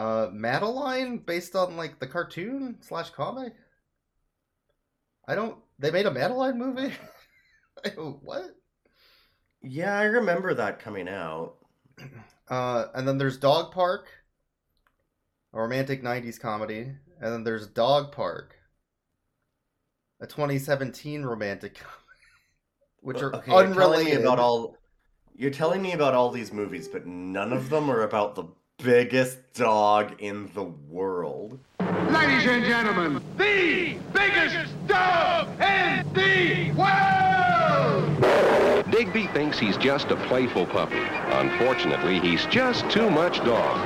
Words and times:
Uh, 0.00 0.30
Madeline, 0.32 1.18
based 1.18 1.54
on 1.54 1.76
like 1.76 1.98
the 2.00 2.06
cartoon 2.06 2.78
slash 2.80 3.10
comic. 3.10 3.52
I 5.28 5.34
don't. 5.34 5.58
They 5.78 5.90
made 5.90 6.06
a 6.06 6.10
Madeline 6.10 6.58
movie. 6.58 6.94
what? 8.22 8.56
Yeah, 9.62 9.98
I 9.98 10.04
remember 10.04 10.54
that 10.54 10.78
coming 10.78 11.08
out. 11.08 11.56
Uh, 12.48 12.88
and 12.96 13.06
then 13.06 13.16
there's 13.16 13.38
Dog 13.38 13.70
Park, 13.70 14.08
a 15.52 15.60
romantic 15.60 16.02
'90s 16.02 16.40
comedy, 16.40 16.80
and 17.20 17.32
then 17.32 17.44
there's 17.44 17.68
Dog 17.68 18.10
Park, 18.10 18.56
a 20.20 20.26
2017 20.26 21.22
romantic 21.22 21.74
comedy, 21.78 21.94
which 23.02 23.22
are 23.22 23.36
okay, 23.36 23.52
you're 23.52 23.62
telling 23.62 23.76
me 23.76 23.82
unrelated. 23.82 24.20
about 24.22 24.40
all. 24.40 24.76
You're 25.36 25.52
telling 25.52 25.80
me 25.80 25.92
about 25.92 26.12
all 26.14 26.32
these 26.32 26.52
movies, 26.52 26.88
but 26.88 27.06
none 27.06 27.52
of 27.52 27.70
them 27.70 27.88
are 27.88 28.02
about 28.02 28.34
the 28.34 28.48
biggest 28.82 29.38
dog 29.52 30.14
in 30.20 30.50
the 30.54 30.64
world. 30.64 31.58
Ladies 31.80 32.46
and 32.46 32.64
gentlemen, 32.64 33.22
the 33.36 33.96
biggest 34.12 34.74
dog 34.86 35.48
in 35.60 36.10
the 36.14 36.72
world! 36.72 38.20
Digby 38.90 39.26
thinks 39.28 39.58
he's 39.58 39.76
just 39.76 40.10
a 40.10 40.16
playful 40.16 40.66
puppy. 40.66 40.96
Unfortunately, 40.96 42.20
he's 42.20 42.46
just 42.46 42.88
too 42.90 43.10
much 43.10 43.38
dog. 43.44 43.78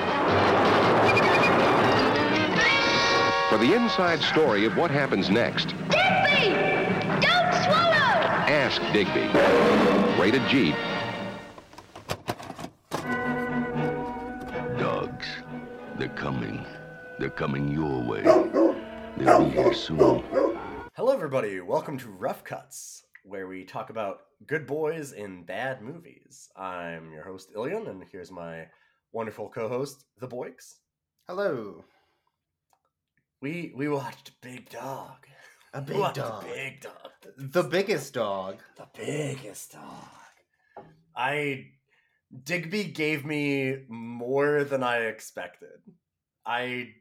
For 3.51 3.59
the 3.59 3.75
inside 3.75 4.21
story 4.21 4.65
of 4.65 4.77
what 4.77 4.91
happens 4.91 5.29
next, 5.29 5.69
Digby! 5.91 6.55
Don't 7.21 7.55
swallow! 7.65 8.15
ask 8.47 8.81
Digby. 8.93 9.29
Rated 10.21 10.43
G. 10.49 10.75
coming. 16.15 16.65
They're 17.19 17.31
coming 17.31 17.69
your 17.69 18.01
way. 18.03 18.23
They'll 19.17 19.45
be 19.45 19.51
here 19.51 19.75
soon. 19.75 20.23
Hello, 20.95 21.13
everybody. 21.13 21.61
Welcome 21.61 21.99
to 21.99 22.09
Rough 22.09 22.45
Cuts, 22.45 23.05
where 23.25 23.49
we 23.49 23.65
talk 23.65 23.91
about 23.91 24.19
good 24.47 24.67
boys 24.67 25.13
in 25.13 25.45
bad 25.45 25.83
movies. 25.83 26.49
I'm 26.57 27.13
your 27.13 27.25
host, 27.25 27.51
Ilian, 27.55 27.89
and 27.89 28.05
here's 28.13 28.31
my 28.31 28.67
wonderful 29.13 29.49
co-host, 29.49 30.05
The 30.19 30.29
Boyks. 30.29 30.77
Hello. 31.27 31.85
We 33.43 33.73
we 33.77 33.89
watched 33.89 34.41
Big 34.41 34.71
Dog. 34.71 35.27
A 35.73 35.81
We 35.81 35.87
big 35.87 35.97
watched 35.99 36.17
dog. 36.17 36.45
Big 36.45 36.81
Dog. 36.81 37.11
The 37.37 37.65
biggest 37.65 38.15
dog. 38.15 38.59
The 38.77 38.87
biggest 38.97 39.73
dog. 39.73 40.85
I 41.17 41.73
Digby 42.45 42.85
gave 42.85 43.25
me 43.25 43.79
more 43.89 44.65
than 44.65 44.83
I 44.83 44.99
expected. 45.07 45.81
I 46.47 46.95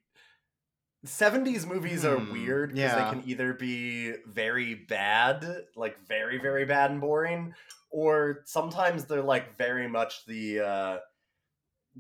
70s 1.06 1.66
movies 1.66 2.06
are 2.06 2.18
Hmm, 2.18 2.32
weird 2.32 2.70
because 2.70 2.94
yeah. 2.94 3.04
they 3.04 3.10
can 3.20 3.30
either 3.30 3.54
be 3.54 4.14
very 4.26 4.74
bad, 4.76 5.46
like 5.76 5.98
very, 6.08 6.38
very 6.40 6.66
bad 6.66 6.92
and 6.92 7.02
boring, 7.02 7.54
or 7.90 8.42
sometimes 8.46 9.06
they're 9.06 9.22
like 9.22 9.58
very 9.58 9.88
much 9.88 10.26
the 10.26 10.60
uh 10.62 10.98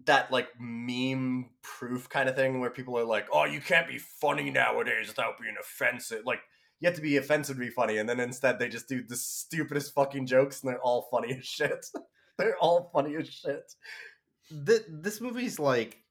that 0.05 0.31
like 0.31 0.47
meme 0.59 1.49
proof 1.61 2.09
kind 2.09 2.27
of 2.27 2.35
thing 2.35 2.59
where 2.59 2.69
people 2.69 2.97
are 2.97 3.03
like, 3.03 3.27
oh, 3.31 3.45
you 3.45 3.61
can't 3.61 3.87
be 3.87 3.97
funny 3.99 4.49
nowadays 4.49 5.07
without 5.07 5.39
being 5.39 5.55
offensive. 5.59 6.23
Like, 6.25 6.39
you 6.79 6.87
have 6.87 6.95
to 6.95 7.01
be 7.01 7.17
offensive 7.17 7.57
to 7.57 7.59
be 7.59 7.69
funny, 7.69 7.97
and 7.97 8.09
then 8.09 8.19
instead 8.19 8.57
they 8.57 8.69
just 8.69 8.87
do 8.89 9.03
the 9.03 9.15
stupidest 9.15 9.93
fucking 9.93 10.25
jokes, 10.25 10.61
and 10.63 10.71
they're 10.71 10.81
all 10.81 11.07
funny 11.11 11.35
as 11.37 11.45
shit. 11.45 11.85
they're 12.37 12.57
all 12.57 12.89
funny 12.93 13.15
as 13.15 13.29
shit. 13.29 13.73
Th- 14.65 14.85
this 14.89 15.21
movie's 15.21 15.59
like 15.59 16.02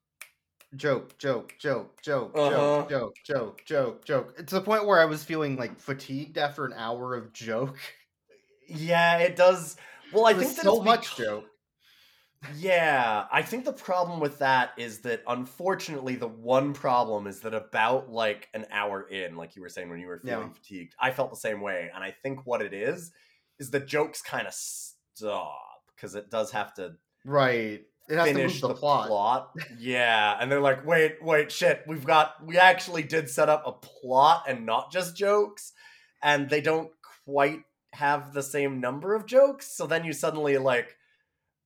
joke, 0.76 1.18
joke, 1.18 1.56
joke, 1.58 2.00
joke, 2.02 2.34
Uh-huh. 2.34 2.86
joke, 2.88 2.88
joke, 2.88 3.16
joke, 3.24 3.64
joke, 3.64 4.04
joke. 4.04 4.36
To 4.36 4.54
the 4.54 4.60
point 4.62 4.86
where 4.86 5.00
I 5.00 5.04
was 5.04 5.24
feeling 5.24 5.56
like 5.56 5.78
fatigued 5.80 6.38
after 6.38 6.64
an 6.64 6.72
hour 6.72 7.14
of 7.14 7.32
joke. 7.32 7.78
Yeah, 8.68 9.18
it 9.18 9.36
does. 9.36 9.76
Well, 10.10 10.26
I 10.26 10.34
think 10.34 10.56
that 10.56 10.66
so 10.66 10.80
much 10.82 11.14
becau- 11.14 11.16
joke. 11.16 11.50
Yeah, 12.54 13.28
I 13.30 13.42
think 13.42 13.64
the 13.64 13.72
problem 13.72 14.18
with 14.18 14.38
that 14.40 14.72
is 14.76 15.02
that 15.02 15.22
unfortunately 15.28 16.16
the 16.16 16.26
one 16.26 16.72
problem 16.74 17.28
is 17.28 17.40
that 17.42 17.54
about 17.54 18.10
like 18.10 18.48
an 18.52 18.66
hour 18.72 19.08
in, 19.08 19.36
like 19.36 19.54
you 19.54 19.62
were 19.62 19.68
saying 19.68 19.88
when 19.90 20.00
you 20.00 20.08
were 20.08 20.18
feeling 20.18 20.50
Yeah. 20.50 20.52
fatigued, 20.52 20.94
I 20.98 21.12
felt 21.12 21.30
the 21.30 21.36
same 21.36 21.60
way, 21.60 21.88
and 21.94 22.02
I 22.02 22.10
think 22.10 22.44
what 22.44 22.60
it 22.60 22.74
is 22.74 23.12
is 23.60 23.70
the 23.70 23.78
jokes 23.78 24.22
kind 24.22 24.48
of 24.48 24.54
stop 24.54 25.82
because 25.94 26.16
it 26.16 26.30
does 26.30 26.50
have 26.50 26.74
to 26.74 26.96
Right. 27.24 27.86
It 28.08 28.16
has 28.16 28.28
to 28.28 28.34
finish 28.34 28.62
move 28.62 28.68
the, 28.70 28.74
plot. 28.74 29.52
yeah, 29.78 30.36
and 30.40 30.50
they're 30.50 30.60
like, 30.60 30.84
wait, 30.84 31.22
wait, 31.22 31.50
shit, 31.52 31.82
we've 31.86 32.04
got 32.04 32.44
we 32.44 32.58
actually 32.58 33.02
did 33.04 33.30
set 33.30 33.48
up 33.48 33.62
a 33.66 33.72
plot 33.72 34.44
and 34.48 34.66
not 34.66 34.90
just 34.92 35.16
jokes, 35.16 35.72
and 36.22 36.50
they 36.50 36.60
don't 36.60 36.90
quite 37.24 37.60
have 37.92 38.32
the 38.32 38.42
same 38.42 38.80
number 38.80 39.14
of 39.14 39.26
jokes. 39.26 39.76
So 39.76 39.86
then 39.86 40.04
you 40.04 40.12
suddenly 40.12 40.58
like 40.58 40.96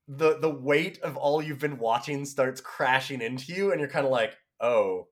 the 0.08 0.38
the 0.38 0.50
weight 0.50 0.98
of 1.02 1.16
all 1.16 1.40
you've 1.42 1.58
been 1.58 1.78
watching 1.78 2.24
starts 2.26 2.60
crashing 2.60 3.22
into 3.22 3.52
you, 3.52 3.72
and 3.72 3.80
you're 3.80 3.88
kind 3.90 4.04
of 4.06 4.12
like, 4.12 4.36
oh, 4.60 5.08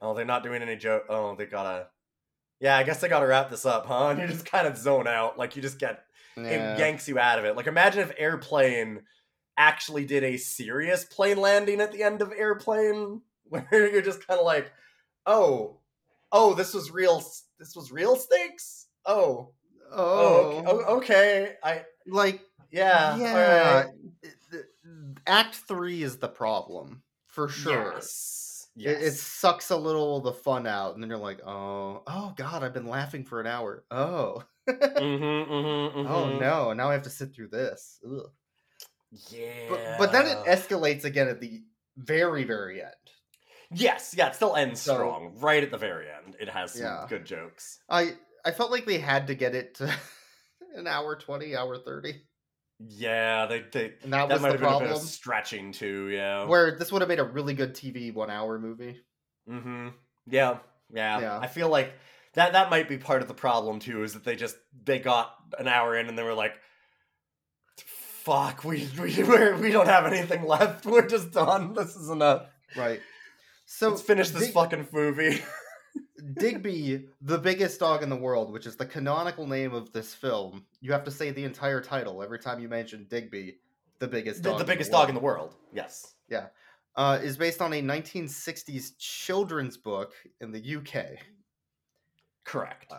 oh, 0.00 0.14
they're 0.14 0.24
not 0.24 0.42
doing 0.44 0.62
any 0.62 0.76
joke. 0.76 1.04
Oh, 1.08 1.34
they 1.34 1.46
gotta. 1.46 1.88
Yeah, 2.60 2.76
I 2.76 2.82
guess 2.84 3.00
they 3.00 3.08
gotta 3.08 3.26
wrap 3.26 3.50
this 3.50 3.66
up, 3.66 3.86
huh? 3.86 4.08
And 4.10 4.20
you 4.20 4.26
just 4.28 4.46
kind 4.46 4.66
of 4.66 4.76
zone 4.76 5.06
out, 5.08 5.36
like 5.38 5.56
you 5.56 5.62
just 5.62 5.78
get 5.78 6.04
Yeah. 6.36 6.74
it 6.74 6.78
yanks 6.78 7.08
you 7.08 7.18
out 7.18 7.38
of 7.38 7.44
it. 7.44 7.56
Like 7.56 7.66
imagine 7.66 8.00
if 8.00 8.12
Airplane 8.18 9.00
actually 9.58 10.06
did 10.06 10.24
a 10.24 10.38
serious 10.38 11.04
plane 11.04 11.36
landing 11.38 11.80
at 11.82 11.92
the 11.92 12.02
end 12.02 12.22
of 12.22 12.32
Airplane, 12.32 13.20
where 13.44 13.90
you're 13.92 14.00
just 14.02 14.26
kind 14.26 14.40
of 14.40 14.46
like, 14.46 14.72
oh, 15.26 15.76
oh, 16.32 16.54
this 16.54 16.72
was 16.72 16.90
real. 16.90 17.22
This 17.58 17.76
was 17.76 17.92
real 17.92 18.16
stakes. 18.16 18.86
Oh, 19.04 19.50
Oh, 19.90 20.62
oh, 20.66 20.96
okay, 20.96 21.14
okay. 21.14 21.56
I 21.64 21.84
like 22.06 22.42
yeah, 22.70 23.16
yeah. 23.16 23.84
it- 24.22 24.34
it- 24.52 24.66
Act 25.26 25.54
three 25.56 26.02
is 26.02 26.18
the 26.18 26.28
problem 26.28 27.02
for 27.26 27.48
sure. 27.48 27.92
Yes, 27.94 28.68
It, 28.76 28.82
yes. 28.82 29.02
it 29.02 29.14
sucks 29.16 29.70
a 29.70 29.76
little 29.76 30.18
of 30.18 30.24
the 30.24 30.32
fun 30.34 30.66
out, 30.66 30.94
and 30.94 31.02
then 31.02 31.08
you're 31.10 31.18
like, 31.18 31.40
oh, 31.46 32.02
oh 32.06 32.34
god, 32.36 32.62
I've 32.62 32.74
been 32.74 32.86
laughing 32.86 33.24
for 33.24 33.40
an 33.40 33.46
hour. 33.46 33.84
Oh, 33.90 34.42
Mhm, 34.68 35.48
mhm, 35.48 36.06
oh 36.06 36.24
mhm. 36.26 36.40
no, 36.40 36.72
now 36.74 36.90
I 36.90 36.92
have 36.92 37.02
to 37.04 37.10
sit 37.10 37.34
through 37.34 37.48
this. 37.48 37.98
Ugh. 38.06 38.30
Yeah, 39.30 39.66
But 39.70 39.80
but 39.98 40.12
then 40.12 40.26
it 40.26 40.38
escalates 40.46 41.04
again 41.04 41.28
at 41.28 41.40
the 41.40 41.62
very 41.96 42.44
very 42.44 42.82
end. 42.82 42.92
yes, 43.70 44.14
yeah, 44.16 44.28
it 44.28 44.34
still 44.34 44.54
ends 44.54 44.80
So- 44.80 44.94
strong. 44.94 45.36
Right 45.38 45.62
at 45.62 45.70
the 45.70 45.78
very 45.78 46.06
end, 46.10 46.36
it 46.40 46.48
has 46.48 46.72
some 46.74 46.82
Yeah. 46.82 47.06
good 47.08 47.24
jokes. 47.24 47.78
I 47.88 48.12
I 48.44 48.50
felt 48.52 48.70
like 48.70 48.84
they 48.86 48.98
had 48.98 49.26
to 49.28 49.34
get 49.34 49.54
it 49.54 49.76
to 49.76 49.92
an 50.76 50.86
hour 50.86 51.16
twenty, 51.16 51.56
hour 51.56 51.78
thirty, 51.78 52.22
Yeah, 52.78 53.46
they 53.46 53.60
they 53.72 53.94
and 54.02 54.12
that, 54.12 54.28
that 54.28 54.34
was 54.34 54.42
might 54.42 54.48
the 54.48 54.52
have 54.52 54.60
been 54.60 54.68
a 54.68 54.78
bit 54.80 54.88
problem. 54.88 54.92
of 54.92 54.98
stretching 55.02 55.72
too. 55.72 56.08
Yeah. 56.10 56.44
Where 56.44 56.76
this 56.78 56.92
would 56.92 57.02
have 57.02 57.08
made 57.08 57.18
a 57.18 57.24
really 57.24 57.54
good 57.54 57.74
TV 57.74 58.12
one 58.12 58.30
hour 58.30 58.58
movie. 58.58 59.00
Mm-hmm. 59.48 59.88
Yeah, 60.26 60.58
yeah. 60.92 61.20
Yeah. 61.20 61.38
I 61.38 61.46
feel 61.46 61.70
like 61.70 61.92
that 62.34 62.52
that 62.52 62.68
might 62.70 62.88
be 62.88 62.98
part 62.98 63.22
of 63.22 63.28
the 63.28 63.34
problem 63.34 63.80
too, 63.80 64.02
is 64.02 64.12
that 64.12 64.24
they 64.24 64.36
just 64.36 64.56
they 64.84 64.98
got 64.98 65.34
an 65.58 65.66
hour 65.66 65.96
in 65.96 66.08
and 66.08 66.16
they 66.18 66.22
were 66.22 66.34
like, 66.34 66.60
"Fuck, 68.28 68.62
we 68.62 68.86
we 69.00 69.22
we're, 69.22 69.56
we 69.56 69.70
don't 69.70 69.88
have 69.88 70.04
anything 70.04 70.46
left. 70.46 70.84
We're 70.84 71.08
just 71.08 71.32
done. 71.32 71.72
This 71.72 71.96
is 71.96 72.10
enough. 72.10 72.46
Right. 72.76 73.00
So 73.64 73.88
Let's 73.88 74.02
finish 74.02 74.28
this 74.28 74.44
Dig- 74.44 74.54
fucking 74.54 74.88
movie." 74.92 75.40
Digby, 76.34 77.06
the 77.22 77.38
biggest 77.38 77.80
dog 77.80 78.02
in 78.02 78.10
the 78.10 78.16
world, 78.16 78.52
which 78.52 78.66
is 78.66 78.76
the 78.76 78.84
canonical 78.84 79.46
name 79.46 79.72
of 79.72 79.92
this 79.92 80.14
film. 80.14 80.66
You 80.80 80.92
have 80.92 81.04
to 81.04 81.10
say 81.10 81.30
the 81.30 81.44
entire 81.44 81.80
title 81.80 82.22
every 82.22 82.38
time 82.38 82.60
you 82.60 82.68
mention 82.68 83.06
Digby, 83.08 83.56
the 83.98 84.08
biggest 84.08 84.42
dog. 84.42 84.58
the 84.58 84.64
in 84.64 84.66
biggest 84.66 84.90
the 84.90 84.96
dog 84.98 85.08
in 85.08 85.14
the 85.14 85.20
world. 85.20 85.54
Yes. 85.72 86.14
Yeah. 86.28 86.48
Uh, 86.96 87.18
is 87.22 87.36
based 87.36 87.62
on 87.62 87.72
a 87.72 87.80
1960s 87.80 88.98
children's 88.98 89.76
book 89.78 90.12
in 90.40 90.52
the 90.52 90.76
UK. 90.76 91.18
Correct. 92.44 92.92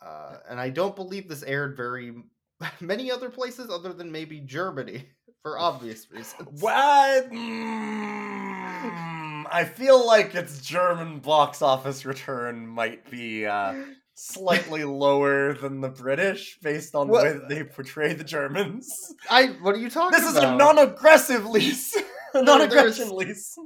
Uh, 0.00 0.36
and 0.48 0.58
I 0.58 0.70
don't 0.70 0.96
believe 0.96 1.28
this 1.28 1.42
aired 1.42 1.76
very 1.76 2.12
many 2.80 3.10
other 3.10 3.30
places 3.30 3.70
other 3.70 3.92
than 3.92 4.12
maybe 4.12 4.40
Germany 4.40 5.04
for 5.42 5.58
obvious 5.58 6.10
reasons. 6.10 6.62
What? 6.62 7.30
Mm, 7.30 9.44
I 9.50 9.64
feel 9.64 10.06
like 10.06 10.34
its 10.34 10.60
German 10.60 11.20
box 11.20 11.62
office 11.62 12.04
return 12.06 12.66
might 12.66 13.10
be 13.10 13.46
uh, 13.46 13.74
slightly 14.14 14.84
lower 15.04 15.54
than 15.54 15.80
the 15.80 15.88
British 15.88 16.58
based 16.62 16.94
on 16.94 17.08
the 17.08 17.12
way 17.12 17.32
that 17.32 17.48
they 17.48 17.64
portray 17.64 18.12
the 18.14 18.24
Germans. 18.24 18.88
I 19.30 19.46
what 19.62 19.74
are 19.74 19.78
you 19.78 19.90
talking 19.90 20.18
This 20.18 20.28
is 20.28 20.36
a 20.36 20.56
non-aggressive 20.56 21.46
lease. 21.46 21.96
a 22.34 22.42
non-aggression 22.42 23.10
lease. 23.10 23.56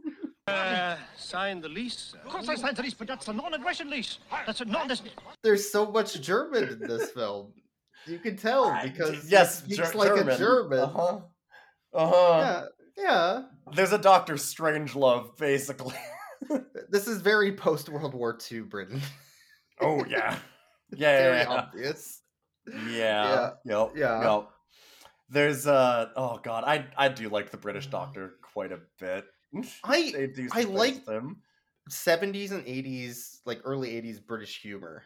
Uh, 0.46 0.96
sign 1.16 1.60
the 1.60 1.68
lease. 1.68 2.14
Of 2.24 2.30
course 2.30 2.48
I 2.48 2.54
signed 2.54 2.76
the 2.76 2.82
lease, 2.82 2.94
but 2.94 3.06
that's 3.06 3.28
a 3.28 3.32
non-aggression 3.34 3.90
lease. 3.90 4.18
That's 4.46 4.62
a 4.62 4.64
non. 4.64 4.90
There's 5.42 5.70
so 5.70 5.90
much 5.90 6.18
German 6.22 6.64
in 6.68 6.78
this 6.78 7.10
film. 7.10 7.52
You 8.08 8.18
can 8.18 8.36
tell 8.36 8.64
I- 8.66 8.88
because 8.88 9.30
yes, 9.30 9.62
he 9.66 9.76
Ger- 9.76 9.90
like 9.94 10.08
German. 10.14 10.28
a 10.34 10.38
German. 10.38 10.78
Uh-huh. 10.80 11.20
Uh-huh. 11.94 12.66
Yeah, 12.96 13.02
Yeah, 13.04 13.42
There's 13.74 13.92
a 13.92 13.98
Doctor 13.98 14.34
Strangelove, 14.34 15.36
basically. 15.36 15.94
this 16.90 17.06
is 17.08 17.20
very 17.20 17.52
post 17.52 17.88
World 17.88 18.14
War 18.14 18.38
II 18.50 18.60
Britain. 18.60 19.00
oh 19.80 20.04
yeah, 20.06 20.38
Very 20.90 21.38
yeah, 21.38 21.42
yeah, 21.42 21.48
obvious. 21.48 22.22
yeah, 22.66 22.80
yeah, 22.90 23.50
yep, 23.64 23.92
yeah. 23.96 24.32
yep. 24.36 24.48
There's 25.30 25.66
uh, 25.66 26.06
oh 26.16 26.38
god, 26.42 26.64
I 26.64 26.86
I 26.96 27.08
do 27.08 27.28
like 27.28 27.50
the 27.50 27.56
British 27.56 27.86
Doctor 27.88 28.34
quite 28.42 28.72
a 28.72 28.80
bit. 29.00 29.24
I 29.84 30.28
I 30.52 30.62
like- 30.62 31.04
them. 31.04 31.42
70s 31.90 32.50
and 32.52 32.66
80s, 32.66 33.38
like 33.46 33.62
early 33.64 33.90
80s 33.92 34.20
British 34.26 34.60
humor. 34.60 35.04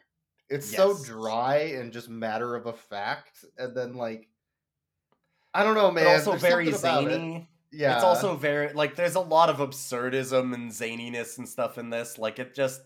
It's 0.53 0.75
so 0.77 0.97
dry 1.05 1.57
and 1.77 1.93
just 1.93 2.09
matter 2.09 2.55
of 2.55 2.67
a 2.67 2.73
fact, 2.73 3.45
and 3.59 3.77
then 3.77 3.95
like, 3.95 4.29
I 5.55 5.65
don't 5.65 5.75
know, 5.75 5.91
man. 5.91 6.05
but 6.05 6.11
also 6.13 6.31
there's 6.33 6.43
very 6.43 6.69
about 6.69 7.05
it. 7.05 7.11
zany. 7.11 7.49
Yeah, 7.75 7.95
It's 7.95 8.05
also 8.05 8.37
very 8.37 8.73
like 8.75 8.97
there's 8.97 9.15
a 9.15 9.21
lot 9.21 9.49
of 9.49 9.57
absurdism 9.59 10.53
and 10.53 10.71
zaniness 10.71 11.39
and 11.39 11.49
stuff 11.49 11.79
in 11.79 11.89
this. 11.89 12.19
Like 12.19 12.39
it 12.39 12.55
just 12.55 12.83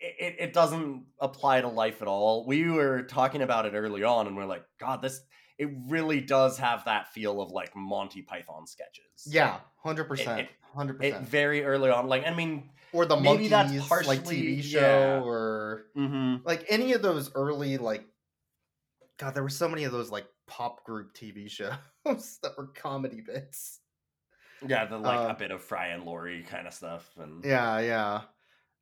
it, 0.00 0.34
it- 0.40 0.52
doesn't 0.52 1.04
apply 1.20 1.60
to 1.60 1.68
life 1.68 2.02
at 2.02 2.08
all. 2.08 2.44
We 2.44 2.68
were 2.68 3.02
talking 3.02 3.40
about 3.40 3.66
it 3.66 3.74
early 3.74 4.02
on 4.02 4.26
and 4.26 4.36
we're 4.36 4.46
like, 4.46 4.64
God, 4.80 5.00
this 5.00 5.20
it 5.58 5.68
really 5.88 6.20
does 6.20 6.58
have 6.58 6.84
that 6.86 7.12
feel 7.12 7.40
of 7.40 7.52
like 7.52 7.76
Monty 7.76 8.22
Python 8.22 8.66
sketches. 8.66 9.28
yeah, 9.28 9.58
hundred 9.84 10.04
percent, 10.04 10.48
hundred 10.74 10.98
percent. 10.98 11.26
very 11.28 11.64
early 11.64 11.90
on. 11.90 12.06
Like, 12.08 12.26
I 12.26 12.32
mean, 12.34 12.70
Or 12.92 13.06
the 13.06 13.16
maybe 13.16 13.46
Monkees, 13.46 13.50
that's 13.50 13.72
like 13.72 13.88
partially- 14.24 14.42
TV 14.58 14.62
show, 14.62 14.80
yeah. 14.80 15.20
or 15.22 15.86
mhm. 15.96 16.44
like 16.44 16.64
any 16.68 16.92
of 16.92 17.02
those 17.02 17.30
early 17.34 17.78
like, 17.78 18.04
God, 19.18 19.34
there 19.34 19.42
were 19.42 19.48
so 19.48 19.68
many 19.68 19.84
of 19.84 19.92
those 19.92 20.10
like 20.10 20.26
pop 20.46 20.84
group 20.84 21.14
TV 21.14 21.48
shows 21.50 21.76
that 22.04 22.52
were 22.58 22.66
comedy 22.74 23.20
bits. 23.20 23.80
yeah, 24.66 24.84
the 24.86 24.98
like 24.98 25.18
Uh, 25.28 25.32
a 25.32 25.34
bit 25.38 25.50
of 25.50 25.62
Fry 25.62 25.88
and 25.88 26.04
Laurie 26.04 26.42
kind 26.42 26.66
of 26.66 26.74
stuff. 26.74 27.08
And 27.18 27.44
Yeah, 27.44 27.78
yeah. 27.80 28.20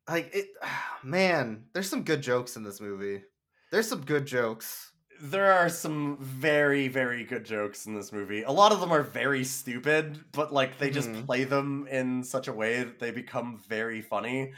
Like 0.09 0.33
it 0.35 0.47
man, 1.03 1.65
there's 1.73 1.89
some 1.89 2.03
good 2.03 2.21
jokes 2.21 2.55
in 2.57 2.63
this 2.63 2.81
movie. 2.81 3.23
There's 3.71 3.87
some 3.87 4.01
good 4.01 4.25
jokes. 4.25 4.90
There 5.21 5.51
are 5.53 5.69
some 5.69 6.17
very 6.19 6.87
very 6.87 7.23
good 7.23 7.43
jokes 7.45 7.85
in 7.85 7.93
this 7.93 8.11
movie 8.11 8.41
a 8.43 8.51
lot 8.51 8.71
of 8.71 8.79
them 8.79 8.91
are 8.91 9.03
very 9.03 9.43
stupid 9.43 10.19
but 10.31 10.51
like 10.51 10.77
they 10.79 10.89
just 10.89 11.11
Mhm. 11.11 11.25
play 11.25 11.43
them 11.43 11.87
in 11.87 12.23
such 12.23 12.47
a 12.47 12.53
way 12.53 12.83
that 12.83 12.99
they 12.99 13.11
become 13.11 13.57
very 13.57 14.01
funny 14.01 14.53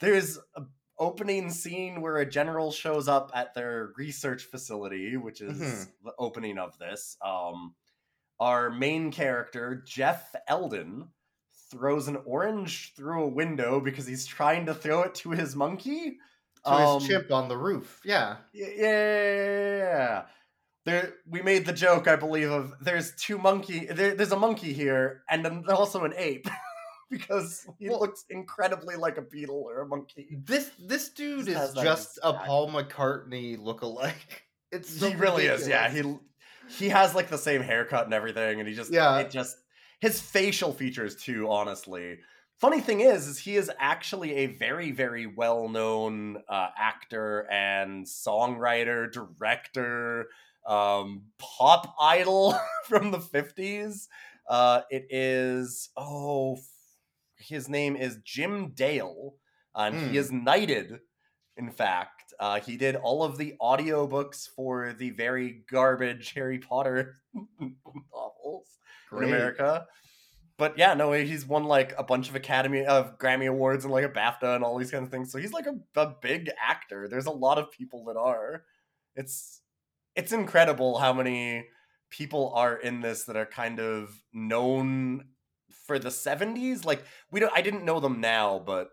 there's 0.00 0.38
a 0.56 0.64
opening 0.98 1.50
scene 1.50 2.00
where 2.02 2.18
a 2.18 2.30
general 2.30 2.72
shows 2.72 3.08
up 3.08 3.30
at 3.34 3.54
their 3.54 3.92
research 3.96 4.44
facility 4.44 5.16
which 5.16 5.40
is 5.42 5.54
Mhm. 5.54 5.92
the 6.04 6.12
opening 6.18 6.58
of 6.58 6.78
this 6.78 7.16
um 7.24 7.74
our 8.40 8.70
main 8.70 9.10
character 9.12 9.82
jeff 9.86 10.34
eldon 10.48 11.10
throws 11.70 12.08
an 12.08 12.16
orange 12.26 12.94
through 12.94 13.24
a 13.24 13.28
window 13.28 13.80
because 13.80 14.06
he's 14.06 14.26
trying 14.26 14.66
to 14.66 14.74
throw 14.74 15.02
it 15.02 15.14
to 15.14 15.30
his 15.30 15.56
monkey 15.56 16.18
To 16.66 16.72
his 16.72 16.80
Um, 16.88 17.00
chimp 17.00 17.30
on 17.32 17.48
the 17.48 17.56
roof. 17.56 18.00
Yeah. 18.04 18.36
Yeah. 18.52 20.24
There, 20.84 21.14
we 21.28 21.42
made 21.42 21.66
the 21.66 21.72
joke, 21.72 22.06
I 22.06 22.14
believe, 22.16 22.50
of 22.50 22.72
there's 22.80 23.14
two 23.16 23.38
monkey. 23.38 23.86
There, 23.86 24.14
there's 24.14 24.30
a 24.32 24.38
monkey 24.38 24.72
here, 24.72 25.22
and 25.28 25.44
then 25.44 25.64
also 25.68 26.04
an 26.04 26.12
ape, 26.16 26.46
because 27.10 27.66
he 27.78 27.88
Well- 27.88 27.98
looks 28.00 28.24
incredibly 28.30 28.94
like 28.94 29.18
a 29.18 29.22
Beatle 29.22 29.50
or 29.50 29.82
a 29.82 29.86
monkey. 29.86 30.28
This 30.44 30.70
this 30.78 31.08
dude 31.08 31.48
is 31.48 31.72
just 31.74 32.20
a 32.22 32.32
Paul 32.34 32.70
McCartney 32.70 33.58
lookalike. 33.58 34.12
It's 34.72 34.98
so 34.98 35.08
he 35.08 35.14
really 35.14 35.46
is. 35.46 35.66
Yeah, 35.68 35.88
he 35.88 36.02
he 36.68 36.88
has 36.88 37.14
like 37.14 37.28
the 37.30 37.38
same 37.38 37.62
haircut 37.62 38.04
and 38.04 38.12
everything, 38.12 38.58
and 38.58 38.68
he 38.68 38.74
just 38.74 38.92
Yeah. 38.92 39.18
it 39.20 39.30
just 39.30 39.56
his 40.00 40.20
facial 40.20 40.72
features 40.72 41.14
too. 41.16 41.48
Honestly, 41.48 42.18
funny 42.58 42.80
thing 42.80 43.00
is, 43.00 43.26
is 43.26 43.38
he 43.38 43.56
is 43.56 43.70
actually 43.78 44.34
a 44.34 44.46
very 44.46 44.92
very 44.92 45.26
well 45.26 45.68
known 45.68 46.42
uh, 46.48 46.68
actor 46.76 47.46
and 47.50 48.04
songwriter, 48.06 49.10
director, 49.10 50.28
um, 50.66 51.24
pop 51.38 51.94
idol 52.00 52.54
from 52.86 53.10
the 53.10 53.20
fifties. 53.20 54.08
Uh, 54.48 54.82
it 54.90 55.06
is 55.10 55.90
oh, 55.96 56.58
his 57.36 57.68
name 57.68 57.96
is 57.96 58.18
Jim 58.24 58.70
Dale, 58.72 59.36
and 59.74 59.96
Hmm. 59.96 59.98
he 59.98 60.16
is 60.16 60.32
knighted. 60.32 61.00
In 61.56 61.70
fact, 61.70 62.34
uh, 62.38 62.60
he 62.60 62.76
did 62.76 62.96
all 62.96 63.22
of 63.24 63.38
the 63.38 63.54
audiobooks 63.60 64.46
for 64.48 64.92
the 64.92 65.10
very 65.10 65.64
garbage 65.70 66.32
Harry 66.34 66.58
Potter 66.58 67.16
novels 68.12 68.78
in 69.14 69.24
America. 69.24 69.86
But 70.58 70.78
yeah, 70.78 70.94
no, 70.94 71.12
he's 71.12 71.44
won 71.46 71.64
like 71.64 71.92
a 71.98 72.02
bunch 72.02 72.28
of 72.30 72.34
Academy 72.34 72.84
of 72.84 73.18
Grammy 73.18 73.48
awards 73.48 73.84
and 73.84 73.92
like 73.92 74.04
a 74.04 74.08
BAFTA 74.08 74.54
and 74.56 74.64
all 74.64 74.78
these 74.78 74.90
kind 74.90 75.04
of 75.04 75.10
things. 75.10 75.30
So 75.30 75.38
he's 75.38 75.52
like 75.52 75.66
a, 75.66 75.78
a 76.00 76.14
big 76.22 76.50
actor. 76.60 77.08
There's 77.08 77.26
a 77.26 77.30
lot 77.30 77.58
of 77.58 77.70
people 77.70 78.04
that 78.06 78.16
are. 78.16 78.64
It's 79.14 79.62
it's 80.14 80.32
incredible 80.32 80.98
how 80.98 81.12
many 81.12 81.68
people 82.10 82.52
are 82.54 82.76
in 82.76 83.00
this 83.00 83.24
that 83.24 83.36
are 83.36 83.46
kind 83.46 83.80
of 83.80 84.22
known 84.32 85.30
for 85.70 85.98
the 85.98 86.10
70s. 86.10 86.84
Like 86.86 87.04
we 87.30 87.40
don't 87.40 87.52
I 87.56 87.60
didn't 87.62 87.84
know 87.84 88.00
them 88.00 88.20
now, 88.20 88.58
but 88.58 88.90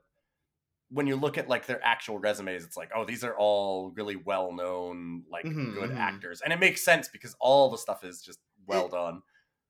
when 0.90 1.08
you 1.08 1.16
look 1.16 1.38
at 1.38 1.50
like 1.50 1.66
their 1.66 1.84
actual 1.84 2.20
resumes, 2.20 2.64
it's 2.64 2.78
like, 2.78 2.92
oh, 2.96 3.06
these 3.06 3.24
are 3.24 3.36
all 3.38 3.92
really 3.92 4.16
well 4.16 4.52
known, 4.52 5.24
like 5.30 5.48
Mhm, 5.50 5.70
good 5.72 5.92
mhm. 5.92 5.98
actors. 5.98 6.42
And 6.42 6.54
it 6.54 6.60
makes 6.60 6.84
sense 6.84 7.08
because 7.10 7.36
all 7.40 7.70
the 7.72 7.78
stuff 7.78 8.04
is 8.04 8.22
just 8.22 8.40
well 8.68 8.88
It- 8.88 8.90
done. 8.90 9.22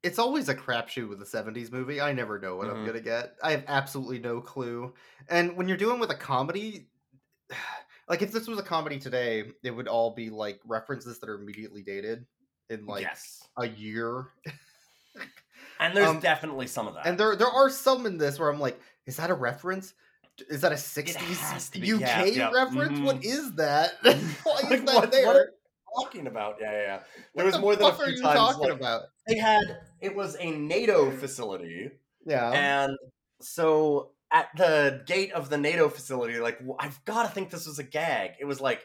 It's 0.03 0.19
always 0.19 0.49
a 0.49 0.55
crapshoot 0.55 1.07
with 1.07 1.21
a 1.21 1.25
70s 1.25 1.71
movie. 1.71 2.01
I 2.01 2.11
never 2.11 2.37
know 2.37 2.55
what 2.57 2.67
I'm 2.67 2.77
Mhm. 2.77 2.85
going 2.85 2.97
to 2.97 3.03
get. 3.03 3.35
I 3.41 3.51
have 3.51 3.63
absolutely 3.67 4.19
no 4.19 4.41
clue. 4.41 4.93
And 5.29 5.55
when 5.55 5.67
you're 5.69 5.77
doing 5.77 5.99
with 5.99 6.11
a 6.11 6.15
comedy, 6.15 6.87
like 8.09 8.21
if 8.21 8.31
this 8.31 8.47
was 8.47 8.59
a 8.59 8.63
comedy 8.63 8.99
today, 8.99 9.45
it 9.63 9.71
would 9.71 9.87
all 9.87 10.11
be 10.11 10.29
like 10.29 10.59
references 10.65 11.19
that 11.19 11.29
are 11.29 11.35
immediately 11.35 11.81
dated 11.83 12.25
in 12.69 12.85
like 12.85 13.01
yes. 13.03 13.47
a 13.57 13.67
year. 13.67 14.27
And 15.79 15.95
there's 15.95 16.09
um, 16.09 16.19
definitely 16.19 16.67
some 16.67 16.87
of 16.87 16.95
that. 16.95 17.05
And 17.07 17.17
there 17.17 17.35
there 17.37 17.47
are 17.47 17.69
some 17.69 18.05
in 18.05 18.17
this 18.17 18.39
where 18.39 18.49
I'm 18.49 18.59
like, 18.59 18.79
is 19.05 19.15
that 19.17 19.29
a 19.29 19.33
reference? 19.33 19.93
Is 20.49 20.61
that 20.61 20.71
a 20.71 20.75
60s 20.75 21.71
be, 21.71 21.93
UK 21.93 21.99
yeah, 22.01 22.25
yeah, 22.25 22.51
reference? 22.51 22.99
What 22.99 23.17
mhm. 23.21 23.25
is 23.25 23.53
that? 23.53 23.93
Why 24.01 24.11
is 24.13 24.69
Like, 24.69 24.85
that 24.85 24.95
what- 24.95 25.11
there? 25.11 25.25
what 25.27 25.47
talking 25.95 26.27
about? 26.27 26.57
Yeah, 26.59 26.71
yeah, 26.71 26.81
yeah. 26.81 26.99
There 27.35 27.45
What 27.45 27.45
was 27.45 27.55
the 27.55 27.61
more 27.61 27.75
than 27.75 27.87
a 27.87 27.93
few 27.93 28.21
times 28.21 28.39
talking 28.39 28.61
like, 28.69 28.71
about? 28.79 29.01
they 29.27 29.37
had 29.37 29.61
it 30.01 30.15
was 30.15 30.35
a 30.39 30.51
NATO 30.51 31.11
facility, 31.11 31.91
Yeah. 32.25 32.51
and 32.51 32.97
so 33.41 34.11
at 34.31 34.49
the 34.57 35.03
gate 35.05 35.31
of 35.33 35.49
the 35.49 35.57
NATO 35.57 35.89
facility, 35.89 36.39
like 36.39 36.59
I've 36.79 37.03
got 37.05 37.23
to 37.23 37.29
think 37.29 37.49
this 37.51 37.67
was 37.67 37.79
a 37.79 37.83
gag. 37.83 38.31
It 38.39 38.45
was 38.45 38.59
like 38.61 38.83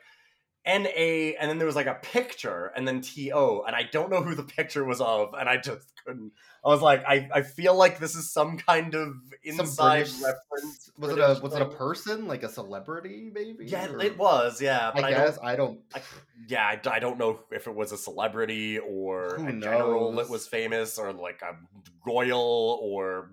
N 0.68 0.86
A, 0.86 1.34
and 1.36 1.50
then 1.50 1.56
there 1.58 1.66
was 1.66 1.74
like 1.76 1.86
a 1.86 1.94
picture, 1.94 2.70
and 2.76 2.86
then 2.86 3.00
T 3.00 3.32
O, 3.32 3.62
and 3.66 3.74
I 3.74 3.84
don't 3.84 4.10
know 4.10 4.22
who 4.22 4.34
the 4.34 4.42
picture 4.44 4.84
was 4.84 5.00
of, 5.00 5.32
and 5.32 5.48
I 5.48 5.56
just 5.56 5.90
couldn't. 6.06 6.32
I 6.64 6.68
was 6.68 6.82
like, 6.82 7.02
I, 7.08 7.28
I 7.32 7.42
feel 7.42 7.74
like 7.74 7.98
this 7.98 8.14
is 8.14 8.30
some 8.30 8.58
kind 8.58 8.94
of 8.94 9.14
inside 9.42 10.00
British- 10.00 10.22
reference. 10.22 10.90
was 10.98 11.10
it 11.12 11.16
British 11.16 11.38
a 11.38 11.42
was 11.42 11.54
it 11.54 11.62
a 11.62 11.66
person 11.66 12.26
like 12.28 12.42
a 12.42 12.48
celebrity 12.50 13.30
maybe? 13.32 13.64
Yeah, 13.64 13.88
or- 13.90 14.02
it 14.02 14.18
was. 14.18 14.60
Yeah, 14.60 14.90
but 14.94 15.04
I 15.04 15.08
I, 15.08 15.10
don't 15.12 15.26
guess 15.26 15.38
I 15.42 15.56
don't. 15.56 15.80
I, 15.94 16.02
yeah, 16.46 16.64
I, 16.66 16.90
I 16.90 16.98
don't 16.98 17.18
know 17.18 17.40
if 17.50 17.66
it 17.66 17.74
was 17.74 17.92
a 17.92 17.96
celebrity 17.96 18.78
or 18.78 19.36
Who 19.38 19.48
a 19.48 19.52
general 19.52 20.12
that 20.16 20.28
was 20.28 20.46
famous 20.46 20.98
or 20.98 21.12
like 21.14 21.40
a 21.42 21.56
royal 22.06 22.78
or 22.82 23.32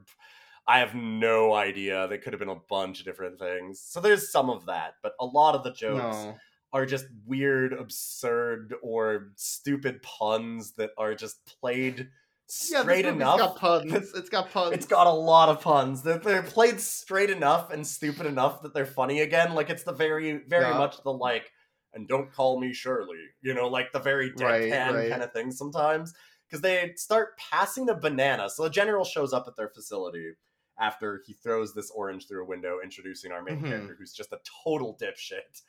I 0.67 0.79
have 0.79 0.95
no 0.95 1.53
idea. 1.53 2.07
They 2.07 2.17
could 2.17 2.33
have 2.33 2.39
been 2.39 2.49
a 2.49 2.55
bunch 2.55 2.99
of 2.99 3.05
different 3.05 3.39
things. 3.39 3.79
So 3.79 3.99
there's 3.99 4.31
some 4.31 4.49
of 4.49 4.65
that, 4.65 4.95
but 5.03 5.13
a 5.19 5.25
lot 5.25 5.53
of 5.55 5.63
the 5.63 5.71
jokes 5.73 6.15
No. 6.15 6.37
Are 6.75 6.85
just 6.85 7.05
weird, 7.25 7.71
absurd, 7.73 8.73
or 8.83 9.31
stupid 9.37 10.01
puns 10.03 10.73
that 10.73 10.91
are 10.97 11.15
just 11.15 11.37
played 11.45 12.09
straight 12.47 12.77
Yeah, 12.77 12.81
straight 12.83 12.95
this 13.03 13.05
movie's 13.05 13.21
enough. 13.21 13.37
got 13.39 13.55
puns. 13.55 14.11
It's 14.15 14.29
got 14.29 14.51
puns. 14.51 14.73
It's 14.73 14.85
got 14.85 15.07
a 15.07 15.11
lot 15.13 15.47
of 15.47 15.61
puns. 15.61 16.03
They're, 16.03 16.17
they're 16.19 16.43
played 16.43 16.81
straight 16.81 17.29
enough 17.29 17.71
and 17.71 17.87
stupid 17.87 18.25
enough 18.25 18.61
that 18.63 18.73
they're 18.73 18.85
funny 18.85 19.21
again. 19.21 19.55
Like 19.55 19.69
it's 19.69 19.83
the 19.83 19.93
very, 19.93 20.41
very 20.49 20.65
Yeah. 20.65 20.77
much 20.77 21.01
the 21.03 21.13
like, 21.13 21.49
and 21.93 22.09
don't 22.09 22.29
call 22.31 22.59
me 22.59 22.73
Shirley. 22.73 23.23
You 23.41 23.53
know, 23.53 23.69
like 23.69 23.93
the 23.93 23.99
very 23.99 24.31
Right, 24.37 24.63
deadpan 24.63 24.93
right. 24.93 25.09
kind 25.09 25.23
of 25.23 25.31
thing 25.31 25.51
sometimes. 25.51 26.13
Because 26.49 26.61
they 26.61 26.91
start 26.97 27.37
passing 27.37 27.87
a 27.89 27.95
banana. 27.95 28.49
So 28.49 28.63
the 28.63 28.69
general 28.69 29.05
shows 29.05 29.31
up 29.33 29.45
at 29.47 29.55
their 29.55 29.69
facility 29.69 30.33
after 30.77 31.23
he 31.25 31.31
throws 31.33 31.73
this 31.73 31.89
orange 31.89 32.27
through 32.27 32.43
a 32.43 32.47
window, 32.47 32.79
introducing 32.83 33.31
our 33.31 33.41
main 33.41 33.61
Mhm. 33.61 33.67
character, 33.69 33.95
who's 33.97 34.13
just 34.13 34.33
a 34.33 34.39
total 34.63 34.95
dipshit. 35.01 35.61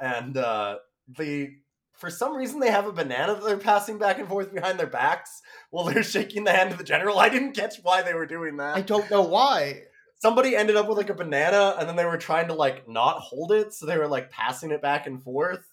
And 0.00 0.36
uh, 0.36 0.78
they, 1.08 1.56
for 1.92 2.08
some 2.10 2.34
reason, 2.34 2.58
they 2.60 2.70
have 2.70 2.86
a 2.86 2.92
banana 2.92 3.34
that 3.34 3.44
they're 3.44 3.56
passing 3.58 3.98
back 3.98 4.18
and 4.18 4.26
forth 4.28 4.52
behind 4.54 4.78
their 4.78 4.86
backs 4.86 5.42
while 5.70 5.84
they're 5.84 6.02
shaking 6.16 6.44
the 6.44 6.52
hand 6.52 6.72
of 6.72 6.78
the 6.78 6.84
general. 6.84 7.18
I 7.18 7.28
didn't 7.28 7.52
catch 7.52 7.76
why 7.82 8.02
they 8.02 8.14
were 8.14 8.26
doing 8.26 8.56
that 8.58 8.76
I 8.76 8.80
don't 8.80 9.10
know 9.10 9.22
why. 9.22 9.82
somebody 10.22 10.56
ended 10.56 10.76
up 10.76 10.88
with 10.88 10.96
like 10.98 11.10
a 11.10 11.14
banana 11.14 11.76
and 11.78 11.88
then 11.88 11.96
they 11.96 12.04
were 12.04 12.16
trying 12.18 12.48
to 12.48 12.54
like 12.54 12.88
not 12.88 13.18
hold 13.18 13.52
it 13.52 13.72
so 13.74 13.84
they 13.86 13.96
were 13.98 14.08
like 14.08 14.30
passing 14.30 14.70
it 14.70 14.80
back 14.82 15.06
and 15.06 15.22
forth 15.22 15.66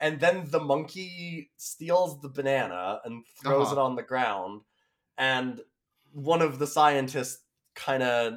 and 0.00 0.18
then 0.20 0.44
the 0.50 0.60
monkey 0.60 1.50
steals 1.56 2.20
the 2.20 2.28
banana 2.28 3.00
and 3.04 3.24
throws 3.42 3.66
Uh-huh. 3.68 3.80
it 3.80 3.84
on 3.84 3.96
the 3.96 4.02
ground 4.02 4.62
and 5.18 5.60
one 6.12 6.40
of 6.42 6.58
the 6.58 6.66
scientists 6.66 7.42
kind 7.74 8.02
of 8.02 8.34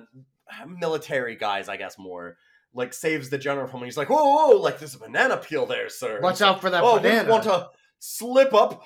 military 0.67 1.35
guys, 1.35 1.67
I 1.69 1.77
guess 1.77 1.97
more, 1.97 2.37
like 2.73 2.93
saves 2.93 3.29
the 3.29 3.37
general 3.37 3.67
from 3.67 3.79
him. 3.81 3.85
He's 3.85 3.97
like, 3.97 4.09
whoa, 4.09 4.23
whoa, 4.23 4.57
like 4.57 4.79
there's 4.79 4.95
a 4.95 4.99
banana 4.99 5.37
peel 5.37 5.65
there, 5.65 5.89
sir. 5.89 6.19
Watch 6.21 6.41
out 6.41 6.61
for 6.61 6.69
that 6.69 6.83
oh, 6.83 6.97
banana. 6.97 7.25
we 7.25 7.31
want 7.31 7.43
to 7.43 7.69
slip 7.99 8.53
up. 8.53 8.83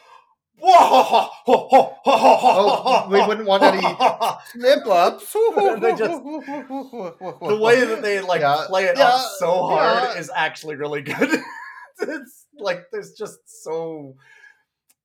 Whoa! 0.60 1.29
Oh, 1.46 3.08
we 3.12 3.22
wouldn't 3.27 3.48
want 3.48 3.62
any 3.62 3.79
Slip 4.51 4.88
ups. 4.88 5.36
They 5.82 5.91
just- 5.91 6.01
the 6.24 7.60
way 7.62 7.86
that 7.86 8.01
they 8.01 8.22
like 8.22 8.41
Yeah, 8.41 8.63
play 8.67 8.86
it 8.86 8.98
yeah, 8.98 9.08
up 9.08 9.32
so 9.38 9.67
hard 9.67 10.03
yeah. 10.03 10.20
is 10.20 10.32
actually 10.36 10.75
really 10.75 11.01
good. 11.03 11.39
it's 12.00 12.46
like 12.58 12.86
there's 12.91 13.13
just 13.13 13.38
so 13.63 14.15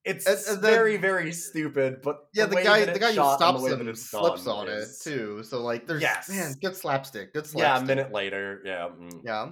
it's 0.04 0.26
And- 0.26 0.38
and 0.56 0.64
then- 0.64 0.72
very 0.72 0.96
very 0.96 1.32
stupid, 1.32 2.02
but 2.02 2.28
Yeah, 2.34 2.46
the, 2.46 2.56
the 2.56 2.62
guy 2.62 2.84
the 2.84 2.98
guy 2.98 3.08
who 3.08 3.12
stops 3.14 3.58
the 3.60 3.64
way 3.64 3.70
that 3.70 3.80
him 3.80 3.88
it's 3.88 4.02
slips 4.10 4.46
on 4.46 4.68
it 4.68 4.88
too. 5.02 5.42
So 5.44 5.62
like, 5.62 5.86
there's 5.86 6.02
Yes. 6.02 6.28
man, 6.28 6.54
good 6.60 6.76
slapstick, 6.76 7.32
good 7.32 7.46
slapstick. 7.46 7.58
Yeah, 7.58 7.78
a 7.78 7.96
minute 7.96 8.12
later, 8.12 8.60
yeah. 8.64 8.88
mm. 8.88 9.20
Yeah, 9.24 9.50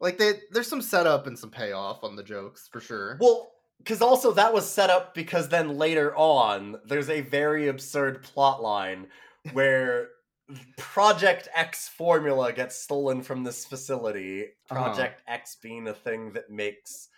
like 0.00 0.18
they, 0.18 0.40
there's 0.50 0.68
some 0.68 0.82
setup 0.82 1.26
and 1.26 1.38
some 1.38 1.50
payoff 1.50 2.02
on 2.04 2.16
the 2.16 2.22
jokes 2.24 2.68
for 2.72 2.80
sure. 2.80 3.16
Well, 3.20 3.52
because 3.78 4.00
also 4.02 4.32
that 4.32 4.52
was 4.52 4.68
set 4.70 4.90
up 4.90 5.14
because 5.14 5.48
then 5.48 5.76
later 5.76 6.14
on 6.16 6.76
there's 6.84 7.10
a 7.10 7.20
very 7.20 7.68
absurd 7.68 8.22
plot 8.22 8.62
line 8.62 9.08
where 9.52 10.08
Project 10.76 11.48
X 11.54 11.88
formula 11.88 12.52
gets 12.52 12.76
stolen 12.76 13.22
from 13.22 13.42
this 13.44 13.64
facility. 13.64 14.44
Uh-huh. 14.70 14.74
Project 14.84 15.22
X 15.26 15.56
being 15.62 15.88
a 15.88 15.94
thing 15.94 16.32
that 16.32 16.50
makes 16.50 17.08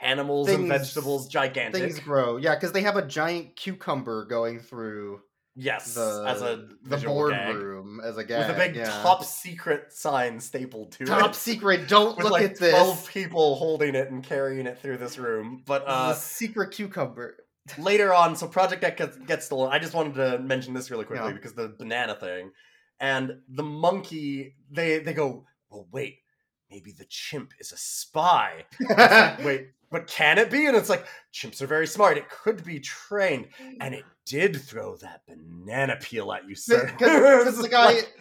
animals 0.00 0.48
and 0.48 0.68
vegetables 0.68 1.28
gigantic. 1.28 1.80
Things 1.80 2.00
grow, 2.00 2.36
yeah, 2.36 2.54
because 2.54 2.72
they 2.72 2.82
have 2.82 2.96
a 2.96 3.06
giant 3.06 3.56
cucumber 3.56 4.24
going 4.24 4.60
through 4.60 5.20
yes, 5.54 5.94
the 5.94 6.24
as 6.26 6.42
a 6.42 6.68
the 6.84 6.96
boardroom 6.98 8.00
as 8.04 8.16
a 8.16 8.24
gag 8.24 8.48
with 8.48 8.56
a 8.56 8.58
big 8.58 8.76
yeah. 8.76 9.02
top 9.02 9.24
secret 9.24 9.92
sign 9.92 10.40
stapled 10.40 10.92
to 10.92 11.04
top 11.04 11.18
it. 11.18 11.22
Top 11.22 11.34
secret. 11.34 11.88
Don't 11.88 12.16
With 12.16 12.24
look 12.24 12.32
like 12.32 12.44
at 12.44 12.56
this. 12.56 12.70
twelve 12.70 13.08
people 13.08 13.56
holding 13.56 13.94
it 13.94 14.10
and 14.10 14.22
carrying 14.22 14.66
it 14.66 14.78
through 14.78 14.98
this 14.98 15.18
room. 15.18 15.62
But 15.66 15.84
uh, 15.86 16.12
a 16.12 16.14
secret 16.14 16.72
cucumber. 16.72 17.36
later 17.76 18.14
on, 18.14 18.34
so 18.34 18.48
Project 18.48 18.82
X 18.82 18.96
gets, 18.96 19.16
gets 19.18 19.46
stolen. 19.46 19.70
I 19.70 19.78
just 19.78 19.92
wanted 19.92 20.14
to 20.14 20.38
mention 20.38 20.72
this 20.72 20.90
really 20.90 21.04
quickly 21.04 21.28
Yeah. 21.28 21.34
because 21.34 21.52
the 21.52 21.68
banana 21.68 22.14
thing 22.14 22.52
and 23.00 23.38
the 23.48 23.62
monkey. 23.62 24.54
They 24.70 24.98
they 24.98 25.12
go. 25.12 25.44
Well, 25.70 25.86
wait. 25.90 26.18
Maybe 26.70 26.92
the 26.92 27.06
chimp 27.06 27.52
is 27.58 27.72
a 27.72 27.78
spy. 27.78 28.66
wait, 29.42 29.68
but 29.90 30.06
can 30.06 30.38
it 30.38 30.50
be? 30.50 30.66
And 30.66 30.76
it's 30.76 30.88
like 30.88 31.06
chimps 31.32 31.60
are 31.62 31.66
very 31.66 31.86
smart. 31.86 32.18
It 32.18 32.28
could 32.28 32.64
be 32.64 32.80
trained, 32.80 33.48
mm. 33.62 33.76
and 33.80 33.94
it 33.94 34.04
did 34.26 34.60
throw 34.60 34.96
that 34.96 35.22
banana 35.26 35.96
peel 36.00 36.32
at 36.32 36.48
you, 36.48 36.54
sir. 36.54 36.86
Because 36.98 37.58
the 37.62 37.68
guy, 37.68 37.86
like- 37.86 38.14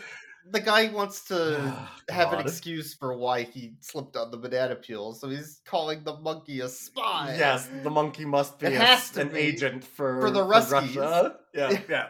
the 0.50 0.62
guy 0.62 0.88
wants 0.94 1.26
to 1.26 1.58
Oh, 1.60 1.90
have 2.10 2.32
an 2.32 2.40
excuse 2.40 2.94
for 2.94 3.18
why 3.18 3.44
he 3.44 3.74
slipped 3.82 4.16
on 4.16 4.32
the 4.32 4.38
banana 4.38 4.76
peel, 4.76 5.14
so 5.14 5.28
he's 5.30 5.60
calling 5.66 6.04
the 6.04 6.18
monkey 6.20 6.62
a 6.62 6.70
spy. 6.70 7.36
Yes, 7.38 7.68
the 7.84 7.90
monkey 7.90 8.24
must 8.24 8.58
be 8.60 8.68
a- 8.68 8.98
an 9.18 9.28
be 9.30 9.38
agent 9.40 9.84
for, 9.84 10.22
for 10.22 10.32
the 10.32 10.40
Ruskies. 10.46 10.96
Russia. 10.96 11.36
Yeah, 11.54 11.80
yeah. 11.90 12.08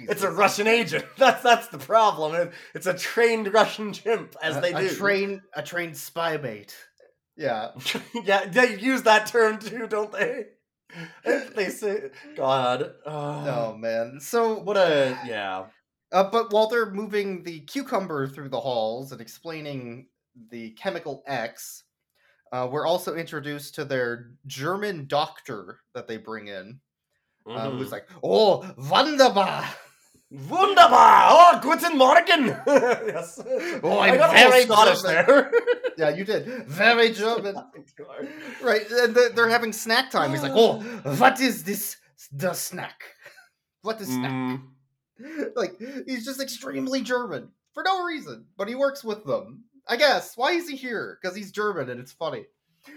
It's 0.00 0.22
a 0.22 0.30
Russian 0.30 0.68
agent. 0.68 1.04
That's 1.16 1.42
that's 1.42 1.66
the 1.68 1.78
problem. 1.78 2.34
It- 2.36 2.52
It's 2.74 2.86
a 2.86 2.94
trained 2.94 3.52
Russian 3.52 3.92
chimp, 3.92 4.36
as 4.42 4.56
A- 4.56 4.60
they 4.60 4.72
a 4.72 4.80
do. 4.82 4.90
train 4.94 5.42
a 5.54 5.62
trained 5.62 5.96
spy 5.96 6.36
mate. 6.36 6.76
Yeah. 7.38 7.70
yeah, 8.24 8.44
they 8.46 8.76
use 8.78 9.02
that 9.04 9.26
term 9.28 9.58
too, 9.58 9.86
don't 9.86 10.12
they? 10.12 10.46
they 11.54 11.68
say, 11.70 12.10
God. 12.36 12.94
Oh 13.06 13.72
Oh, 13.72 13.76
man. 13.76 14.18
So 14.20 14.58
what 14.58 14.76
a 14.76 15.16
yeah. 15.24 15.66
Uh, 16.10 16.24
but 16.30 16.52
while 16.52 16.68
they're 16.68 16.90
moving 16.90 17.42
the 17.42 17.60
cucumber 17.60 18.26
through 18.26 18.48
the 18.48 18.60
halls 18.60 19.12
and 19.12 19.20
explaining 19.20 20.08
the 20.50 20.70
chemical 20.72 21.22
X, 21.26 21.84
uh, 22.52 22.68
we're 22.70 22.86
also 22.86 23.14
introduced 23.14 23.74
to 23.76 23.84
their 23.84 24.32
German 24.46 25.06
doctor 25.06 25.80
that 25.94 26.08
they 26.08 26.16
bring 26.16 26.48
in, 26.48 26.80
uh, 27.46 27.70
who's 27.70 27.88
Mhm. 27.88 27.92
like, 27.92 28.08
"Oh, 28.22 28.64
wunderbar! 28.90 29.64
Wunderbar! 30.30 31.26
Oh, 31.30 31.58
guten 31.62 31.96
Morgen! 31.96 32.46
yes. 32.66 33.40
Oh, 33.82 33.96
I 33.98 34.10
I'm 34.10 34.30
very 34.50 34.62
Scottish 34.64 35.02
German. 35.02 35.26
there. 35.26 35.52
Yeah, 35.98 36.10
you 36.10 36.24
did 36.24 36.46
very 36.68 37.10
German, 37.10 37.56
right? 38.62 38.88
And 38.88 39.16
they're, 39.16 39.30
they're 39.30 39.48
having 39.48 39.72
snack 39.72 40.12
time. 40.12 40.30
He's 40.30 40.42
like, 40.44 40.52
"Oh, 40.54 40.78
what 41.18 41.40
is 41.40 41.64
this? 41.64 41.96
The 42.30 42.52
snack? 42.52 43.02
What 43.82 44.00
is 44.00 44.06
snack?" 44.06 44.30
Mm. 44.30 45.56
like 45.56 45.72
he's 46.06 46.24
just 46.24 46.40
extremely 46.40 47.00
German 47.00 47.48
for 47.74 47.82
no 47.82 48.04
reason, 48.04 48.44
but 48.56 48.68
he 48.68 48.76
works 48.76 49.02
with 49.02 49.24
them. 49.24 49.64
I 49.88 49.96
guess. 49.96 50.36
Why 50.36 50.52
is 50.52 50.68
he 50.68 50.76
here? 50.76 51.18
Because 51.20 51.36
he's 51.36 51.50
German 51.50 51.90
and 51.90 51.98
it's 51.98 52.12
funny. 52.12 52.44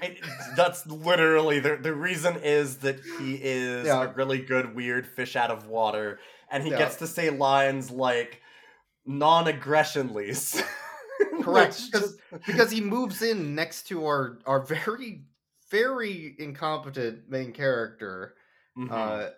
It- 0.03 0.19
that's 0.55 0.85
literally 0.85 1.59
the 1.59 1.77
the 1.77 1.95
reason 1.95 2.35
is 2.43 2.77
that 2.79 2.99
he 3.19 3.33
is 3.41 3.87
Yeah. 3.87 4.03
a 4.03 4.13
really 4.13 4.43
good 4.43 4.75
weird 4.75 5.07
fish 5.07 5.35
out 5.35 5.49
of 5.49 5.65
water, 5.67 6.19
and 6.51 6.63
he 6.63 6.69
Yeah. 6.71 6.77
gets 6.79 6.97
to 6.97 7.07
say 7.07 7.29
lines 7.29 7.89
like 7.89 8.41
non-aggression 9.05 10.13
lease. 10.13 10.61
Correct, 11.41 11.81
because- 11.91 12.17
Because 12.45 12.71
he 12.71 12.81
moves 12.81 13.21
in 13.21 13.55
next 13.55 13.87
to 13.87 14.05
our 14.05 14.39
our 14.45 14.61
very 14.65 15.25
very 15.69 16.35
incompetent 16.37 17.29
main 17.29 17.53
character, 17.53 18.35
Mhm. 18.77 18.91
uh, 18.91 19.29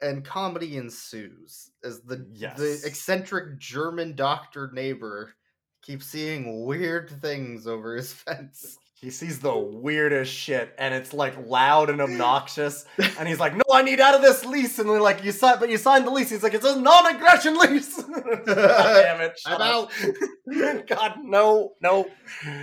and 0.00 0.24
comedy 0.24 0.76
ensues 0.76 1.72
as 1.82 2.00
the 2.02 2.24
Yes. 2.32 2.56
the 2.58 2.80
eccentric 2.86 3.58
German 3.58 4.14
doctor 4.14 4.70
neighbor 4.72 5.34
keeps 5.82 6.06
seeing 6.06 6.64
weird 6.64 7.10
things 7.20 7.66
over 7.66 7.96
his 7.96 8.12
fence. 8.24 8.78
He 8.98 9.10
sees 9.10 9.40
the 9.40 9.54
weirdest 9.54 10.32
shit, 10.32 10.74
and 10.78 10.94
it's 10.94 11.12
like 11.12 11.36
loud 11.46 11.90
and 11.90 12.00
obnoxious. 12.00 12.86
and 13.18 13.28
he's 13.28 13.38
like, 13.38 13.54
"No, 13.54 13.62
I 13.70 13.82
need 13.82 14.00
out 14.00 14.14
of 14.14 14.22
this 14.22 14.44
lease." 14.44 14.78
And 14.78 14.88
we're 14.88 15.02
like, 15.02 15.22
"You 15.22 15.32
signed, 15.32 15.60
but 15.60 15.68
you 15.68 15.76
signed 15.76 16.06
the 16.06 16.10
lease." 16.10 16.30
He's 16.30 16.42
like, 16.42 16.54
"It's 16.54 16.64
a 16.64 16.80
non-aggression 16.80 17.58
lease." 17.58 18.02
God 18.02 18.44
damn 18.46 19.20
it! 19.20 19.38
shut 19.38 19.60
I'm 19.60 19.84
up. 19.84 20.86
God, 20.86 21.16
no, 21.22 21.74
no. 21.82 22.08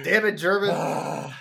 Damn 0.04 0.26
it, 0.26 0.38
German. 0.38 0.72
oh 0.74 1.34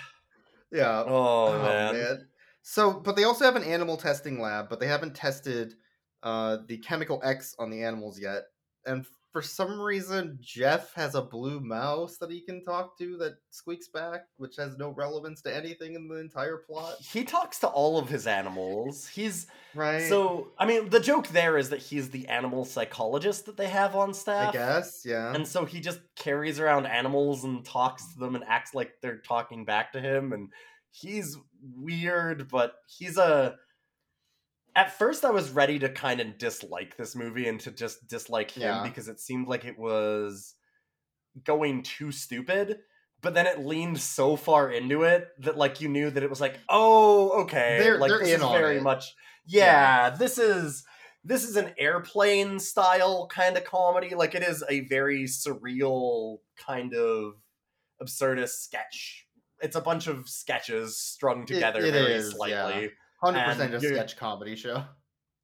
yeah. 0.71 1.91
man. 1.91 2.27
So, 2.61 2.93
but 2.93 3.15
they 3.15 3.23
also 3.23 3.45
have 3.45 3.55
an 3.55 3.63
animal 3.63 3.97
testing 3.97 4.39
lab, 4.39 4.69
but 4.69 4.79
they 4.79 4.87
haven't 4.87 5.15
tested 5.15 5.73
uh, 6.21 6.57
the 6.67 6.77
chemical 6.77 7.19
X 7.23 7.55
on 7.57 7.71
the 7.71 7.83
animals 7.83 8.19
yet. 8.19 8.43
And 8.85 9.05
for 9.33 9.41
some 9.41 9.81
reason, 9.81 10.37
Jeff 10.39 10.93
has 10.93 11.15
a 11.15 11.21
blue 11.21 11.59
mouse 11.59 12.17
that 12.17 12.29
he 12.29 12.39
can 12.39 12.63
talk 12.63 12.95
to 12.99 13.17
that 13.17 13.33
squeaks 13.49 13.87
back, 13.87 14.27
which 14.37 14.55
has 14.57 14.77
no 14.77 14.91
relevance 14.91 15.41
to 15.41 15.53
anything 15.53 15.95
in 15.95 16.07
the 16.07 16.17
entire 16.19 16.57
plot. 16.57 16.97
He 17.01 17.23
talks 17.23 17.57
to 17.61 17.67
all 17.67 17.97
of 17.97 18.07
his 18.07 18.27
animals. 18.27 19.07
He's 19.07 19.47
Right. 19.73 20.07
so. 20.07 20.49
I 20.59 20.67
mean, 20.67 20.89
the 20.89 20.99
joke 20.99 21.29
there 21.29 21.57
is 21.57 21.71
that 21.71 21.79
he's 21.79 22.11
the 22.11 22.27
animal 22.27 22.63
psychologist 22.63 23.47
that 23.47 23.57
they 23.57 23.69
have 23.69 23.95
on 23.95 24.13
staff. 24.13 24.49
I 24.49 24.51
guess, 24.51 25.01
yeah. 25.03 25.33
And 25.33 25.47
so 25.47 25.65
he 25.65 25.79
just 25.81 25.99
carries 26.15 26.59
around 26.59 26.85
animals 26.85 27.43
and 27.43 27.65
talks 27.65 28.13
to 28.13 28.19
them 28.19 28.35
and 28.35 28.43
acts 28.47 28.75
like 28.75 28.93
they're 29.01 29.17
talking 29.17 29.65
back 29.65 29.93
to 29.93 29.99
him. 29.99 30.31
And 30.31 30.49
he's 30.91 31.37
weird, 31.75 32.49
but 32.49 32.75
he's 32.85 33.17
a. 33.17 33.55
At 34.75 34.97
first, 34.97 35.23
I 35.23 35.29
was 35.31 35.51
ready 35.51 35.77
to 35.79 35.89
kind 35.89 36.19
of 36.19 36.37
dislike 36.37 36.97
this 36.97 37.15
movie 37.15 37.47
and 37.47 37.59
to 37.61 37.71
just 37.71 38.07
dislike 38.07 38.51
him 38.51 38.63
Yeah. 38.63 38.83
because 38.83 39.07
it 39.07 39.19
seemed 39.19 39.47
like 39.47 39.65
it 39.65 39.77
was 39.77 40.55
going 41.43 41.83
too 41.83 42.11
stupid. 42.11 42.79
But 43.21 43.35
then 43.35 43.47
it 43.47 43.59
leaned 43.65 43.99
so 43.99 44.35
far 44.35 44.69
into 44.71 45.03
it 45.03 45.29
that, 45.39 45.57
like, 45.57 45.79
you 45.79 45.87
knew 45.87 46.09
that 46.09 46.23
it 46.23 46.29
was 46.29 46.41
like, 46.41 46.59
oh, 46.69 47.43
okay, 47.43 47.77
They're- 47.81 47.97
like 47.97 48.09
they're 48.09 48.19
this 48.19 48.29
in 48.29 48.35
is 48.35 48.41
on 48.41 48.57
very 48.57 48.77
it. 48.77 48.83
much, 48.83 49.13
yeah, 49.45 50.09
this 50.09 50.37
is 50.37 50.83
this 51.25 51.45
is 51.45 51.55
an 51.55 51.73
airplane 51.77 52.59
style 52.59 53.27
kind 53.27 53.55
of 53.55 53.63
comedy. 53.63 54.13
Like 54.13 54.35
it 54.35 54.43
is 54.43 54.61
a 54.69 54.81
very 54.81 55.23
surreal 55.23 56.39
kind 56.57 56.93
of 56.93 57.35
absurdist 58.01 58.55
sketch. 58.59 59.25
It's 59.61 59.77
a 59.77 59.81
bunch 59.81 60.07
of 60.07 60.27
sketches 60.27 60.97
strung 60.97 61.45
together 61.45 61.79
it 61.79 61.93
very 61.93 62.11
is, 62.11 62.35
yeah. 62.45 62.87
Slightly. 63.31 63.65
100% 63.67 63.73
a 63.73 63.79
sketch 63.79 64.17
comedy 64.17 64.55
show. 64.55 64.83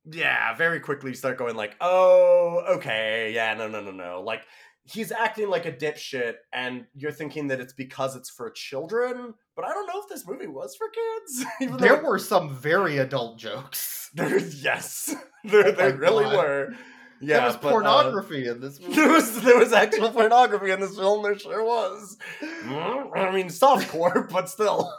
Yeah, 0.05 0.55
very 0.55 0.79
quickly 0.79 1.11
you 1.11 1.15
start 1.15 1.37
going 1.37 1.55
like, 1.55 1.75
oh, 1.81 2.63
okay, 2.77 3.31
yeah, 3.33 3.53
no, 3.53 3.67
no, 3.67 3.81
no, 3.81 3.91
no. 3.91 4.21
Like 4.21 4.41
he's 4.83 5.11
acting 5.11 5.49
like 5.49 5.65
a 5.65 5.71
dipshit, 5.71 6.35
and 6.53 6.85
you're 6.95 7.11
thinking 7.11 7.47
that 7.47 7.59
it's 7.59 7.73
because 7.73 8.15
it's 8.15 8.29
for 8.29 8.49
children. 8.49 9.33
But 9.55 9.65
I 9.65 9.73
don't 9.73 9.87
know 9.87 10.01
if 10.01 10.09
this 10.09 10.27
movie 10.27 10.47
was 10.47 10.75
for 10.75 10.87
kids. 10.89 11.45
even 11.61 11.77
though 11.77 11.85
There 11.85 12.03
were 12.03 12.19
some 12.19 12.55
very 12.55 12.97
adult 12.97 13.37
jokes. 13.37 14.09
There's 14.13 14.63
yes, 14.63 15.13
there, 15.43 15.67
Oh 15.67 15.71
there 15.71 15.95
really 15.95 16.23
God. 16.25 16.37
were. 16.37 16.75
Yeah, 17.21 17.39
there 17.39 17.47
was 17.47 17.57
but, 17.57 17.67
uh, 17.67 17.71
pornography 17.71 18.47
in 18.47 18.61
this 18.61 18.79
movie. 18.79 18.95
there 18.95 19.11
was 19.11 19.41
there 19.41 19.57
was 19.57 19.73
actual 19.73 20.09
pornography 20.11 20.71
in 20.71 20.79
this 20.79 20.95
film. 20.95 21.21
There 21.21 21.37
sure 21.37 21.63
was. 21.65 22.17
I 22.41 23.31
mean, 23.33 23.47
softcore, 23.49 24.29
but 24.29 24.47
still. 24.49 24.89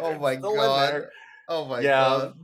Oh 0.00 0.18
my 0.20 0.36
god. 0.36 1.08
Oh 1.48 1.64
my 1.66 1.80
yeah. 1.80 1.90
god. 1.90 2.38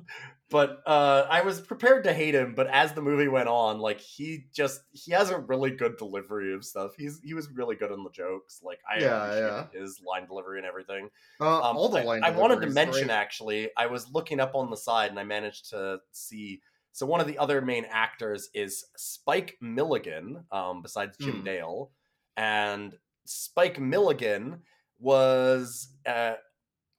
but 0.50 0.82
uh, 0.86 1.26
I 1.30 1.42
was 1.42 1.60
prepared 1.60 2.04
to 2.04 2.12
hate 2.12 2.34
him. 2.34 2.54
But 2.54 2.66
as 2.68 2.92
the 2.92 3.02
movie 3.02 3.28
went 3.28 3.48
on, 3.48 3.78
like 3.78 4.00
he 4.00 4.46
just 4.52 4.80
he 4.92 5.12
has 5.12 5.30
a 5.30 5.38
really 5.38 5.70
good 5.70 5.96
delivery 5.96 6.54
of 6.54 6.64
stuff. 6.64 6.92
He's 6.96 7.20
he 7.22 7.34
was 7.34 7.48
really 7.50 7.76
good 7.76 7.92
on 7.92 8.02
the 8.04 8.10
jokes. 8.10 8.60
Like 8.62 8.80
I 8.90 9.00
Yeah, 9.00 9.16
appreciated 9.24 9.82
his 9.82 10.00
line 10.06 10.26
delivery 10.26 10.58
and 10.58 10.66
everything. 10.66 11.08
Uh, 11.40 11.62
Um, 11.62 11.76
all 11.76 11.88
the 11.88 12.00
I- 12.00 12.04
line 12.04 12.24
I, 12.24 12.30
wanted 12.30 12.60
to 12.62 12.66
mention 12.68 13.06
great. 13.06 13.14
actually, 13.14 13.70
I 13.76 13.86
was 13.86 14.10
looking 14.10 14.40
up 14.40 14.54
on 14.54 14.70
the 14.70 14.76
side 14.76 15.10
and 15.10 15.18
I 15.20 15.24
managed 15.24 15.70
to 15.70 16.00
see. 16.12 16.62
So 16.92 17.06
one 17.06 17.20
of 17.20 17.28
the 17.28 17.38
other 17.38 17.60
main 17.60 17.84
actors 17.88 18.50
is 18.52 18.84
Spike 18.96 19.56
Milligan, 19.60 20.44
um, 20.50 20.82
besides 20.82 21.16
Jim 21.16 21.36
Hmm. 21.38 21.44
Dale, 21.44 21.92
and 22.36 22.98
Spike 23.24 23.78
Milligan 23.78 24.62
was 24.98 25.94
uh, 26.04 26.34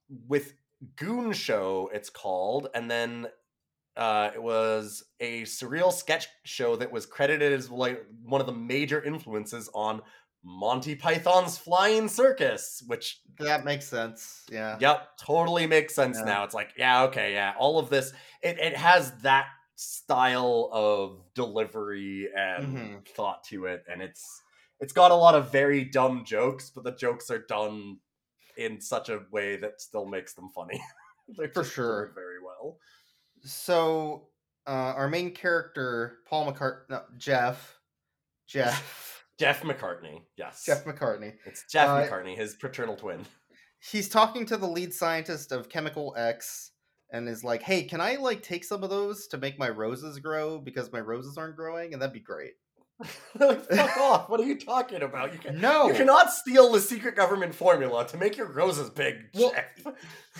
with 0.08 0.54
Goon 0.96 1.32
Show. 1.32 1.90
It's 1.92 2.10
called, 2.10 2.68
and 2.74 2.90
then 2.90 3.28
uh, 3.96 4.30
it 4.34 4.42
was 4.42 5.04
a 5.20 5.42
surreal 5.42 5.92
sketch 5.92 6.26
show 6.44 6.76
that 6.76 6.92
was 6.92 7.06
credited 7.06 7.52
as 7.52 7.70
like 7.70 8.04
one 8.22 8.40
of 8.40 8.46
the 8.46 8.52
major 8.54 9.02
influences 9.02 9.70
on 9.74 10.02
Monty 10.44 10.96
Python's 10.96 11.58
Flying 11.58 12.08
Circus, 12.08 12.82
which 12.86 13.20
That 13.38 13.64
makes 13.64 13.86
sense. 13.86 14.44
Yeah. 14.50 14.78
Yep, 14.80 15.18
totally 15.18 15.66
makes 15.66 15.94
sense 15.94 16.18
Yeah. 16.18 16.24
now. 16.24 16.44
It's 16.44 16.54
like, 16.54 16.72
yeah, 16.76 17.04
okay, 17.04 17.32
yeah. 17.32 17.54
All 17.58 17.78
of 17.78 17.90
this, 17.90 18.12
it, 18.42 18.58
it 18.58 18.76
has 18.76 19.12
that 19.22 19.48
style 19.76 20.68
of 20.72 21.24
delivery 21.34 22.28
and 22.36 22.76
Mhm. 22.76 23.08
thought 23.08 23.44
to 23.44 23.66
it, 23.66 23.84
and 23.88 24.02
it's 24.02 24.42
it's 24.80 24.92
got 24.92 25.12
a 25.12 25.14
lot 25.14 25.36
of 25.36 25.52
very 25.52 25.84
dumb 25.84 26.24
jokes, 26.24 26.70
but 26.70 26.82
the 26.84 26.92
jokes 26.92 27.30
are 27.30 27.38
done 27.46 28.00
in 28.56 28.80
such 28.80 29.08
a 29.08 29.20
way 29.30 29.56
that 29.56 29.80
still 29.80 30.06
makes 30.06 30.34
them 30.34 30.50
funny. 30.54 30.80
They're 31.36 31.48
For 31.48 31.64
sure. 31.64 32.12
very 32.14 32.42
well. 32.44 32.78
So, 33.44 34.28
uh, 34.66 34.70
our 34.96 35.08
main 35.08 35.32
character, 35.32 36.18
Paul 36.28 36.52
McCartney, 36.52 36.90
no, 36.90 37.02
Jeff, 37.16 37.78
Jeff, 38.46 39.24
Jeff 39.38 39.62
McCartney, 39.62 40.22
yes, 40.36 40.64
Jeff 40.64 40.84
McCartney. 40.84 41.34
it's 41.46 41.64
Jeff 41.70 41.88
uh, 41.88 42.02
McCartney, 42.06 42.36
his 42.36 42.54
paternal 42.54 42.96
twin. 42.96 43.24
He's 43.80 44.08
talking 44.08 44.46
to 44.46 44.56
the 44.56 44.68
lead 44.68 44.94
scientist 44.94 45.50
of 45.50 45.68
Chemical 45.68 46.14
X 46.16 46.70
and 47.12 47.28
is 47.28 47.42
like, 47.42 47.62
"Hey, 47.62 47.82
can 47.82 48.00
I 48.00 48.14
like 48.16 48.42
take 48.42 48.62
some 48.64 48.84
of 48.84 48.90
those 48.90 49.26
to 49.28 49.38
make 49.38 49.58
my 49.58 49.68
roses 49.68 50.18
grow 50.20 50.58
because 50.58 50.92
my 50.92 51.00
roses 51.00 51.36
aren't 51.36 51.56
growing?" 51.56 51.92
And 51.92 52.00
that'd 52.00 52.12
be 52.12 52.20
great. 52.20 52.52
like, 53.38 53.64
fuck 53.70 53.96
off! 53.96 54.28
What 54.28 54.40
are 54.40 54.44
you 54.44 54.58
talking 54.58 55.02
about? 55.02 55.32
You 55.32 55.38
can, 55.38 55.60
No, 55.60 55.88
You 55.88 55.94
cannot 55.94 56.32
steal 56.32 56.72
the 56.72 56.80
secret 56.80 57.16
government 57.16 57.54
formula 57.54 58.06
to 58.08 58.16
make 58.16 58.36
your 58.36 58.46
roses 58.46 58.90
big, 58.90 59.16
Well, 59.34 59.52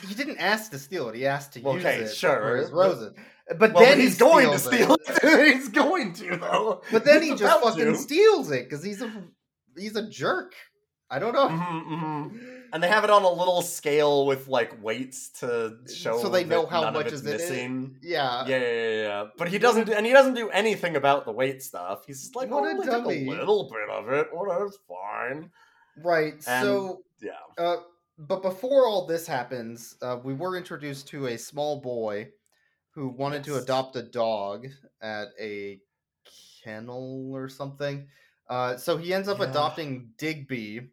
he 0.06 0.14
didn't 0.14 0.38
ask 0.38 0.70
to 0.72 0.78
steal 0.78 1.08
it. 1.08 1.14
He 1.14 1.26
asked 1.26 1.52
to 1.54 1.60
use 1.60 1.84
Okay, 1.84 2.00
it 2.00 2.14
sure, 2.14 2.36
for 2.40 2.56
his 2.56 2.70
roses. 2.70 3.14
But 3.58 3.74
Well, 3.74 3.84
then 3.84 3.98
he's 4.00 4.14
he 4.14 4.18
going 4.20 4.50
to 4.50 4.58
steal 4.58 4.96
it. 4.98 5.52
he's 5.54 5.68
going 5.68 6.12
to 6.14 6.36
though. 6.36 6.82
But 6.90 7.04
then 7.04 7.22
he 7.22 7.34
just 7.34 7.60
fucking 7.62 7.84
to. 7.84 7.96
steals 7.96 8.50
it 8.50 8.68
because 8.68 8.84
he's 8.84 9.02
a 9.02 9.12
he's 9.76 9.96
a 9.96 10.08
jerk. 10.08 10.54
I 11.10 11.18
don't 11.18 11.34
know. 11.34 11.48
Mhm, 11.48 11.86
mhm. 11.86 12.61
And 12.72 12.82
they 12.82 12.88
have 12.88 13.04
it 13.04 13.10
on 13.10 13.22
a 13.22 13.28
little 13.30 13.60
scale 13.60 14.24
with 14.26 14.48
like 14.48 14.82
weights 14.82 15.28
to 15.40 15.76
show 15.92 16.18
So 16.22 16.28
they 16.30 16.42
know 16.44 16.64
how 16.64 16.90
much 16.90 17.12
is 17.12 17.20
in 17.20 17.28
it? 17.28 17.32
missing. 17.32 17.96
Yeah. 18.02 18.46
Yeah, 18.46 18.58
yeah, 18.58 18.72
yeah, 18.72 19.02
yeah. 19.02 19.24
But 19.36 19.48
he 19.48 19.58
doesn't, 19.58 19.86
do, 19.88 19.92
and 19.92 20.06
he 20.06 20.12
doesn't 20.12 20.34
do 20.34 20.48
anything 20.50 20.96
about 20.96 21.26
the 21.26 21.32
weight 21.32 21.62
stuff. 21.62 22.04
He's 22.06 22.20
just 22.22 22.34
like, 22.34 22.50
What 22.50 22.64
oh, 22.64 22.68
a 22.68 22.70
I 22.70 22.76
took 22.76 23.04
dummy." 23.04 23.26
a 23.26 23.30
little 23.30 23.70
bit 23.70 23.90
of 23.90 24.08
it. 24.10 24.28
Oh, 24.34 24.46
that's 24.48 24.78
fine. 24.88 25.50
Right. 26.02 26.34
And- 26.46 26.64
so, 26.66 27.02
Yeah. 27.20 27.32
uh, 27.58 27.76
but 28.18 28.40
before 28.40 28.86
all 28.86 29.06
this 29.06 29.26
happens, 29.26 29.96
uh, 30.00 30.18
we 30.24 30.32
were 30.32 30.56
introduced 30.56 31.08
to 31.08 31.26
a 31.26 31.36
small 31.38 31.80
boy 31.80 32.28
who 32.92 33.08
wanted 33.08 33.44
to 33.44 33.56
adopt 33.56 33.96
a 33.96 34.02
dog 34.02 34.66
at 35.02 35.28
a 35.38 35.80
kennel 36.64 37.30
or 37.34 37.48
something. 37.48 38.06
Uh, 38.48 38.76
so 38.76 38.96
he 38.96 39.12
ends 39.14 39.28
up 39.28 39.38
Yeah. 39.40 39.50
adopting 39.50 40.10
Digby, 40.18 40.90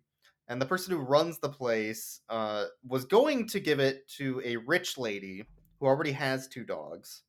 and 0.50 0.62
the 0.62 0.66
person 0.66 0.92
who 0.94 1.00
runs 1.00 1.40
the 1.40 1.50
place 1.50 2.22
uh, 2.30 2.66
was 2.86 3.06
going 3.06 3.48
to 3.48 3.60
give 3.60 3.80
it 3.80 4.08
to 4.18 4.42
a 4.44 4.58
rich 4.58 4.98
lady 4.98 5.46
who 5.80 5.86
already 5.86 6.12
has 6.12 6.48
two 6.48 6.66
dogs. 6.66 7.22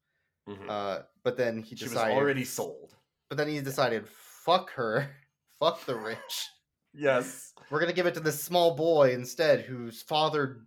Mhm. 0.49 0.69
Uh, 0.69 1.03
but 1.23 1.37
then 1.37 1.63
he 1.63 1.75
decided, 1.77 1.91
she 1.93 2.09
was 2.09 2.19
already 2.19 2.45
sold. 2.45 2.97
But 3.29 3.37
then 3.39 3.47
he 3.49 3.61
decided, 3.61 4.09
fuck 4.09 4.71
her, 4.73 5.11
fuck 5.61 5.85
the 5.87 5.95
rich. 5.97 6.19
Yes. 6.93 7.53
We're 7.71 7.79
gonna 7.79 7.93
give 7.93 8.07
it 8.07 8.15
to 8.15 8.21
this 8.21 8.43
small 8.43 8.75
boy 8.75 9.13
instead, 9.13 9.61
whose 9.61 10.03
father 10.03 10.63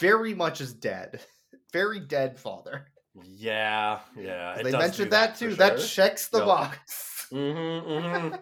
very 0.00 0.34
much 0.34 0.60
is 0.60 0.72
dead, 0.74 1.20
very 1.72 2.00
dead 2.00 2.40
father. 2.40 2.86
Yeah, 3.14 4.00
yeah. 4.16 4.56
it 4.58 4.64
they 4.64 4.72
mentioned 4.72 5.12
that, 5.12 5.34
for 5.36 5.50
too. 5.50 5.54
That 5.54 5.78
checks 5.78 6.26
the 6.26 6.38
Yep. 6.38 6.46
box. 6.48 7.28
Mm-hmm, 7.32 7.88
mm-hmm. 7.88 8.34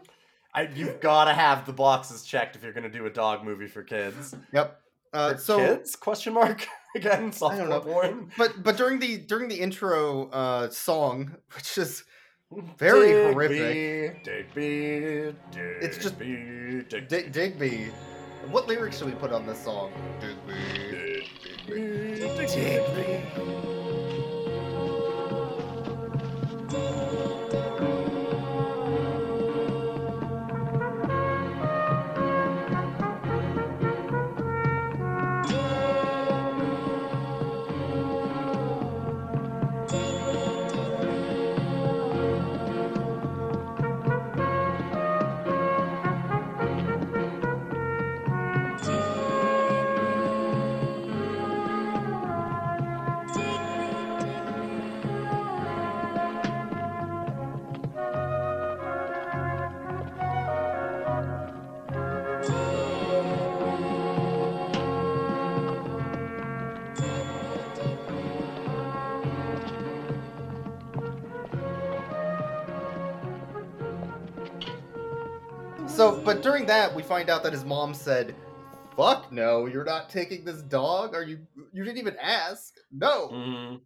I, 0.56 0.68
you've 0.74 1.00
got 1.00 1.26
to 1.26 1.34
have 1.34 1.66
the 1.66 1.72
boxes 1.72 2.22
checked 2.24 2.56
if 2.56 2.62
you're 2.64 2.72
going 2.72 2.90
to 2.90 2.98
do 2.98 3.04
a 3.06 3.10
dog 3.10 3.44
movie 3.44 3.66
for 3.68 3.82
kids. 3.82 4.34
Yep. 4.52 4.80
Uh, 5.12 5.34
For 5.34 5.38
so, 5.40 5.58
kids? 5.58 5.94
Question 5.96 6.32
mark 6.34 6.66
again. 6.96 7.32
I 7.42 7.56
don't 7.56 7.68
know. 7.68 7.80
porn. 7.80 8.30
but 8.38 8.62
but 8.62 8.76
during 8.76 8.98
the 8.98 9.18
during 9.18 9.48
the 9.48 9.56
intro 9.60 10.28
uh, 10.30 10.68
song, 10.70 11.36
which 11.54 11.78
is 11.78 12.04
Very 12.78 13.10
horrific. 13.32 14.24
Digby, 14.24 14.50
Digby, 14.54 15.36
It's 15.82 15.98
just- 15.98 16.18
Digby, 16.18 16.84
D- 16.88 17.28
Digby. 17.30 17.88
What 18.50 18.66
lyrics 18.68 18.98
should 18.98 19.08
we 19.08 19.14
put 19.14 19.32
on 19.32 19.46
this 19.46 19.62
song? 19.62 19.92
Digby. 20.20 21.28
Digby, 21.66 22.46
Digby. 22.46 23.22
So, 23.34 23.75
but 76.26 76.42
during 76.42 76.66
that, 76.66 76.94
we 76.94 77.02
find 77.02 77.30
out 77.30 77.42
that 77.44 77.52
his 77.52 77.64
mom 77.64 77.94
said, 77.94 78.34
"Fuck 78.96 79.30
no, 79.32 79.66
you're 79.66 79.84
not 79.84 80.10
taking 80.10 80.44
this 80.44 80.60
dog. 80.62 81.14
Are 81.14 81.22
you? 81.22 81.46
You 81.72 81.84
didn't 81.84 81.98
even 81.98 82.16
ask. 82.20 82.74
No." 82.90 83.28
Mhm. 83.28 83.80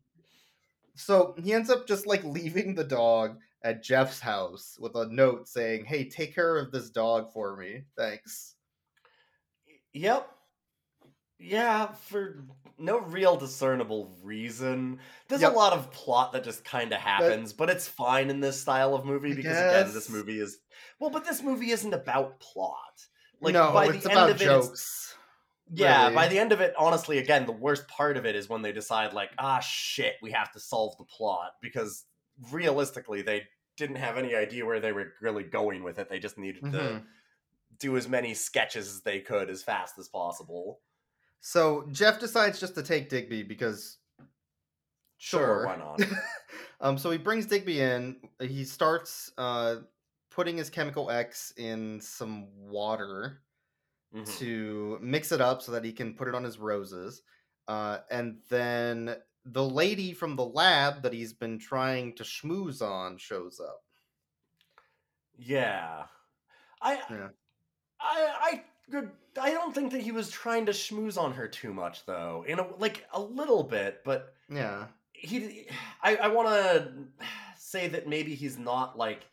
So 0.97 1.35
he 1.39 1.53
ends 1.53 1.71
up 1.71 1.87
just 1.87 2.07
like 2.07 2.25
leaving 2.25 2.75
the 2.75 2.85
dog 2.85 3.39
at 3.63 3.83
Jeff's 3.83 4.21
house 4.21 4.79
with 4.81 4.97
a 4.97 5.07
note 5.07 5.49
saying, 5.49 5.85
"Hey, 5.85 6.09
take 6.09 6.35
care 6.35 6.57
of 6.57 6.73
this 6.73 6.91
dog 6.91 7.33
for 7.33 7.57
me. 7.57 7.85
Thanks." 7.97 8.57
Yep. 9.93 10.29
Yeah, 11.39 11.93
for 11.93 12.45
no 12.81 12.99
real 13.01 13.37
discernible 13.37 14.17
reason. 14.23 15.01
There's 15.29 15.43
Yep. 15.43 15.53
a 15.53 15.57
lot 15.57 15.73
of 15.73 15.91
plot 15.93 16.33
that 16.33 16.45
just 16.45 16.65
kind 16.65 16.93
of 16.93 17.01
happens, 17.01 17.53
but 17.53 17.71
it's 17.71 17.87
fine 17.89 18.31
in 18.31 18.41
this 18.41 18.61
style 18.61 18.95
of 18.95 19.05
movie 19.05 19.33
because 19.33 19.61
again, 19.61 19.93
this 19.93 20.09
movie 20.09 20.41
is 20.41 20.59
well, 20.99 21.11
but 21.11 21.25
this 21.25 21.43
movie 21.43 21.71
isn't 21.71 21.95
about 21.95 22.41
plot. 22.41 23.07
Like 23.41 23.55
no, 23.55 23.73
by 23.73 23.87
it's 23.89 24.05
the 24.05 24.11
about 24.11 24.29
end 24.29 24.37
of 24.37 24.43
it, 24.43 24.45
jokes. 24.45 25.17
yeah, 25.73 26.05
really. 26.05 26.15
by 26.15 26.29
the 26.29 26.39
end 26.39 26.53
of 26.53 26.61
it, 26.61 26.75
honestly, 26.79 27.19
again, 27.19 27.47
the 27.47 27.53
worst 27.53 27.87
part 27.89 28.17
of 28.17 28.27
it 28.27 28.35
is 28.35 28.49
when 28.49 28.63
they 28.63 28.73
decide, 28.73 29.13
like, 29.13 29.31
ah, 29.39 29.61
shit, 29.61 30.17
we 30.23 30.33
have 30.33 30.53
to 30.53 30.61
solve 30.61 30.97
the 30.99 31.05
plot 31.05 31.53
because 31.63 32.07
realistically, 32.51 33.23
they 33.23 33.47
didn't 33.77 33.97
have 33.97 34.19
any 34.19 34.35
idea 34.35 34.67
where 34.67 34.81
they 34.81 34.93
were 34.93 35.13
really 35.21 35.45
going 35.45 35.83
with 35.83 35.99
it. 35.99 36.09
They 36.09 36.19
just 36.19 36.39
needed 36.39 36.67
to 36.73 37.01
Mhm. 37.01 37.07
do 37.79 37.97
as 37.97 38.09
many 38.09 38.35
sketches 38.35 38.89
as 38.89 39.03
they 39.03 39.21
could 39.21 39.51
as 39.51 39.63
fast 39.63 39.99
as 39.99 40.09
possible. 40.09 40.83
So 41.41 41.87
Jeff 41.91 42.19
decides 42.21 42.61
just 42.61 42.75
to 42.75 42.83
take 42.83 43.09
Digby 43.09 43.43
because 43.43 43.99
Sure, 45.19 45.41
Sure. 45.45 45.67
why 45.67 45.77
not? 45.77 46.01
um, 46.81 46.99
so 46.99 47.11
he 47.11 47.19
brings 47.19 47.47
Digby 47.47 47.81
in. 47.81 48.29
He 48.41 48.65
starts 48.65 49.33
uh, 49.37 49.83
putting 50.31 50.57
his 50.57 50.71
chemical 50.71 51.11
X 51.11 51.53
in 51.57 52.01
some 52.01 52.49
water 52.57 53.43
Mhm. 54.15 54.39
to 54.39 54.99
mix 55.01 55.31
it 55.33 55.41
up 55.41 55.63
so 55.63 55.73
that 55.73 55.85
he 55.85 55.93
can 55.93 56.15
put 56.15 56.29
it 56.29 56.35
on 56.35 56.43
his 56.45 56.59
roses. 56.59 57.23
Uh, 57.69 58.01
and 58.11 58.41
then 58.49 59.17
the 59.45 59.65
lady 59.65 60.13
from 60.13 60.37
the 60.37 60.45
lab 60.45 61.03
that 61.03 61.13
he's 61.13 61.33
been 61.33 61.59
trying 61.59 62.15
to 62.17 62.25
schmooze 62.25 62.83
on 62.83 63.19
shows 63.19 63.61
up. 63.61 63.85
Yeah. 65.39 66.07
I 66.83 66.97
Yeah. 67.11 67.29
I 68.01 68.37
I 68.41 68.65
I 69.41 69.51
don't 69.51 69.75
think 69.75 69.93
that 69.93 70.01
he 70.01 70.13
was 70.13 70.31
trying 70.31 70.67
to 70.67 70.73
schmooze 70.73 71.19
on 71.19 71.33
her 71.33 71.49
too 71.49 71.73
much 71.73 72.05
though. 72.07 72.45
You 72.49 72.57
know, 72.57 72.75
like 72.79 73.07
a 73.13 73.21
little 73.21 73.63
bit, 73.63 74.03
but 74.05 74.35
Yeah. 74.49 74.89
he 75.13 75.69
I 76.03 76.17
I 76.17 76.29
want 76.29 76.49
to 76.49 77.09
say 77.57 77.89
that 77.89 78.09
maybe 78.09 78.35
he's 78.35 78.59
not 78.59 78.99
like 78.99 79.27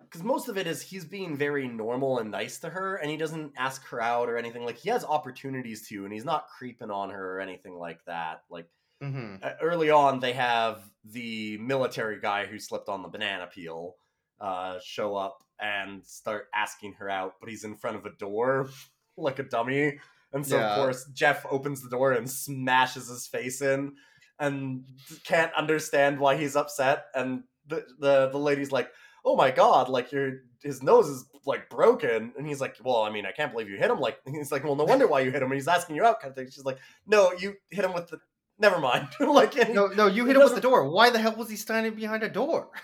because 0.00 0.22
most 0.22 0.48
of 0.48 0.56
it 0.58 0.66
is 0.66 0.82
he's 0.82 1.04
being 1.04 1.36
very 1.36 1.68
normal 1.68 2.18
and 2.18 2.30
nice 2.30 2.58
to 2.60 2.70
her 2.70 2.96
and 2.96 3.10
he 3.10 3.16
doesn't 3.16 3.52
ask 3.56 3.84
her 3.88 4.00
out 4.00 4.28
or 4.28 4.36
anything. 4.36 4.64
Like 4.64 4.78
he 4.78 4.90
has 4.90 5.04
opportunities 5.04 5.86
to 5.88 6.04
and 6.04 6.12
he's 6.12 6.24
not 6.24 6.48
creeping 6.48 6.90
on 6.90 7.10
her 7.10 7.36
or 7.36 7.40
anything 7.40 7.74
like 7.74 8.04
that. 8.06 8.44
Like 8.50 8.68
hmm 9.00 9.36
uh, 9.42 9.52
early 9.62 9.90
on 9.90 10.20
they 10.20 10.32
have 10.34 10.90
the 11.04 11.58
military 11.58 12.20
guy 12.20 12.46
who 12.46 12.58
slipped 12.58 12.88
on 12.88 13.02
the 13.02 13.08
banana 13.08 13.46
peel 13.46 13.96
uh, 14.40 14.78
show 14.84 15.16
up 15.16 15.42
and 15.60 16.04
start 16.06 16.46
asking 16.54 16.94
her 16.94 17.10
out 17.10 17.34
but 17.40 17.50
he's 17.50 17.64
in 17.64 17.76
front 17.76 17.96
of 17.96 18.06
a 18.06 18.10
door 18.18 18.68
like 19.16 19.38
a 19.38 19.42
dummy. 19.42 19.98
And 20.32 20.46
so 20.46 20.56
Yeah. 20.56 20.70
of 20.70 20.76
course 20.76 21.04
jeff 21.12 21.44
opens 21.50 21.82
the 21.82 21.90
door 21.90 22.12
and 22.12 22.28
smashes 22.30 23.08
his 23.08 23.26
face 23.26 23.60
in 23.60 23.94
and 24.38 24.84
can't 25.24 25.52
understand 25.54 26.18
why 26.18 26.36
he's 26.36 26.56
upset. 26.56 27.04
And 27.14 27.42
the 27.66 27.84
the, 27.98 28.28
the 28.30 28.38
lady's 28.38 28.72
like 28.72 28.90
oh 29.24 29.36
my 29.36 29.50
god 29.50 29.90
like 29.90 30.12
your 30.12 30.38
his 30.62 30.82
nose 30.82 31.08
is 31.08 31.26
like 31.44 31.68
broken. 31.68 32.32
And 32.38 32.46
he's 32.46 32.60
like 32.60 32.76
well 32.82 33.02
i 33.02 33.10
mean 33.10 33.26
i 33.26 33.32
can't 33.32 33.52
believe 33.52 33.68
you 33.68 33.76
hit 33.76 33.90
him. 33.90 34.00
Like 34.00 34.18
he's 34.26 34.50
like 34.50 34.64
well 34.64 34.76
no 34.76 34.84
wonder 34.84 35.06
why 35.06 35.20
you 35.20 35.30
hit 35.30 35.42
him 35.42 35.50
and 35.50 35.54
he's 35.60 35.68
asking 35.68 35.96
you 35.96 36.04
out 36.06 36.20
kind 36.20 36.30
of 36.30 36.36
thing. 36.36 36.46
She's 36.50 36.64
like 36.64 36.78
no 37.06 37.32
you 37.32 37.54
hit 37.70 37.84
him 37.84 37.92
with 37.92 38.08
the 38.08 38.18
never 38.60 38.78
mind 38.78 39.08
like 39.20 39.54
No, 39.70 39.86
no, 39.88 40.06
you 40.06 40.26
hit 40.26 40.36
him 40.36 40.42
with 40.42 40.54
the 40.54 40.60
door. 40.60 40.88
Why 40.90 41.10
the 41.10 41.18
hell 41.18 41.34
was 41.36 41.48
he 41.50 41.56
standing 41.56 41.94
behind 41.94 42.22
a 42.22 42.28
door? 42.28 42.68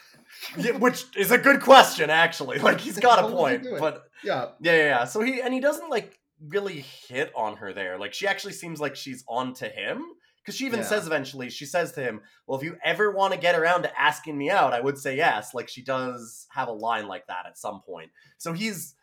Yeah, 0.59 0.73
which 0.73 1.05
is 1.17 1.31
a 1.31 1.39
good 1.39 1.61
question 1.63 2.11
actually 2.11 2.59
like 2.69 2.81
he's 2.81 2.99
got 2.99 3.21
a 3.21 3.23
What 3.23 3.33
was 3.35 3.53
he 3.53 3.59
point 3.69 3.81
but 3.81 4.05
Yeah. 4.25 4.49
yeah, 4.61 4.73
yeah 4.75 4.83
yeah 4.85 5.05
so 5.05 5.21
he 5.23 5.41
and 5.41 5.55
he 5.55 5.61
doesn't 5.61 5.89
like 5.89 6.19
really 6.49 6.85
hit 7.09 7.33
on 7.35 7.57
her 7.59 7.73
there 7.73 7.97
like 7.97 8.13
she 8.13 8.27
actually 8.27 8.53
seems 8.53 8.81
like 8.81 8.97
she's 8.97 9.25
on 9.29 9.55
to 9.55 9.69
him 9.69 10.03
because 10.43 10.57
she 10.57 10.67
even 10.67 10.81
Yeah. 10.81 10.87
says 10.87 11.07
eventually 11.07 11.49
she 11.49 11.65
says 11.65 11.93
to 11.93 12.03
him 12.03 12.21
well 12.47 12.59
if 12.59 12.65
you 12.65 12.77
ever 12.85 13.13
want 13.13 13.33
to 13.35 13.39
get 13.39 13.55
around 13.55 13.85
to 13.85 14.01
asking 14.01 14.37
me 14.37 14.51
out 14.51 14.75
i 14.75 14.81
would 14.81 14.99
say 14.99 15.17
yes 15.17 15.55
like 15.55 15.69
she 15.69 15.83
does 15.83 16.47
have 16.51 16.69
a 16.69 16.73
line 16.73 17.07
like 17.07 17.27
that 17.29 17.47
at 17.47 17.57
some 17.57 17.81
point 17.81 18.11
so 18.37 18.53
he's 18.53 18.95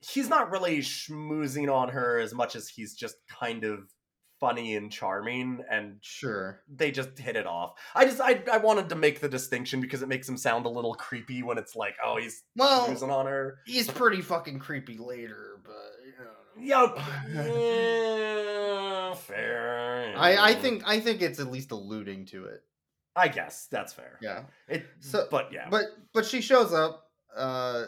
he's 0.00 0.28
not 0.30 0.50
really 0.50 0.78
schmoozing 0.78 1.72
on 1.72 1.90
her 1.90 2.18
as 2.18 2.34
much 2.34 2.56
as 2.56 2.68
he's 2.68 2.94
just 2.94 3.16
kind 3.28 3.64
of 3.64 3.80
funny 4.44 4.76
and 4.76 4.92
charming 4.92 5.64
and 5.70 5.96
Sure. 6.02 6.60
they 6.68 6.90
just 6.90 7.18
hit 7.18 7.34
it 7.36 7.46
off 7.46 7.78
i 7.94 8.04
just 8.04 8.20
i, 8.20 8.42
I 8.52 8.58
wanted 8.58 8.90
to 8.90 8.94
make 8.94 9.20
the 9.20 9.28
distinction 9.28 9.80
because 9.80 10.02
it 10.02 10.08
makes 10.08 10.28
him 10.28 10.36
sound 10.36 10.66
a 10.66 10.68
little 10.68 10.94
creepy 10.94 11.42
when 11.42 11.56
it's 11.56 11.74
like 11.74 11.94
oh 12.04 12.18
he's 12.20 12.42
Well, 12.56 12.86
schmoozing 12.88 13.10
on 13.10 13.24
her 13.26 13.58
he's 13.64 13.90
pretty 13.90 14.20
fucking 14.20 14.58
creepy 14.58 14.98
later, 14.98 15.60
but 15.64 15.92
you 16.58 16.68
Yo, 16.68 16.86
know. 16.86 16.94
yeah, 19.08 19.14
fair. 19.14 20.14
I, 20.16 20.50
I 20.50 20.54
think 20.54 20.82
I 20.86 21.00
think 21.00 21.22
it's 21.22 21.40
at 21.40 21.50
least 21.50 21.70
alluding 21.72 22.26
to 22.26 22.46
it. 22.46 22.62
I 23.16 23.28
guess 23.28 23.66
that's 23.70 23.92
fair. 23.92 24.18
Yeah. 24.22 24.44
It, 24.68 24.86
So- 25.00 25.26
but 25.30 25.52
yeah, 25.52 25.68
But 25.70 25.86
but 26.12 26.26
she 26.26 26.40
shows 26.40 26.72
up. 26.72 27.02
Uh, 27.36 27.86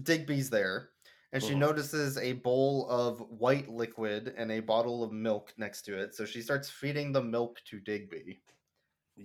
Digby's 0.00 0.50
there, 0.50 0.88
and 1.32 1.42
she 1.42 1.54
notices 1.54 2.18
a 2.18 2.34
bowl 2.34 2.88
of 2.90 3.20
white 3.30 3.68
liquid 3.68 4.34
and 4.36 4.52
a 4.52 4.60
bottle 4.60 5.02
of 5.02 5.12
milk 5.12 5.54
next 5.56 5.82
to 5.82 5.98
it. 5.98 6.14
So 6.14 6.24
she 6.24 6.42
starts 6.42 6.70
feeding 6.70 7.12
the 7.12 7.22
milk 7.22 7.60
to 7.66 7.80
Digby, 7.80 8.42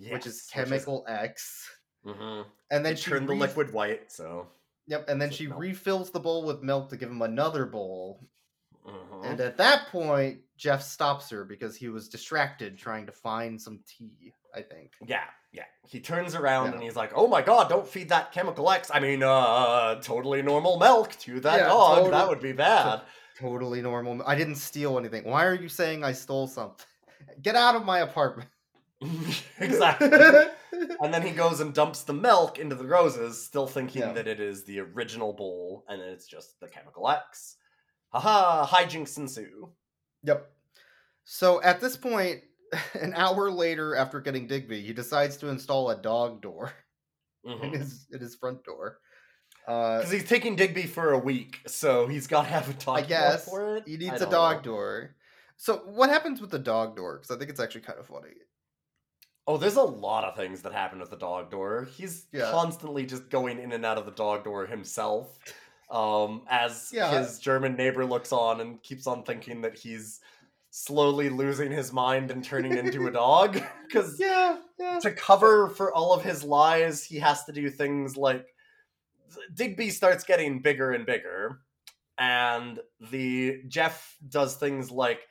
which 0.09 0.25
is 0.25 0.47
Yes, 0.47 0.49
chemical 0.49 1.05
X. 1.07 1.69
Mhm. 2.05 2.51
And 2.69 2.85
then 2.85 2.95
They 2.95 2.95
she 2.95 3.11
turn 3.11 3.25
the 3.25 3.33
liquid 3.35 3.71
white, 3.73 4.11
so. 4.11 4.51
Yep, 4.87 5.09
and 5.09 5.21
then 5.21 5.31
she 5.31 5.47
milk. 5.47 5.59
refills 5.59 6.11
the 6.11 6.19
bowl 6.19 6.45
with 6.45 6.63
milk 6.63 6.89
to 6.89 6.97
give 6.97 7.09
him 7.11 7.21
another 7.21 7.65
bowl. 7.65 8.29
mhm. 8.85 9.25
And 9.25 9.39
at 9.41 9.57
that 9.57 9.87
point, 9.89 10.43
Jeff 10.57 10.81
stops 10.83 11.29
her 11.29 11.45
because 11.45 11.75
he 11.75 11.89
was 11.89 12.09
distracted 12.09 12.77
trying 12.77 13.05
to 13.05 13.11
find 13.11 13.61
some 13.61 13.83
tea. 13.85 14.33
I 14.55 14.61
think. 14.61 14.91
Yeah, 15.05 15.23
yeah. 15.51 15.65
He 15.87 15.99
turns 15.99 16.35
around 16.35 16.67
Yeah. 16.67 16.73
and 16.73 16.83
he's 16.83 16.95
like, 16.95 17.11
"Oh 17.15 17.27
my 17.27 17.41
god, 17.41 17.69
don't 17.69 17.87
feed 17.87 18.09
that 18.09 18.31
chemical 18.31 18.69
X. 18.71 18.89
I 18.93 18.99
mean, 18.99 19.23
uh, 19.23 19.95
totally 20.01 20.41
normal 20.41 20.77
milk 20.79 21.11
to 21.19 21.39
that 21.41 21.59
Yeah, 21.59 21.67
dog. 21.67 21.97
total- 21.97 22.11
that 22.11 22.27
would 22.29 22.41
be 22.41 22.53
bad." 22.53 23.01
Totally 23.39 23.81
normal. 23.81 24.23
I 24.25 24.35
didn't 24.35 24.55
steal 24.55 24.97
anything. 24.97 25.23
Why 25.25 25.45
are 25.45 25.53
you 25.53 25.69
saying 25.69 26.03
I 26.03 26.11
stole 26.13 26.47
something? 26.47 26.85
Get 27.41 27.55
out 27.55 27.75
of 27.75 27.85
my 27.85 27.99
apartment. 27.99 28.49
exactly. 29.59 30.09
and 31.01 31.13
then 31.13 31.21
he 31.21 31.31
goes 31.31 31.59
and 31.59 31.71
dumps 31.73 32.01
the 32.01 32.13
milk 32.13 32.57
into 32.57 32.75
the 32.75 32.85
roses, 32.85 33.43
still 33.45 33.67
thinking 33.67 34.01
Yeah. 34.01 34.13
that 34.13 34.27
it 34.27 34.39
is 34.39 34.63
the 34.65 34.79
original 34.79 35.33
bowl, 35.33 35.85
and 35.87 36.01
it's 36.01 36.25
just 36.25 36.59
the 36.59 36.67
chemical 36.67 37.07
X. 37.09 37.57
Haha, 38.09 38.65
hijinks 38.65 39.17
ensue. 39.17 39.69
Yep. 40.23 40.49
So 41.25 41.61
at 41.61 41.79
this 41.79 41.95
point, 41.95 42.41
an 42.99 43.13
hour 43.13 43.51
later 43.51 43.95
after 43.95 44.19
getting 44.19 44.47
Digby, 44.47 44.81
he 44.81 44.93
decides 44.93 45.37
to 45.37 45.47
install 45.49 45.89
a 45.89 46.01
dog 46.01 46.41
door 46.41 46.73
in 47.43 47.73
his 47.73 48.07
in 48.11 48.19
his 48.19 48.35
front 48.35 48.63
door. 48.63 48.99
Uh, 49.67 50.05
he's 50.05 50.23
taking 50.23 50.55
Digby 50.55 50.85
for 50.85 51.11
a 51.11 51.19
week, 51.19 51.59
so 51.67 52.07
he's 52.07 52.27
got 52.27 52.43
to 52.43 52.47
have 52.47 52.69
a 52.69 52.73
dog 52.73 52.99
I 52.99 53.01
guess 53.01 53.45
door 53.45 53.59
for 53.59 53.77
it. 53.77 53.83
he 53.85 53.97
needs 53.97 54.21
a 54.21 54.29
dog 54.29 54.57
know. 54.57 54.61
door. 54.71 55.15
So 55.57 55.77
what 55.85 56.09
happens 56.09 56.39
with 56.39 56.51
the 56.51 56.59
dog 56.59 56.95
door? 56.95 57.17
Because 57.17 57.35
I 57.35 57.37
think 57.37 57.49
it's 57.49 57.59
actually 57.59 57.81
kind 57.81 57.99
of 57.99 58.05
funny. 58.07 58.33
Oh, 59.45 59.57
there's 59.57 59.75
a 59.77 59.81
lot 59.81 60.23
of 60.25 60.35
things 60.35 60.61
that 60.63 60.73
happen 60.73 60.99
with 60.99 61.09
the 61.09 61.17
dog 61.17 61.49
door. 61.49 61.87
He's 61.95 62.27
Yeah. 62.33 62.51
constantly 62.51 63.05
just 63.05 63.29
going 63.29 63.59
in 63.59 63.71
and 63.71 63.85
out 63.85 63.97
of 63.97 64.05
the 64.05 64.11
dog 64.11 64.43
door 64.43 64.65
himself. 64.67 65.39
Um, 65.89 66.45
as 66.49 66.91
Yeah. 66.93 67.17
his 67.17 67.39
German 67.39 67.75
neighbor 67.77 68.05
looks 68.05 68.33
on 68.33 68.59
and 68.61 68.83
keeps 68.83 69.07
on 69.07 69.23
thinking 69.23 69.61
that 69.61 69.77
he's 69.77 70.19
slowly 70.85 71.29
losing 71.29 71.71
his 71.71 71.91
mind 71.91 72.29
and 72.29 72.43
turning 72.43 72.77
into 72.77 73.07
a 73.07 73.11
dog. 73.11 73.59
Because 73.87 74.19
Yeah, 74.19 74.59
yeah. 74.77 74.99
to 74.99 75.11
cover 75.11 75.69
for 75.69 75.93
all 75.93 76.13
of 76.13 76.21
his 76.23 76.43
lies, 76.43 77.03
he 77.05 77.17
has 77.19 77.45
to 77.45 77.53
do 77.53 77.69
things 77.69 78.17
like 78.17 78.45
Digby 79.53 79.89
starts 79.89 80.23
getting 80.23 80.61
bigger 80.61 80.91
and 80.91 81.05
bigger, 81.05 81.61
and 82.17 82.79
the 83.11 83.63
Jeff 83.67 84.17
does 84.27 84.55
things 84.57 84.91
like 84.91 85.21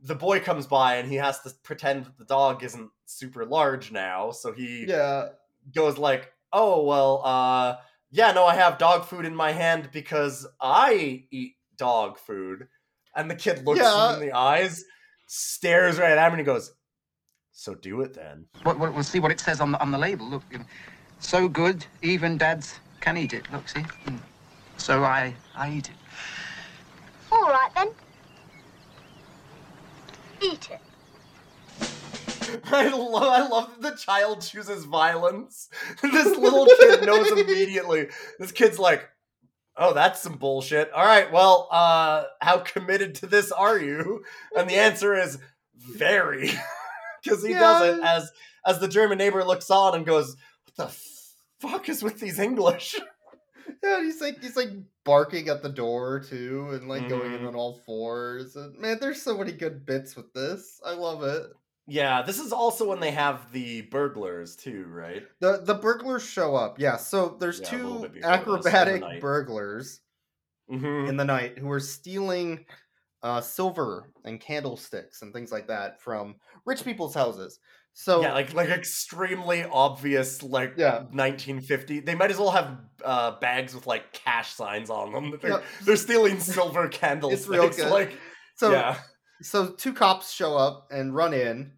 the 0.00 0.14
boy 0.14 0.40
comes 0.40 0.66
by 0.66 0.96
and 0.96 1.08
he 1.08 1.16
has 1.16 1.40
to 1.40 1.50
pretend 1.62 2.04
that 2.06 2.18
the 2.18 2.24
dog 2.24 2.62
isn't 2.62 2.90
super 3.06 3.44
large 3.44 3.92
now, 3.92 4.30
so 4.30 4.52
he 4.52 4.86
Yeah. 4.86 5.30
goes 5.74 5.98
like, 5.98 6.32
"Oh 6.52 6.84
well, 6.84 7.22
uh, 7.24 7.76
yeah, 8.10 8.32
no, 8.32 8.44
I 8.44 8.54
have 8.54 8.78
dog 8.78 9.04
food 9.06 9.24
in 9.26 9.34
my 9.36 9.52
hand 9.52 9.90
because 9.92 10.46
I 10.60 11.26
eat 11.30 11.56
dog 11.76 12.18
food," 12.18 12.68
and 13.14 13.30
the 13.30 13.36
kid 13.36 13.64
looks 13.66 13.80
Yeah. 13.80 14.08
him 14.08 14.14
in 14.22 14.28
the 14.28 14.32
eyes, 14.36 14.84
stares 15.26 15.98
right 15.98 16.12
at 16.12 16.26
him, 16.26 16.32
and 16.32 16.40
he 16.40 16.44
goes, 16.44 16.72
"So 17.52 17.74
do 17.74 18.00
it 18.00 18.14
then." 18.14 18.46
Well, 18.64 18.76
well, 18.78 18.92
we'll 18.92 19.02
see 19.02 19.20
what 19.20 19.30
it 19.30 19.40
says 19.40 19.60
on 19.60 19.72
the, 19.72 19.80
on 19.80 19.90
the 19.90 19.98
label. 19.98 20.26
Look, 20.28 20.42
so 21.20 21.48
good, 21.48 21.84
even 22.02 22.38
dads 22.38 22.78
can 23.00 23.16
eat 23.16 23.32
it. 23.32 23.50
Look, 23.52 23.68
see? 23.68 23.80
Mm. 23.80 24.18
So 24.76 25.04
I, 25.04 25.34
I 25.54 25.70
eat 25.70 25.88
it. 25.88 25.96
All 27.32 27.48
right 27.48 27.70
then. 27.74 27.88
Eat 30.42 30.68
it. 30.70 30.80
I 32.66 32.88
love, 32.88 33.22
I 33.22 33.48
love 33.48 33.70
that 33.80 33.90
the 33.90 33.96
child 33.96 34.42
chooses 34.42 34.84
violence. 34.84 35.68
this 36.02 36.36
little 36.36 36.66
kid 36.66 37.04
knows 37.04 37.30
immediately. 37.32 38.08
This 38.38 38.52
kid's 38.52 38.78
like, 38.78 39.08
"Oh, 39.76 39.92
that's 39.94 40.20
some 40.22 40.36
bullshit." 40.38 40.90
All 40.92 41.04
right, 41.04 41.30
well, 41.32 41.68
uh, 41.70 42.24
how 42.40 42.58
committed 42.58 43.14
to 43.16 43.26
this 43.26 43.52
are 43.52 43.78
you? 43.78 44.24
And 44.56 44.68
the 44.68 44.76
answer 44.76 45.14
is 45.14 45.38
very, 45.76 46.50
because 47.22 47.44
he 47.44 47.52
does 47.52 47.82
it 47.98 48.04
as 48.04 48.30
as 48.64 48.78
the 48.80 48.88
German 48.88 49.18
neighbor 49.18 49.44
looks 49.44 49.70
on 49.70 49.94
and 49.94 50.04
goes, 50.06 50.36
"What 50.64 50.88
the 50.88 50.96
fuck 51.68 51.88
is 51.88 52.02
with 52.02 52.20
these 52.20 52.38
English?" 52.38 52.96
Yeah, 53.82 54.00
he's 54.00 54.20
like 54.20 54.40
he's 54.40 54.56
like 54.56 54.70
barking 55.04 55.48
at 55.48 55.62
the 55.62 55.68
door 55.68 56.20
too, 56.20 56.70
and 56.72 56.88
like 56.88 57.08
going 57.08 57.32
in 57.32 57.40
Mhm. 57.40 57.48
on 57.48 57.54
all 57.56 57.80
fours. 57.84 58.54
And 58.54 58.78
man, 58.78 58.98
there's 59.00 59.20
so 59.20 59.36
many 59.36 59.52
good 59.52 59.84
bits 59.84 60.14
with 60.16 60.32
this. 60.32 60.80
I 60.84 60.92
love 60.94 61.22
it. 61.24 61.46
Yeah, 61.88 62.22
this 62.22 62.38
is 62.40 62.52
also 62.52 62.88
when 62.88 63.00
they 63.00 63.12
have 63.12 63.52
the 63.52 63.82
burglars 63.82 64.56
too, 64.56 64.86
right? 64.88 65.22
The 65.40 65.58
the 65.62 65.74
burglars 65.74 66.24
show 66.26 66.54
up. 66.56 66.78
Yeah, 66.80 66.96
so 66.96 67.36
there's 67.40 67.60
Yeah, 67.60 67.70
two 67.70 67.98
bit 68.00 68.12
before 68.12 68.12
this, 68.12 68.14
in 68.14 68.20
the 68.22 68.26
acrobatic 68.28 69.20
burglars 69.20 70.00
Mm-hmm. 70.70 71.08
in 71.10 71.16
the 71.16 71.24
night 71.24 71.58
who 71.58 71.70
are 71.70 71.78
stealing 71.78 72.66
uh, 73.22 73.40
silver 73.40 74.10
and 74.24 74.40
candlesticks 74.40 75.22
and 75.22 75.32
things 75.32 75.52
like 75.52 75.68
that 75.68 76.00
from 76.00 76.34
rich 76.64 76.82
people's 76.84 77.14
houses. 77.14 77.60
So 77.92 78.20
yeah, 78.20 78.32
like 78.34 78.52
like 78.52 78.68
extremely 78.68 79.62
obvious, 79.62 80.42
like 80.42 80.74
Yeah. 80.76 81.04
1950. 81.12 82.00
They 82.00 82.16
might 82.16 82.32
as 82.32 82.38
well 82.38 82.50
have 82.50 82.78
uh, 83.04 83.38
bags 83.38 83.76
with 83.76 83.86
like 83.86 84.12
cash 84.12 84.52
signs 84.54 84.90
on 84.90 85.12
them. 85.12 85.38
They're, 85.40 85.50
Yeah. 85.52 85.62
they're 85.84 85.96
stealing 85.96 86.40
silver 86.40 86.88
candlesticks. 86.90 87.48
real 87.48 87.70
good. 87.70 87.90
Like, 87.92 88.18
so 88.56 88.72
yeah, 88.72 88.98
so 89.42 89.68
two 89.70 89.92
cops 89.92 90.32
show 90.32 90.56
up 90.56 90.88
and 90.90 91.14
run 91.14 91.34
in. 91.34 91.72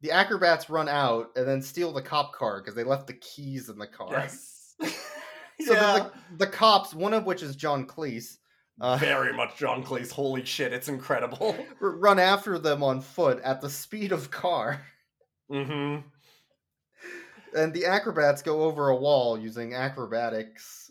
the 0.00 0.10
acrobats 0.10 0.68
run 0.68 0.88
out 0.88 1.30
and 1.36 1.46
then 1.46 1.62
steal 1.62 1.92
the 1.92 2.02
cop 2.02 2.32
car 2.34 2.60
because 2.60 2.74
they 2.74 2.84
left 2.84 3.06
the 3.06 3.12
keys 3.14 3.68
in 3.68 3.78
the 3.78 3.86
car. 3.86 4.10
Yes. 4.12 4.74
So 5.60 5.74
yeah. 5.74 6.08
the, 6.32 6.36
the 6.38 6.46
cops, 6.46 6.92
one 6.92 7.14
of 7.14 7.24
which 7.24 7.42
is 7.42 7.54
John 7.54 7.86
Cleese, 7.86 8.38
uh, 8.80 8.96
Very 8.96 9.32
much 9.32 9.56
John 9.56 9.84
Cleese. 9.84 10.10
Holy 10.10 10.44
shit, 10.44 10.72
it's 10.72 10.88
incredible. 10.88 11.56
run 11.80 12.18
after 12.18 12.58
them 12.58 12.82
on 12.82 13.00
foot 13.00 13.40
at 13.44 13.60
the 13.60 13.70
speed 13.70 14.10
of 14.12 14.30
car. 14.30 14.80
Mm-hmm. 15.50 16.00
And 17.56 17.74
the 17.74 17.86
acrobats 17.86 18.42
go 18.42 18.62
over 18.62 18.88
a 18.88 18.96
wall 18.96 19.38
using 19.38 19.74
acrobatics, 19.74 20.90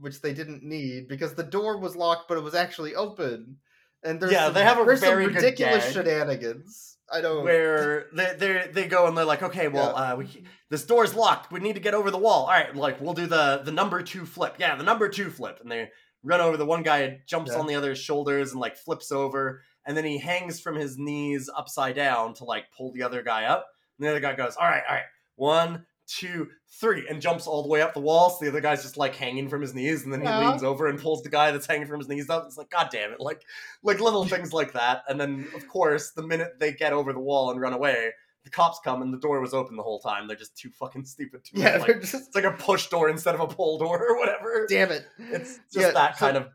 which 0.00 0.22
they 0.22 0.32
didn't 0.32 0.64
need 0.64 1.08
because 1.08 1.34
the 1.34 1.44
door 1.44 1.78
was 1.78 1.94
locked, 1.94 2.26
but 2.26 2.38
it 2.38 2.42
was 2.42 2.54
actually 2.54 2.94
open. 2.94 3.58
And 4.02 4.20
there's 4.20 4.32
Yeah, 4.32 4.46
some, 4.46 4.54
they 4.54 4.62
have 4.64 4.78
a 4.78 4.84
very 4.84 4.96
some 4.98 5.16
ridiculous 5.16 5.92
shenanigans. 5.92 6.96
I 7.12 7.20
don't. 7.20 7.44
Where 7.44 8.06
they 8.14 8.34
they 8.38 8.70
they 8.72 8.86
go 8.86 9.06
and 9.06 9.16
they're 9.16 9.24
like, 9.24 9.42
okay, 9.42 9.68
well, 9.68 9.96
uh, 9.96 10.16
we 10.16 10.44
this 10.70 10.84
door's 10.86 11.14
locked. 11.14 11.50
We 11.52 11.60
need 11.60 11.74
to 11.74 11.80
get 11.80 11.92
over 11.94 12.10
the 12.10 12.18
wall. 12.18 12.44
All 12.44 12.50
right, 12.50 12.74
like 12.74 13.00
we'll 13.00 13.14
do 13.14 13.26
the 13.26 13.62
the 13.64 13.72
number 13.72 14.00
two 14.02 14.24
flip. 14.24 14.56
Yeah, 14.58 14.76
the 14.76 14.84
number 14.84 15.08
two 15.08 15.28
flip, 15.30 15.58
and 15.60 15.70
they 15.70 15.90
run 16.22 16.40
over. 16.40 16.56
The 16.56 16.64
one 16.66 16.82
guy 16.82 17.20
jumps 17.26 17.50
Yeah. 17.52 17.58
on 17.58 17.66
the 17.66 17.74
other's 17.74 17.98
shoulders 17.98 18.52
and 18.52 18.60
like 18.60 18.76
flips 18.76 19.10
over, 19.10 19.62
and 19.84 19.96
then 19.96 20.04
he 20.04 20.18
hangs 20.18 20.60
from 20.60 20.76
his 20.76 20.98
knees 20.98 21.50
upside 21.54 21.96
down 21.96 22.34
to 22.34 22.44
like 22.44 22.66
pull 22.76 22.92
the 22.92 23.02
other 23.02 23.22
guy 23.22 23.44
up. 23.46 23.66
And 23.98 24.06
the 24.06 24.10
other 24.12 24.20
guy 24.20 24.34
goes, 24.34 24.56
all 24.56 24.66
right, 24.68 24.82
all 24.88 24.94
right, 24.94 25.04
one, 25.34 25.84
two, 26.18 26.48
three, 26.80 27.06
and 27.08 27.20
jumps 27.22 27.46
all 27.46 27.62
the 27.62 27.68
way 27.68 27.82
up 27.82 27.94
the 27.94 28.00
wall. 28.00 28.30
So 28.30 28.44
the 28.44 28.50
other 28.50 28.60
guy's 28.60 28.82
just 28.82 28.96
like 28.96 29.14
hanging 29.14 29.48
from 29.48 29.60
his 29.62 29.74
knees, 29.74 30.04
and 30.04 30.12
then 30.12 30.20
he 30.20 30.26
Yeah. 30.26 30.48
leans 30.50 30.62
over 30.62 30.88
and 30.88 30.98
pulls 31.00 31.22
the 31.22 31.28
guy 31.28 31.50
that's 31.52 31.66
hanging 31.66 31.86
from 31.86 32.00
his 32.00 32.08
knees 32.08 32.28
up. 32.30 32.44
It's 32.46 32.56
like, 32.58 32.70
god 32.70 32.88
damn 32.90 33.12
it, 33.12 33.20
like 33.20 33.42
like 33.82 34.00
little 34.00 34.24
things 34.26 34.52
like 34.52 34.72
that. 34.72 35.02
And 35.08 35.20
then 35.20 35.46
of 35.54 35.66
course, 35.68 36.10
the 36.10 36.22
minute 36.22 36.58
they 36.58 36.72
get 36.72 36.92
over 36.92 37.12
the 37.12 37.20
wall 37.20 37.50
and 37.50 37.60
run 37.60 37.72
away, 37.72 38.10
the 38.44 38.50
cops 38.50 38.80
come 38.82 39.02
and 39.02 39.12
the 39.12 39.18
door 39.18 39.40
was 39.40 39.52
open 39.54 39.76
the 39.76 39.82
whole 39.82 40.00
time. 40.00 40.26
They're 40.26 40.36
just 40.36 40.56
too 40.56 40.70
fucking 40.70 41.04
stupid 41.04 41.44
to 41.44 41.50
yeah, 41.58 41.76
like, 41.76 42.00
just. 42.00 42.14
it's 42.14 42.34
like 42.34 42.44
a 42.44 42.52
push 42.52 42.88
door 42.88 43.08
instead 43.10 43.34
of 43.34 43.40
a 43.40 43.46
pull 43.46 43.78
door 43.78 44.02
or 44.08 44.18
whatever. 44.18 44.66
Damn 44.68 44.90
it. 44.90 45.06
It's 45.18 45.56
just 45.72 45.76
Yeah, 45.76 45.90
that 45.92 46.16
so- 46.18 46.24
kind 46.26 46.36
of 46.38 46.48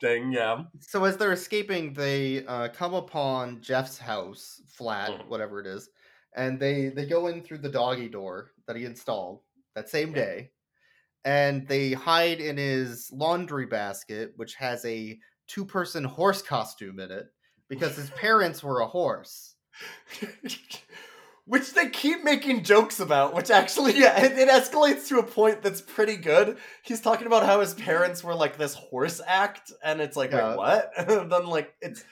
thing, 0.00 0.32
yeah. 0.32 0.62
So 0.80 1.04
as 1.04 1.16
they're 1.16 1.32
escaping, 1.32 1.92
they 1.94 2.44
uh, 2.46 2.68
come 2.68 2.92
upon 2.94 3.60
Jeff's 3.62 3.96
house, 3.98 4.60
flat, 4.66 5.10
Mhm. 5.10 5.28
whatever 5.28 5.60
it 5.60 5.66
is, 5.66 5.88
and 6.36 6.60
they 6.60 6.88
they 6.88 7.06
go 7.06 7.26
in 7.26 7.42
through 7.42 7.58
the 7.58 7.68
doggy 7.68 8.08
door 8.08 8.52
that 8.66 8.76
he 8.76 8.84
installed 8.84 9.40
that 9.74 9.88
same 9.88 10.12
day, 10.12 10.50
and 11.24 11.66
they 11.66 11.92
hide 11.92 12.40
in 12.40 12.56
his 12.56 13.10
laundry 13.12 13.66
basket, 13.66 14.32
which 14.36 14.54
has 14.54 14.84
a 14.84 15.18
two 15.48 15.64
person 15.64 16.04
horse 16.04 16.42
costume 16.42 17.00
in 17.00 17.10
it 17.10 17.26
because 17.68 17.96
his 17.96 18.10
parents 18.16 18.62
were 18.62 18.80
a 18.80 18.86
horse. 18.86 19.54
which 21.46 21.74
they 21.74 21.88
keep 21.88 22.24
making 22.24 22.64
jokes 22.64 22.98
about, 22.98 23.32
which 23.34 23.50
actually, 23.50 23.96
yeah, 23.98 24.20
it, 24.24 24.32
it 24.36 24.48
escalates 24.48 25.06
to 25.08 25.18
a 25.18 25.22
point 25.22 25.62
that's 25.62 25.80
pretty 25.80 26.16
good. 26.16 26.58
He's 26.82 27.00
talking 27.00 27.26
about 27.28 27.46
how 27.46 27.60
his 27.60 27.72
parents 27.74 28.24
were 28.24 28.34
like 28.34 28.58
this 28.58 28.74
horse 28.74 29.20
act, 29.24 29.72
and 29.84 30.00
it's 30.00 30.16
like, 30.16 30.32
Yeah. 30.32 30.50
wait, 30.50 30.56
what? 30.56 30.92
And 31.08 31.30
then, 31.30 31.46
like, 31.46 31.74
it's. 31.80 32.04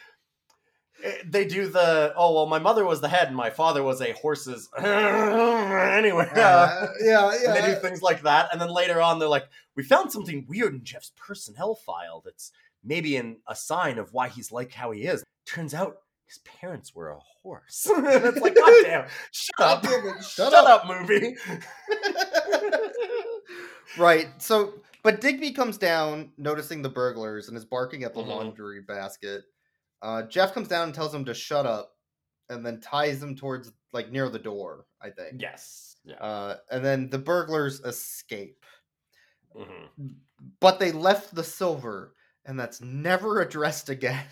It- 1.05 1.31
they 1.31 1.45
do 1.45 1.69
the 1.69 2.13
oh 2.17 2.35
well 2.35 2.47
my 2.47 2.59
mother 2.59 2.85
was 2.85 3.01
the 3.01 3.09
head 3.09 3.29
and 3.29 3.37
my 3.37 3.51
father 3.51 3.83
was 3.83 4.01
a 4.01 4.13
horse's 4.13 4.69
anyway 4.79 6.29
Uh, 6.35 6.87
yeah, 7.01 7.31
and 7.47 7.55
they 7.55 7.67
do 7.67 7.75
things 7.81 8.03
like 8.03 8.23
that 8.23 8.49
and 8.53 8.61
then 8.61 8.69
later 8.71 9.01
on 9.01 9.19
they're 9.19 9.29
like 9.29 9.49
we 9.77 9.83
found 9.83 10.11
something 10.11 10.45
weird 10.49 10.73
in 10.75 10.85
jeff's 10.85 11.13
personnel 11.17 11.75
file 11.75 12.23
that's 12.25 12.51
maybe 12.83 13.17
in 13.17 13.37
a 13.49 13.55
sign 13.55 13.99
of 13.99 14.13
why 14.13 14.29
he's 14.29 14.51
like 14.51 14.73
how 14.73 14.91
he 14.91 15.03
is 15.03 15.23
turns 15.47 15.75
out 15.75 15.99
his 16.27 16.39
parents 16.39 16.95
were 16.95 17.11
a 17.11 17.19
horse 17.43 17.87
and 17.95 18.07
it's 18.07 18.41
like 18.41 18.55
god 18.55 18.73
damn 18.83 19.07
shut 19.31 19.57
God 19.59 19.77
up 19.77 19.83
damn 19.83 20.07
it, 20.09 20.25
shut, 20.25 20.53
shut 20.53 20.67
up. 20.67 20.87
movie 20.87 21.37
right. 23.99 24.29
So, 24.39 24.75
but 25.03 25.21
Digby 25.21 25.53
comes 25.53 25.77
down, 25.77 26.31
noticing 26.39 26.83
the 26.83 26.89
burglars, 26.89 27.49
and 27.49 27.57
is 27.57 27.65
barking 27.65 28.05
at 28.05 28.15
the 28.15 28.23
Mhm. 28.23 28.29
laundry 28.29 28.81
basket. 28.81 29.45
Uh, 30.05 30.23
Jeff 30.25 30.53
comes 30.53 30.69
down 30.69 30.85
and 30.85 30.95
tells 30.95 31.15
him 31.15 31.25
to 31.25 31.33
shut 31.33 31.65
up, 31.65 31.93
and 32.51 32.65
then 32.65 32.79
ties 32.81 33.23
him 33.23 33.35
towards 33.35 33.73
like 33.95 34.13
near 34.13 34.29
the 34.29 34.39
door. 34.39 34.85
I 35.01 35.09
think. 35.11 35.41
yes 35.41 35.97
yeah 36.05 36.17
Uh, 36.17 36.57
and 36.71 36.85
then 36.85 37.09
the 37.09 37.19
burglars 37.19 37.81
escape, 37.81 38.65
hmm 39.57 39.87
but 40.61 40.79
they 40.79 40.93
left 40.93 41.35
the 41.35 41.45
silver, 41.45 42.15
and 42.45 42.61
that's 42.61 42.83
never 42.83 43.41
addressed 43.41 43.89
again. 43.89 44.27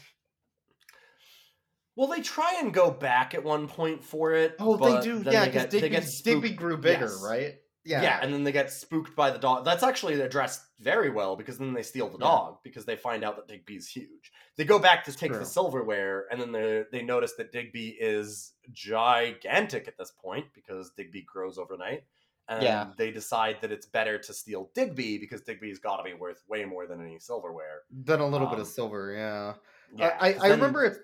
well 1.97 2.09
they 2.09 2.21
try 2.21 2.59
and 2.61 2.75
go 2.75 2.91
back 2.91 3.35
at 3.35 3.43
one 3.45 3.67
point 3.69 4.05
for 4.05 4.33
it 4.35 4.57
Oh, 4.59 4.77
they 4.77 5.01
do. 5.01 5.23
Yeah, 5.25 5.47
because 5.47 5.63
get- 5.63 5.71
they 5.71 5.81
Digby, 5.89 6.07
Digby 6.23 6.51
grew 6.51 6.77
bigger, 6.77 7.07
Yes. 7.07 7.23
right? 7.23 7.55
Yeah. 7.85 8.03
Yeah, 8.03 8.19
and 8.23 8.33
then 8.33 8.45
they 8.45 8.53
get 8.53 8.71
spooked 8.71 9.17
by 9.17 9.31
the 9.33 9.39
dog. 9.39 9.65
That's 9.65 9.83
actually 9.83 10.21
addressed 10.21 10.63
very 10.79 11.11
well 11.11 11.35
because 11.35 11.59
then 11.59 11.73
they 11.73 11.83
steal 11.83 12.07
the 12.09 12.19
Yeah. 12.19 12.27
dog 12.27 12.59
because 12.63 12.85
they 12.85 12.95
find 12.95 13.25
out 13.25 13.35
that 13.37 13.49
Digby's 13.49 13.89
huge. 13.89 14.31
They 14.57 14.65
go 14.65 14.79
back 14.79 15.05
to 15.07 15.13
take 15.13 15.31
True. 15.33 15.41
the 15.41 15.45
silverware, 15.47 16.27
and 16.31 16.41
then 16.41 16.53
they 16.53 16.85
they 16.93 17.03
notice 17.03 17.33
that 17.39 17.51
Digby 17.51 17.89
is 18.01 18.53
gigantic 18.71 19.89
at 19.89 19.97
this 19.99 20.13
point 20.13 20.47
because 20.55 20.93
Digby 20.97 21.23
grows 21.23 21.59
overnight. 21.59 22.05
And 22.49 22.63
Yeah. 22.63 22.93
they 22.99 23.11
decide 23.13 23.59
that 23.63 23.71
it's 23.73 23.87
better 23.87 24.19
to 24.19 24.33
steal 24.35 24.71
Digby 24.75 25.19
because 25.19 25.43
Digby's 25.43 25.79
got 25.79 25.97
to 25.99 26.03
be 26.03 26.13
worth 26.13 26.43
way 26.49 26.65
more 26.65 26.87
than 26.87 27.01
any 27.01 27.19
silverware. 27.19 27.83
Than 27.91 28.21
a 28.21 28.27
little 28.27 28.49
bit 28.49 28.57
Um, 28.57 28.63
of 28.63 28.67
silver. 28.67 29.13
Yeah. 29.13 29.55
Yeah, 29.97 30.17
I, 30.21 30.29
I, 30.29 30.33
then- 30.35 30.51
remember 30.53 30.85
if. 30.85 30.97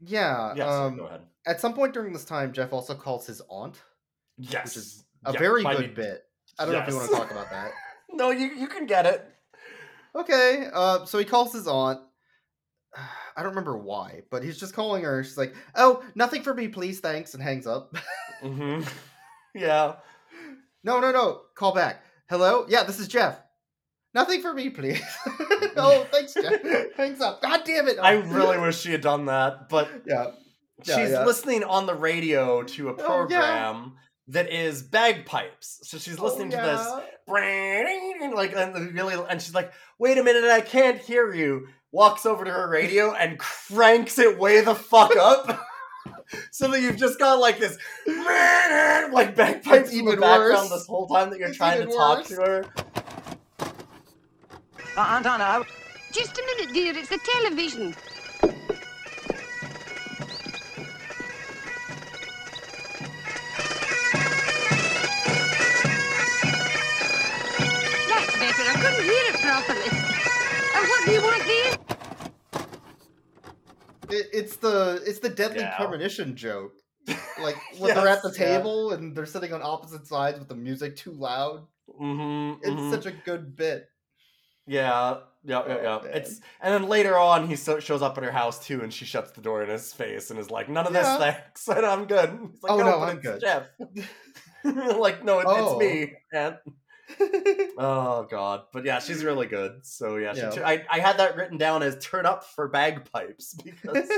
Yeah. 0.00 0.54
Yeah, 0.56 0.64
sorry, 0.66 0.86
um, 0.88 0.96
go 0.98 1.06
ahead. 1.06 1.26
at 1.46 1.60
some 1.60 1.72
point 1.72 1.94
during 1.94 2.12
this 2.12 2.24
time, 2.24 2.52
Jeff 2.52 2.72
also 2.72 2.94
calls 2.94 3.26
his 3.26 3.40
aunt, 3.48 3.80
Yes, 4.36 4.64
which 4.66 4.76
is 4.76 5.04
a 5.26 5.32
Yeah, 5.32 5.38
very 5.38 5.62
good 5.62 5.80
me- 5.80 5.86
bit. 5.88 6.22
I 6.58 6.64
don't 6.64 6.74
know 6.74 6.80
if 6.80 6.88
you 6.88 6.96
want 6.96 7.10
to 7.10 7.16
talk 7.16 7.30
about 7.30 7.50
that. 7.50 7.72
No, 8.12 8.30
you 8.30 8.46
you 8.54 8.66
can 8.68 8.86
get 8.86 9.04
it. 9.04 9.22
Okay, 10.14 10.68
uh, 10.72 11.04
so 11.04 11.18
he 11.18 11.24
calls 11.26 11.52
his 11.52 11.66
aunt. 11.68 12.00
I 13.36 13.42
don't 13.42 13.50
remember 13.50 13.76
why, 13.76 14.22
but 14.30 14.42
he's 14.42 14.58
just 14.58 14.72
calling 14.74 15.04
her. 15.04 15.22
She's 15.22 15.36
like, 15.36 15.54
"Oh, 15.74 16.02
nothing 16.14 16.42
for 16.42 16.54
me, 16.54 16.68
please, 16.68 17.00
thanks," 17.00 17.34
and 17.34 17.42
hangs 17.42 17.66
up. 17.66 17.94
hmm 18.40 18.80
Yeah. 19.54 19.96
no, 20.84 21.00
no, 21.00 21.10
no. 21.12 21.42
Call 21.56 21.74
back. 21.74 22.02
Hello. 22.30 22.64
Yeah, 22.68 22.84
this 22.84 22.98
is 23.00 23.08
Jeff. 23.08 23.38
Nothing 24.14 24.40
for 24.40 24.54
me, 24.54 24.70
please. 24.70 25.02
oh, 25.76 26.06
thanks, 26.10 26.32
Jeff. 26.32 26.62
hangs 26.96 27.20
up. 27.20 27.42
God 27.42 27.62
damn 27.66 27.86
it. 27.88 27.98
I 28.00 28.12
really 28.14 28.58
wish 28.58 28.78
she 28.80 28.92
had 28.92 29.02
done 29.02 29.26
that, 29.26 29.68
but 29.68 29.90
Yeah. 30.06 30.28
Yeah, 30.84 30.96
she's 30.96 31.10
yeah. 31.10 31.24
listening 31.24 31.64
on 31.64 31.84
the 31.86 31.94
radio 31.94 32.62
to 32.62 32.88
a 32.90 32.94
Oh, 32.98 33.26
yeah. 33.28 33.84
That 34.28 34.50
is 34.50 34.82
bagpipes. 34.82 35.80
So 35.82 35.98
she's 35.98 36.18
listening 36.18 36.52
oh, 36.54 36.58
to 36.58 36.66
this 36.66 36.86
like 38.34 38.54
and 38.56 38.94
really 38.94 39.14
and 39.28 39.40
she's 39.40 39.54
like, 39.54 39.72
"Wait 39.98 40.18
a 40.18 40.22
minute, 40.22 40.44
I 40.44 40.60
can't 40.60 40.98
hear 40.98 41.32
you." 41.32 41.68
Walks 41.92 42.26
over 42.26 42.44
to 42.44 42.50
her 42.50 42.68
radio 42.68 43.14
and 43.14 43.38
cranks 43.38 44.18
it 44.18 44.38
way 44.38 44.60
the 44.60 44.74
fuck 44.74 45.16
up. 45.16 45.66
so 46.50 46.68
that 46.68 46.80
you've 46.80 46.96
just 46.96 47.18
got 47.18 47.38
like 47.38 47.58
this 47.58 47.78
like 49.12 49.36
bagpipes 49.36 49.92
in 49.92 50.04
the 50.04 50.12
even 50.12 50.20
background 50.20 50.68
worse. 50.68 50.70
this 50.70 50.86
whole 50.86 51.06
time 51.06 51.30
that 51.30 51.38
you're 51.38 51.48
It's 51.48 51.56
trying 51.56 51.78
to 51.78 51.84
even 51.84 51.96
talk 51.96 52.24
to 52.26 52.34
her. 52.36 52.64
Uh, 54.96 55.00
Aunt 55.00 55.26
Anna, 55.26 55.64
Just 56.12 56.38
a 56.38 56.42
minute, 56.56 56.74
dear. 56.74 56.96
It's 56.96 57.10
the 57.10 57.18
television. 57.18 57.94
Properly. 69.46 69.88
And 70.76 70.88
what 70.88 71.04
do 71.06 71.12
you 71.12 71.22
want, 71.22 71.42
dear? 71.44 71.72
It, 74.08 74.26
it's 74.32 74.56
the 74.56 75.02
it's 75.06 75.18
the 75.20 75.28
deadly 75.28 75.60
Yeah. 75.60 75.76
premonition 75.76 76.36
joke. 76.36 76.72
Like 77.40 77.56
when 77.78 77.94
they're 77.94 78.08
at 78.08 78.22
the 78.22 78.28
Yes, 78.28 78.38
yeah. 78.38 78.58
table 78.58 78.92
and 78.92 79.14
they're 79.16 79.26
sitting 79.26 79.52
on 79.52 79.62
opposite 79.62 80.06
sides 80.06 80.38
with 80.38 80.48
the 80.48 80.54
music 80.54 80.96
too 80.96 81.12
loud. 81.12 81.66
Mm-hmm, 82.00 82.60
It's 82.62 82.94
such 82.94 83.06
a 83.12 83.16
good 83.16 83.56
bit. 83.56 83.88
Yeah, 84.68 85.18
yeah, 85.44 85.62
yeah, 85.68 85.74
Oh, 85.76 85.82
yeah. 85.82 86.08
man. 86.08 86.16
It's 86.16 86.40
and 86.60 86.74
then 86.74 86.88
later 86.88 87.16
on 87.16 87.46
he 87.48 87.54
so, 87.54 87.78
shows 87.78 88.02
up 88.02 88.18
at 88.18 88.24
her 88.24 88.32
house 88.32 88.64
too, 88.66 88.82
and 88.82 88.92
she 88.92 89.04
shuts 89.04 89.30
the 89.30 89.40
door 89.40 89.62
in 89.62 89.70
his 89.70 89.92
face 89.92 90.30
and 90.30 90.38
is 90.40 90.50
like, 90.50 90.68
"None 90.68 90.86
of 90.88 90.92
Yeah. 90.92 91.02
this, 91.02 91.18
thanks. 91.18 91.68
And 91.76 91.86
I'm 91.86 92.06
good." 92.06 92.30
He's 92.52 92.62
like, 92.62 92.72
Oh, 92.72 92.78
no, 92.78 92.84
no, 92.84 92.98
but 92.98 93.08
I'm 93.08 93.16
it's 93.18 93.26
good." 93.26 93.40
Jeff. 93.40 93.66
like, 94.98 95.24
no, 95.24 95.38
it, 95.38 95.46
Oh. 95.48 95.78
it's 95.78 95.94
me, 96.10 96.12
Aunt. 96.32 96.56
Oh 97.78 98.26
god, 98.30 98.64
but 98.72 98.84
yeah, 98.84 98.98
she's 98.98 99.22
really 99.24 99.46
good. 99.46 99.84
So 99.84 100.16
yeah, 100.16 100.34
she 100.34 100.40
Yeah. 100.40 100.66
I 100.66 100.84
I 100.90 100.98
had 100.98 101.18
that 101.18 101.36
written 101.36 101.58
down 101.58 101.82
as 101.82 101.98
turn 102.04 102.26
up 102.26 102.44
for 102.44 102.68
bagpipes 102.68 103.54
because 103.64 104.08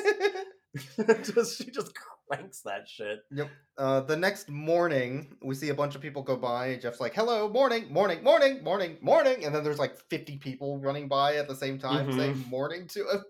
just 1.32 1.58
she 1.58 1.70
just 1.70 1.92
cranks 2.28 2.60
that 2.62 2.88
shit. 2.88 3.20
Yep. 3.32 3.50
Uh, 3.76 4.00
the 4.00 4.16
next 4.16 4.48
morning, 4.48 5.36
we 5.42 5.54
see 5.54 5.70
a 5.70 5.74
bunch 5.74 5.94
of 5.94 6.00
people 6.00 6.22
go 6.22 6.36
by. 6.36 6.76
Jeff's 6.76 7.00
like, 7.00 7.14
"Hello, 7.14 7.48
morning, 7.48 7.92
morning, 7.92 8.22
morning, 8.22 8.62
morning, 8.62 8.96
morning," 9.00 9.44
and 9.44 9.54
then 9.54 9.64
there's 9.64 9.78
like 9.78 9.96
50 10.08 10.36
people 10.38 10.78
running 10.78 11.08
by 11.08 11.36
at 11.36 11.48
the 11.48 11.56
same 11.56 11.78
time 11.78 12.08
Mhm. 12.08 12.16
saying 12.16 12.44
"morning" 12.48 12.86
to 12.88 13.00
him, 13.00 13.24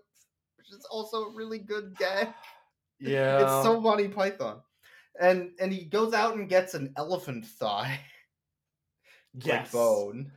which 0.57 0.71
is 0.71 0.85
also 0.91 1.25
a 1.25 1.35
really 1.35 1.59
good 1.59 1.95
gag. 1.97 2.27
Yeah, 2.99 3.41
It's 3.43 3.63
so 3.63 3.79
Monty 3.79 4.09
Python. 4.09 4.61
and 5.19 5.51
and 5.59 5.71
he 5.71 5.85
goes 5.85 6.13
out 6.13 6.35
and 6.35 6.47
gets 6.49 6.73
an 6.75 6.93
elephant 6.97 7.45
thigh 7.45 7.99
Yes. 9.43 9.71
bone. 9.71 10.31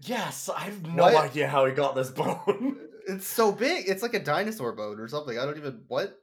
Yes, 0.00 0.48
I 0.48 0.60
have 0.60 0.86
no 0.86 1.04
What? 1.04 1.16
idea 1.16 1.48
how 1.48 1.64
he 1.66 1.72
got 1.72 1.94
this 1.94 2.10
bone. 2.20 2.88
It's 3.08 3.26
so 3.26 3.52
big. 3.52 3.88
It's 3.88 4.02
like 4.02 4.14
a 4.14 4.22
dinosaur 4.22 4.72
bone 4.72 5.00
or 5.00 5.08
something. 5.08 5.38
I 5.38 5.44
don't 5.44 5.56
even 5.58 5.84
what. 5.88 6.18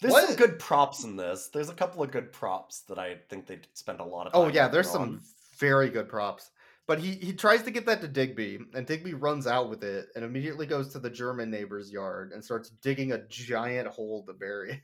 There's 0.00 0.12
What? 0.12 0.26
some 0.28 0.36
good 0.36 0.58
props 0.58 1.04
in 1.04 1.16
this. 1.16 1.48
There's 1.48 1.68
a 1.68 1.74
couple 1.74 2.02
of 2.02 2.10
good 2.10 2.32
props 2.32 2.82
that 2.82 2.98
I 2.98 3.16
think 3.28 3.46
they 3.46 3.60
spend 3.74 4.00
a 4.00 4.04
lot 4.04 4.26
of 4.26 4.32
time. 4.34 4.42
Oh 4.42 4.48
yeah, 4.48 4.68
there's 4.68 4.86
working 4.86 4.90
some 4.90 5.22
very 5.58 5.88
good 5.90 6.08
props. 6.08 6.50
But 6.86 6.98
he 6.98 7.14
he 7.16 7.32
tries 7.32 7.62
to 7.64 7.70
get 7.70 7.86
that 7.86 8.00
to 8.00 8.08
Digby, 8.08 8.58
and 8.74 8.86
Digby 8.86 9.14
runs 9.14 9.46
out 9.46 9.70
with 9.70 9.84
it, 9.84 10.08
and 10.16 10.24
immediately 10.24 10.66
goes 10.66 10.88
to 10.92 10.98
the 10.98 11.10
German 11.10 11.50
neighbor's 11.50 11.90
yard 11.90 12.32
and 12.32 12.44
starts 12.44 12.70
digging 12.70 13.12
a 13.12 13.26
giant 13.28 13.88
hole 13.88 14.24
to 14.26 14.32
bury, 14.32 14.72
it, 14.72 14.80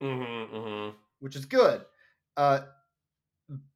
Mhm, 0.00 0.50
mhm. 0.52 0.94
which 1.20 1.36
is 1.36 1.46
good. 1.46 1.84
Uh, 2.36 2.66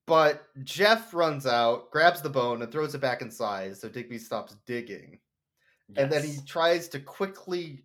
but 0.09 0.47
Jeff 0.65 1.15
runs 1.15 1.47
out, 1.47 1.91
grabs 1.91 2.23
the 2.23 2.31
bone, 2.31 2.63
and 2.63 2.73
throws 2.73 2.95
it 2.95 3.01
back 3.01 3.23
inside, 3.23 3.77
so 3.77 3.89
Digby 3.89 4.19
stops 4.19 4.57
digging, 4.67 5.19
and 5.97 6.11
then 6.11 6.25
he 6.25 6.39
tries 6.47 6.89
to 6.89 7.01
quickly 7.01 7.85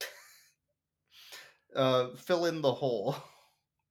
uh, 1.76 2.08
fill 2.16 2.46
in 2.46 2.62
the 2.62 2.72
hole. 2.72 3.16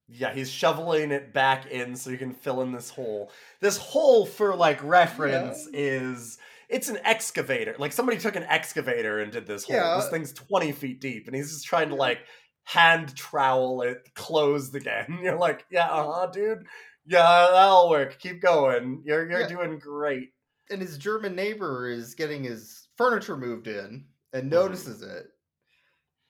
Yeah, 0.08 0.34
he's 0.34 0.50
shoveling 0.50 1.10
it 1.10 1.32
back 1.32 1.66
in 1.70 1.96
so 1.96 2.10
you 2.10 2.18
can 2.18 2.34
fill 2.34 2.60
in 2.62 2.72
this 2.72 2.90
hole. 2.90 3.30
This 3.60 3.78
hole, 3.78 4.26
for 4.26 4.54
like 4.54 4.82
reference, 4.82 5.66
is 5.72 6.38
it's 6.68 6.88
an 6.88 6.98
excavator. 7.04 7.76
Like 7.78 7.92
somebody 7.92 8.18
took 8.18 8.36
an 8.36 8.44
excavator 8.44 9.20
and 9.20 9.32
did 9.32 9.46
this 9.46 9.64
hole. 9.64 9.76
Yeah. 9.76 9.96
This 9.96 10.10
thing's 10.10 10.32
twenty 10.32 10.72
feet 10.72 11.00
deep, 11.00 11.26
and 11.28 11.36
he's 11.36 11.50
just 11.50 11.64
trying 11.64 11.88
to 11.90 11.94
like 11.94 12.18
hand 12.64 13.14
trowel 13.16 13.82
it 13.82 14.14
closed 14.14 14.74
again. 14.74 15.18
You're 15.22 15.38
like, 15.38 15.64
yeah, 15.70 15.88
uh 15.88 16.12
huh, 16.12 16.26
dude. 16.26 16.66
Yeah, 17.06 17.48
that'll 17.52 17.90
work. 17.90 18.18
Keep 18.18 18.40
going. 18.42 19.02
You're 19.04 19.28
you're 19.30 19.40
Yeah. 19.40 19.48
doing 19.48 19.78
great. 19.78 20.30
and 20.70 20.80
his 20.80 20.96
German 20.96 21.34
neighbor 21.34 21.88
is 21.88 22.14
getting 22.14 22.44
his 22.44 22.88
furniture 22.96 23.36
moved 23.36 23.66
in 23.66 24.06
and 24.32 24.44
Mhm. 24.44 24.50
notices 24.52 25.02
it, 25.02 25.26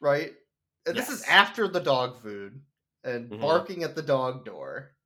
right? 0.00 0.32
And 0.86 0.96
this 0.96 1.10
is 1.10 1.22
after 1.24 1.68
the 1.68 1.78
dog 1.80 2.20
food 2.20 2.60
and 3.04 3.30
Mhm. 3.30 3.40
barking 3.40 3.84
at 3.84 3.94
the 3.94 4.02
dog 4.02 4.44
door. 4.44 4.96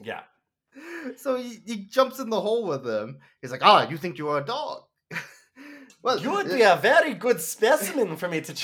Yeah. 0.00 0.24
So 1.16 1.36
he, 1.36 1.60
he 1.66 1.76
jumps 1.86 2.18
in 2.18 2.28
the 2.30 2.40
hole 2.40 2.66
with 2.66 2.86
him. 2.86 3.18
He's 3.40 3.50
like, 3.50 3.64
"Ah, 3.64 3.88
you 3.88 3.96
think 3.96 4.18
you 4.18 4.28
are 4.28 4.40
a 4.40 4.44
dog? 4.44 4.84
well, 6.02 6.20
You 6.20 6.30
would 6.32 6.50
uh, 6.50 6.54
be 6.54 6.62
a 6.62 6.76
very 6.76 7.14
good 7.14 7.40
specimen 7.40 8.16
for 8.16 8.28
me 8.28 8.40
to. 8.42 8.54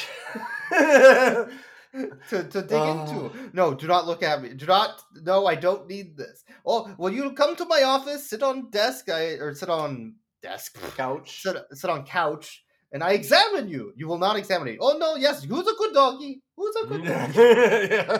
To, 2.31 2.43
to 2.43 2.63
dig 2.63 2.73
Oh. 2.73 3.01
into. 3.31 3.51
No, 3.53 3.75
do 3.75 3.87
not 3.87 4.07
look 4.07 4.23
at 4.23 4.43
me. 4.43 4.49
Do 4.55 4.67
not. 4.67 5.01
No, 5.23 5.47
I 5.47 5.55
don't 5.55 5.87
need 5.89 6.17
this. 6.17 6.43
Oh, 6.67 6.93
will 6.99 7.13
you 7.13 7.33
come 7.33 7.55
to 7.57 7.65
my 7.67 7.83
office? 7.85 8.29
Sit 8.29 8.43
on 8.43 8.71
desk. 8.71 9.09
I 9.11 9.39
or 9.43 9.55
sit 9.55 9.69
on 9.69 10.17
desk. 10.43 10.77
Couch. 10.97 11.43
sit, 11.43 11.57
sit 11.73 11.89
on 11.91 12.05
couch 12.05 12.65
and 12.93 13.03
I 13.03 13.13
examine 13.13 13.69
you. 13.69 13.93
You 13.97 14.09
will 14.09 14.19
not 14.19 14.37
examine 14.37 14.67
me. 14.69 14.79
Oh 14.81 14.97
no, 14.99 15.15
yes, 15.17 15.45
who's 15.45 15.67
a 15.67 15.75
good 15.79 15.95
doggy? 15.95 16.43
Who's 16.57 16.77
a 16.83 16.87
good 16.87 17.05
doggy? 17.13 17.39
yeah. 17.39 18.19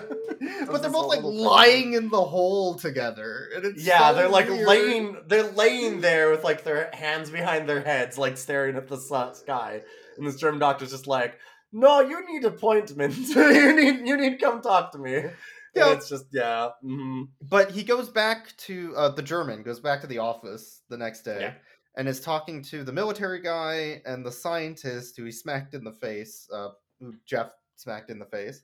But 0.67 0.83
they're 0.83 0.91
both 0.91 1.09
like 1.09 1.23
lying 1.23 1.95
in 1.95 2.11
the 2.11 2.23
hole 2.23 2.75
together. 2.77 3.49
And 3.57 3.65
it's 3.65 3.85
Yeah, 3.85 4.11
so 4.11 4.15
they're 4.17 4.29
like 4.29 4.49
weird. 4.49 4.67
laying 4.69 5.17
they're 5.27 5.51
laying 5.53 6.01
there 6.01 6.31
with 6.31 6.45
like 6.45 6.63
their 6.65 6.91
hands 6.93 7.29
behind 7.31 7.69
their 7.69 7.81
heads, 7.83 8.19
like 8.19 8.37
staring 8.39 8.77
at 8.77 8.89
the 8.89 8.99
sky. 8.99 9.83
And 10.17 10.27
this 10.27 10.37
German 10.37 10.61
doctor's 10.61 10.91
just 10.93 11.07
like, 11.09 11.39
No, 11.77 12.01
you 12.01 12.25
need 12.33 12.45
appointment. 12.45 13.17
you 13.29 13.75
need 13.75 14.07
you 14.07 14.17
need 14.17 14.41
come 14.41 14.63
talk 14.63 14.93
to 14.93 14.99
me. 14.99 15.25
Yeah. 15.75 15.93
It's 15.93 16.09
just 16.09 16.27
yeah. 16.33 16.69
mhm. 16.85 17.29
But 17.43 17.73
he 17.73 17.83
goes 17.83 18.09
back 18.09 18.57
to 18.59 18.95
uh, 18.97 19.09
the 19.09 19.23
German 19.23 19.65
goes 19.65 19.81
back 19.81 20.01
to 20.03 20.07
the 20.07 20.19
office 20.19 20.83
the 20.89 20.97
next 20.97 21.23
day 21.23 21.39
Yeah. 21.41 21.55
and 21.97 22.07
is 22.09 22.21
talking 22.21 22.63
to 22.71 22.85
the 22.85 22.93
military 22.93 23.41
guy 23.41 24.01
and 24.07 24.25
the 24.25 24.31
scientist 24.31 25.17
who 25.17 25.25
he 25.25 25.33
smacked 25.33 25.75
in 25.75 25.83
the 25.83 25.93
face, 25.93 26.49
uh, 26.55 26.69
who 27.01 27.15
Jeff 27.27 27.51
smacked 27.77 28.09
in 28.11 28.21
the 28.21 28.27
face. 28.27 28.63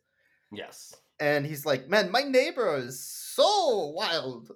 Yes. 0.53 0.95
And 1.19 1.45
he's 1.45 1.67
like, 1.67 1.89
"Man, 1.89 2.13
my 2.13 2.23
neighbor 2.23 2.77
is 2.77 3.05
so 3.05 3.89
wild. 3.95 4.53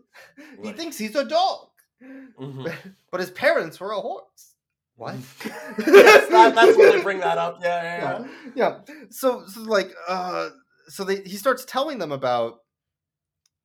He 0.62 0.70
thinks 0.72 0.96
he's 0.96 1.16
a 1.16 1.24
dog, 1.24 1.68
Mhm. 2.00 2.72
but 3.10 3.18
his 3.20 3.32
parents 3.32 3.80
were 3.80 3.90
a 3.92 4.00
horse." 4.00 4.53
What? 4.96 5.16
yes, 5.44 6.28
that, 6.30 6.54
that's 6.54 6.76
where 6.78 6.92
they 6.92 7.02
bring 7.02 7.18
that 7.20 7.36
up. 7.38 7.58
Yeah, 7.60 7.82
yeah, 7.82 8.24
yeah. 8.54 8.78
yeah. 8.86 8.94
So, 9.10 9.44
so 9.46 9.62
like, 9.62 9.92
uh, 10.08 10.50
so 10.88 11.04
they, 11.04 11.22
he 11.22 11.36
starts 11.36 11.64
telling 11.64 11.98
them 11.98 12.12
about 12.12 12.58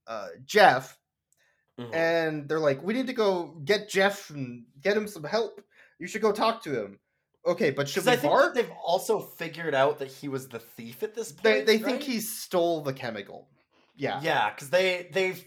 uh, 0.07 0.27
Jeff, 0.45 0.97
Mhm. 1.79 1.93
and 1.95 2.49
they're 2.49 2.59
like, 2.59 2.81
"We 2.83 2.93
need 2.93 3.07
to 3.07 3.13
go 3.13 3.55
get 3.63 3.89
Jeff 3.89 4.29
and 4.31 4.65
get 4.81 4.97
him 4.97 5.07
some 5.07 5.23
help. 5.23 5.61
You 5.99 6.07
should 6.07 6.21
go 6.21 6.31
talk 6.31 6.63
to 6.63 6.83
him." 6.83 6.99
Okay, 7.45 7.69
but 7.71 7.87
should 7.87 8.05
we 8.05 8.11
I 8.11 8.15
think 8.17 8.33
bark? 8.33 8.53
they've 8.53 8.71
also 8.83 9.19
figured 9.19 9.73
out 9.73 9.99
that 9.99 10.09
he 10.09 10.27
was 10.27 10.49
the 10.49 10.59
thief 10.59 11.03
at 11.03 11.13
this 11.15 11.31
point. 11.31 11.43
They 11.43 11.63
they 11.63 11.77
think 11.77 12.01
he 12.03 12.19
stole 12.19 12.81
the 12.81 12.91
chemical. 12.91 13.47
Yeah. 13.95 14.19
Yeah, 14.21 14.49
because 14.49 14.69
they 14.69 15.09
they've 15.13 15.43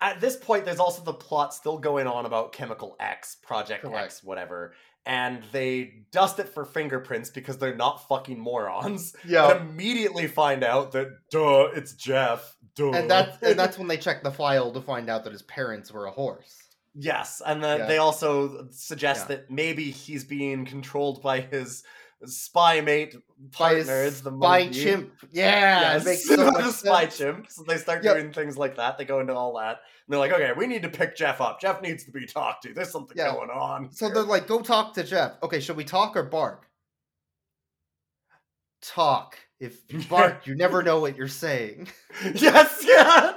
at 0.00 0.20
this 0.20 0.36
point 0.36 0.64
there's 0.66 0.80
also 0.80 1.02
the 1.04 1.14
plot 1.14 1.54
still 1.54 1.78
going 1.78 2.06
on 2.06 2.26
about 2.26 2.52
Chemical 2.52 2.96
X, 3.00 3.36
Project 3.36 3.82
Correct. 3.82 4.04
X, 4.04 4.24
whatever. 4.24 4.74
And 5.04 5.42
they 5.50 6.04
dust 6.12 6.38
it 6.38 6.48
for 6.48 6.64
fingerprints 6.64 7.30
because 7.30 7.58
they're 7.58 7.74
not 7.74 8.06
fucking 8.08 8.38
morons. 8.38 9.14
Yeah. 9.26 9.50
And 9.50 9.70
immediately 9.70 10.28
find 10.28 10.62
out 10.62 10.92
that 10.92 11.08
duh, 11.30 11.68
it's 11.74 11.94
Jeff. 11.94 12.56
Duh. 12.76 12.90
And 12.92 13.10
that's 13.10 13.42
and 13.42 13.58
that's 13.58 13.76
when 13.80 13.88
they 13.88 13.96
check 13.96 14.22
the 14.22 14.30
file 14.30 14.70
to 14.72 14.80
find 14.80 15.10
out 15.10 15.24
that 15.24 15.32
his 15.32 15.42
parents 15.42 15.92
were 15.92 16.06
a 16.06 16.10
horse. 16.12 16.56
yes, 16.94 17.40
and 17.46 17.64
then 17.64 17.80
Yeah. 17.80 17.86
they 17.86 17.98
also 17.98 18.68
suggest 18.70 19.22
Yeah. 19.28 19.36
that 19.36 19.50
maybe 19.50 19.90
he's 19.90 20.24
being 20.24 20.66
controlled 20.66 21.22
by 21.22 21.40
his 21.40 21.82
spy 22.28 22.80
mate 22.80 23.14
partner, 23.50 24.04
the 24.10 24.12
spy 24.16 24.30
monkey. 24.30 24.84
chimp. 24.84 25.12
Yeah, 25.32 25.80
Yes, 25.94 26.02
it 26.02 26.04
makes 26.08 26.24
so 26.28 26.50
much 26.50 26.64
the 26.64 26.72
spy 26.72 27.02
sense. 27.04 27.18
chimp. 27.18 27.50
So 27.50 27.62
they 27.64 27.76
start 27.78 28.04
Yep. 28.04 28.14
doing 28.16 28.32
things 28.32 28.56
like 28.56 28.76
that. 28.76 28.98
They 28.98 29.04
go 29.04 29.20
into 29.20 29.34
all 29.34 29.56
that. 29.58 29.78
And 30.06 30.12
they're 30.12 30.18
like, 30.20 30.32
okay, 30.32 30.52
we 30.56 30.66
need 30.66 30.82
to 30.82 30.88
pick 30.88 31.16
Jeff 31.16 31.40
up. 31.40 31.60
Jeff 31.60 31.80
needs 31.82 32.04
to 32.04 32.10
be 32.10 32.26
talked 32.26 32.62
to. 32.64 32.74
There's 32.74 32.90
something 32.90 33.16
Yeah. 33.16 33.32
going 33.32 33.50
on. 33.50 33.90
So 33.92 34.06
here." 34.06 34.14
they're 34.14 34.24
like, 34.24 34.46
"Go 34.46 34.60
talk 34.60 34.94
to 34.94 35.02
Jeff." 35.04 35.32
Okay, 35.42 35.60
should 35.60 35.76
we 35.76 35.84
talk 35.84 36.16
or 36.16 36.22
bark? 36.24 36.68
Talk. 38.80 39.38
If 39.60 39.80
you 39.92 40.00
bark, 40.08 40.44
you 40.46 40.54
never 40.56 40.82
know 40.82 40.98
what 41.00 41.16
you're 41.16 41.28
saying. 41.28 41.88
yes, 42.34 42.84
yeah. 42.86 43.34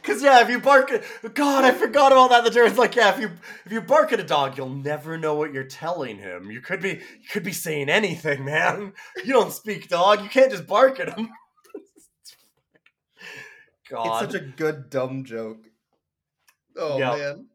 Because 0.00 0.22
yeah, 0.22 0.40
if 0.42 0.48
you 0.48 0.58
bark 0.60 0.90
at 0.90 1.02
God, 1.34 1.64
I 1.64 1.72
forgot 1.72 2.12
about 2.12 2.30
that. 2.30 2.44
The 2.44 2.50
German's 2.50 2.78
like, 2.78 2.96
yeah, 2.96 3.14
if 3.14 3.20
you 3.20 3.30
if 3.64 3.72
you 3.72 3.80
bark 3.80 4.12
at 4.12 4.20
a 4.20 4.24
dog, 4.24 4.56
you'll 4.56 4.68
never 4.68 5.16
know 5.18 5.34
what 5.34 5.52
you're 5.52 5.64
telling 5.64 6.18
him. 6.18 6.50
You 6.50 6.60
could 6.60 6.80
be 6.80 6.88
you 6.90 7.28
could 7.30 7.42
be 7.44 7.52
saying 7.52 7.88
anything, 7.88 8.44
man. 8.44 8.92
You 9.24 9.32
don't 9.32 9.52
speak 9.52 9.88
dog. 9.88 10.22
You 10.22 10.28
can't 10.28 10.50
just 10.50 10.66
bark 10.66 10.98
at 11.00 11.16
him. 11.18 11.28
God. 13.90 14.22
It's 14.24 14.32
such 14.32 14.40
a 14.42 14.44
good 14.44 14.90
dumb 14.90 15.24
joke. 15.24 15.66
Oh 16.76 16.98
Yep. 16.98 17.18
man, 17.18 17.46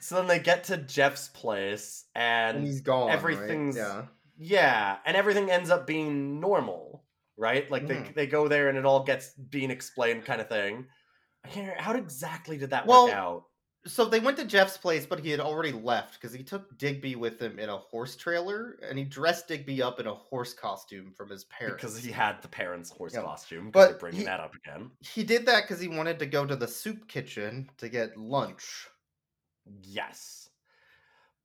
So 0.00 0.16
then 0.16 0.26
they 0.26 0.38
get 0.38 0.64
to 0.64 0.76
Jeff's 0.76 1.28
place, 1.28 2.04
and, 2.14 2.58
and 2.58 2.66
he's 2.66 2.82
gone. 2.82 3.06
right? 3.08 3.14
everything's- 3.16 3.76
yeah. 3.76 4.02
yeah, 4.36 4.98
and 5.06 5.16
everything 5.16 5.50
ends 5.50 5.70
up 5.70 5.86
being 5.86 6.40
normal, 6.40 7.04
right? 7.38 7.70
Like 7.70 7.86
they 7.86 7.94
Mhm. 7.96 8.14
they 8.14 8.26
go 8.26 8.46
there, 8.48 8.68
and 8.68 8.76
it 8.76 8.84
all 8.84 9.02
gets 9.04 9.30
being 9.32 9.70
explained, 9.70 10.24
kind 10.26 10.40
of 10.42 10.48
thing. 10.48 10.86
How 11.78 11.94
exactly 11.94 12.56
did 12.58 12.70
that 12.70 12.86
Well, 12.86 13.06
work 13.06 13.14
out? 13.14 13.44
So 13.86 14.04
they 14.04 14.20
went 14.20 14.36
to 14.38 14.44
Jeff's 14.44 14.76
place, 14.76 15.06
but 15.06 15.20
he 15.20 15.30
had 15.30 15.40
already 15.40 15.72
left 15.72 16.14
because 16.14 16.32
he 16.34 16.42
took 16.42 16.76
Digby 16.76 17.14
with 17.16 17.40
him 17.40 17.58
in 17.58 17.68
a 17.68 17.76
horse 17.76 18.16
trailer, 18.16 18.78
and 18.82 18.98
he 18.98 19.04
dressed 19.04 19.48
Digby 19.48 19.80
up 19.80 20.00
in 20.00 20.06
a 20.06 20.14
horse 20.14 20.52
costume 20.52 21.12
from 21.12 21.30
his 21.30 21.44
parents. 21.44 21.80
Because 21.82 21.96
he 22.02 22.10
had 22.10 22.42
the 22.42 22.48
parents' 22.48 22.90
horse 22.90 23.14
Yeah. 23.14 23.22
costume. 23.22 23.70
But 23.70 23.90
they're 23.90 23.98
bringing 23.98 24.20
he- 24.20 24.26
that 24.26 24.40
up 24.40 24.54
again. 24.54 24.90
he 25.00 25.22
did 25.24 25.46
that 25.46 25.62
because 25.62 25.80
he 25.80 25.88
wanted 25.88 26.18
to 26.18 26.26
go 26.26 26.44
to 26.44 26.56
the 26.56 26.68
soup 26.68 27.08
kitchen 27.08 27.70
to 27.78 27.88
get 27.88 28.16
lunch. 28.16 28.88
Yes, 29.82 30.50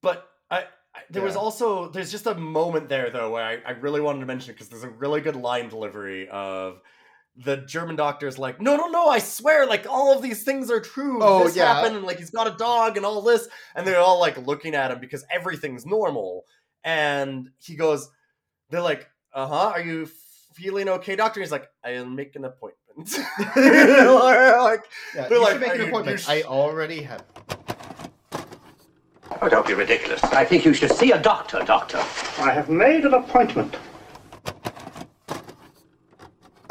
but 0.02 0.30
I. 0.50 0.66
I 0.96 1.02
there 1.10 1.24
was 1.24 1.36
also 1.36 1.90
there's 1.90 2.12
just 2.12 2.28
a 2.28 2.36
moment 2.36 2.88
there 2.88 3.10
though 3.10 3.32
where 3.32 3.44
I, 3.44 3.58
I 3.66 3.72
really 3.72 4.00
wanted 4.00 4.20
to 4.20 4.28
mention 4.28 4.52
it 4.52 4.54
because 4.54 4.70
there's 4.70 4.84
a 4.84 4.90
really 4.90 5.22
good 5.22 5.36
line 5.36 5.68
delivery 5.68 6.30
of 6.30 6.82
the 7.36 7.58
German 7.58 7.96
doctor's 7.96 8.38
like, 8.38 8.62
no, 8.62 8.76
no, 8.76 8.88
no, 8.88 9.08
I 9.08 9.18
swear, 9.20 9.66
like 9.66 9.88
all 9.90 10.16
of 10.16 10.22
these 10.22 10.44
things 10.44 10.70
are 10.70 10.80
true. 10.80 11.20
Oh, 11.22 11.44
this 11.46 11.56
yeah. 11.56 11.74
happened, 11.74 11.96
and 11.98 12.06
like 12.06 12.18
he's 12.20 12.30
got 12.30 12.48
a 12.48 12.56
dog 12.58 12.96
and 12.98 13.06
all 13.06 13.22
this, 13.22 13.48
and 13.76 13.88
they're 13.88 14.00
all 14.00 14.20
like 14.20 14.38
looking 14.46 14.76
at 14.76 14.92
him 14.92 15.00
because 15.00 15.26
everything's 15.32 15.86
normal. 15.86 16.46
And 16.84 17.50
he 17.60 17.76
goes, 17.76 18.10
they're 18.70 18.82
like, 18.82 19.10
uh 19.34 19.48
huh, 19.48 19.72
are 19.74 19.82
you 19.82 20.08
feeling 20.54 20.90
okay, 20.90 21.16
doctor? 21.16 21.40
He's 21.40 21.52
like, 21.52 21.70
I'll 21.84 22.06
make 22.06 22.36
an 22.36 22.46
appointment. 22.46 22.80
like, 23.56 24.82
Yeah, 25.16 25.28
They're 25.28 25.32
you 25.40 25.42
like, 25.44 25.60
make 25.60 25.74
an 25.74 25.82
appointment. 25.88 26.20
you 26.20 26.24
sh- 26.24 26.30
I 26.30 26.42
already 26.44 27.02
have. 27.02 27.24
Oh, 29.42 29.50
don't 29.50 29.66
be 29.66 29.74
ridiculous. 29.74 30.24
I 30.26 30.46
think 30.46 30.64
you 30.64 30.74
should 30.74 30.92
see 30.92 31.12
a 31.12 31.20
doctor, 31.20 31.64
doctor. 31.66 31.98
I 32.40 32.52
have 32.52 32.70
made 32.70 33.04
an 33.06 33.16
appointment. 33.16 33.76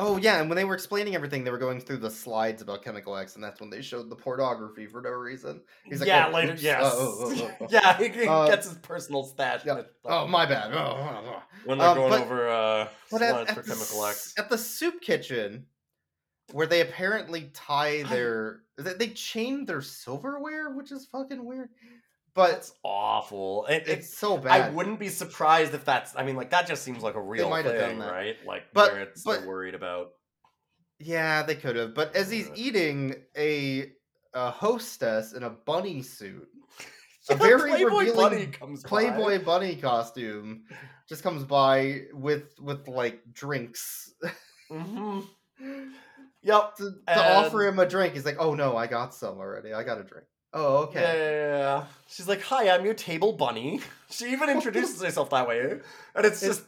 Oh 0.04 0.16
yeah, 0.16 0.40
and 0.40 0.48
when 0.50 0.56
they 0.56 0.64
were 0.64 0.74
explaining 0.74 1.14
everything, 1.14 1.44
they 1.44 1.50
were 1.52 1.58
going 1.58 1.80
through 1.80 1.98
the 1.98 2.10
slides 2.10 2.60
about 2.60 2.82
Chemical 2.82 3.16
X, 3.16 3.36
and 3.36 3.44
that's 3.44 3.60
when 3.60 3.70
they 3.70 3.80
showed 3.80 4.10
the 4.10 4.16
pornography 4.16 4.86
for 4.86 5.00
no 5.00 5.10
reason. 5.10 5.60
He's 5.84 6.00
like, 6.00 6.08
yeah, 6.08 6.26
"Oh, 6.28 6.32
later. 6.34 6.52
oops. 6.54 6.62
Yes. 6.62 6.82
Oh, 6.84 7.16
oh, 7.20 7.34
oh, 7.36 7.50
oh, 7.60 7.66
yeah, 7.70 7.96
he, 7.98 8.08
he 8.08 8.26
Uh, 8.26 8.46
gets 8.48 8.68
his 8.68 8.78
personal 8.78 9.22
stash. 9.24 9.64
yeah. 9.64 9.74
with- 9.74 9.86
Oh, 10.04 10.26
my 10.26 10.44
bad. 10.44 10.72
Oh, 10.72 10.78
oh, 10.78 11.24
oh. 11.36 11.42
when 11.64 11.78
they're 11.78 11.88
uh, 11.88 11.94
going 11.94 12.10
but- 12.10 12.20
over 12.22 12.48
uh, 12.48 12.88
slides 13.08 13.22
at, 13.24 13.54
for 13.54 13.60
at, 13.60 13.66
the, 13.66 13.72
Chemical 13.72 14.04
s- 14.06 14.10
X. 14.10 14.34
at 14.38 14.50
the 14.50 14.58
soup 14.58 15.00
kitchen, 15.00 15.66
where 16.52 16.66
they 16.66 16.80
apparently 16.80 17.50
tie 17.54 18.02
their, 18.02 18.60
they, 18.76 18.94
they 18.94 19.08
chain 19.08 19.64
their 19.66 19.80
silverware, 19.82 20.70
which 20.70 20.90
is 20.90 21.06
fucking 21.06 21.44
weird. 21.44 21.68
But 22.34 22.52
it's 22.52 22.72
awful. 22.82 23.66
It, 23.66 23.82
it's 23.86 23.88
it's 23.88 24.18
so 24.18 24.38
bad. 24.38 24.60
I 24.60 24.70
wouldn't 24.70 24.98
be 24.98 25.08
surprised 25.08 25.74
if 25.74 25.84
that's. 25.84 26.14
I 26.16 26.22
mean, 26.24 26.34
like 26.36 26.50
that 26.50 26.66
just 26.66 26.82
seems 26.82 27.02
like 27.02 27.14
a 27.14 27.20
real 27.20 27.50
thing, 27.62 27.98
right? 27.98 28.36
Like 28.46 28.62
But- 28.72 28.92
where 28.92 29.02
it's 29.02 29.22
but- 29.22 29.44
worried 29.44 29.74
about. 29.74 30.12
Yeah, 30.98 31.42
they 31.42 31.56
could 31.56 31.74
have. 31.76 31.94
But 31.94 32.14
as 32.14 32.30
he's 32.30 32.48
Uh. 32.48 32.54
eating 32.54 33.16
a, 33.36 33.90
a 34.34 34.50
hostess 34.52 35.32
in 35.32 35.42
a 35.42 35.50
bunny 35.50 36.00
suit, 36.00 36.46
a 37.30 37.34
very 37.34 37.70
Playboy 37.70 37.98
revealing 37.98 38.16
Bunny 38.16 38.46
comes 38.46 38.82
by. 38.84 38.88
Playboy 38.88 39.44
bunny 39.44 39.76
costume 39.76 40.62
just 41.08 41.22
comes 41.24 41.44
by 41.44 42.02
with 42.14 42.54
with 42.60 42.86
like 42.88 43.20
drinks 43.32 44.14
hmm 44.70 45.20
Yep. 46.44 46.76
to, 46.76 46.90
to 47.08 47.32
offer 47.36 47.66
him 47.66 47.78
a 47.78 47.86
drink. 47.86 48.14
He's 48.14 48.24
like, 48.24 48.36
"Oh 48.38 48.54
no, 48.54 48.76
I 48.76 48.86
got 48.86 49.14
some 49.14 49.38
already. 49.38 49.72
I 49.74 49.82
got 49.84 50.00
a 50.00 50.04
drink." 50.04 50.26
Oh, 50.54 50.76
okay. 50.84 51.00
Yeah, 51.00 51.14
yeah, 51.14 51.58
yeah. 51.58 51.84
She's 52.08 52.28
like, 52.28 52.42
"Hi, 52.42 52.68
I'm 52.70 52.84
your 52.84 52.94
table 52.94 53.32
bunny." 53.32 53.80
She 54.10 54.26
even 54.32 54.50
introduces 54.50 55.00
herself 55.04 55.30
that 55.30 55.48
way, 55.48 55.60
and 56.14 56.26
it's 56.26 56.42
It's- 56.42 56.58
just 56.58 56.62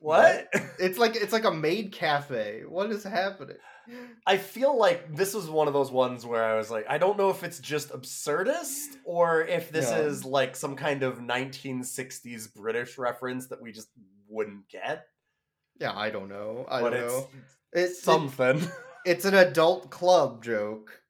what? 0.00 0.48
It's 0.78 0.96
like 0.96 1.16
it's 1.16 1.32
like 1.32 1.44
a 1.44 1.50
maid 1.50 1.90
cafe. 1.92 2.62
What 2.68 2.90
is 2.92 3.02
happening? 3.02 3.56
I 4.26 4.36
feel 4.38 4.78
like 4.78 5.14
this 5.16 5.34
was 5.34 5.50
one 5.50 5.66
of 5.66 5.74
those 5.74 5.90
ones 5.90 6.24
where 6.24 6.44
I 6.44 6.56
was 6.56 6.70
like, 6.70 6.86
I 6.88 6.96
don't 6.98 7.18
know 7.18 7.30
if 7.30 7.42
it's 7.42 7.58
just 7.58 7.90
absurdist 7.90 8.96
or 9.04 9.42
if 9.42 9.70
this 9.72 9.90
Yeah. 9.90 9.98
is 9.98 10.24
like 10.24 10.54
some 10.56 10.76
kind 10.76 11.02
of 11.02 11.18
1960s 11.18 12.54
British 12.54 12.96
reference 12.96 13.48
that 13.48 13.60
we 13.60 13.72
just 13.72 13.88
wouldn't 14.28 14.68
get. 14.68 15.06
Yeah, 15.80 15.92
I 15.94 16.10
don't 16.10 16.28
know. 16.28 16.64
I 16.68 16.80
but 16.80 16.90
don't 16.90 17.02
it's 17.02 17.12
know. 17.12 17.28
It's 17.72 18.02
something. 18.02 18.60
it's 19.04 19.24
an 19.24 19.34
adult 19.34 19.90
club 19.90 20.44
joke 20.44 21.02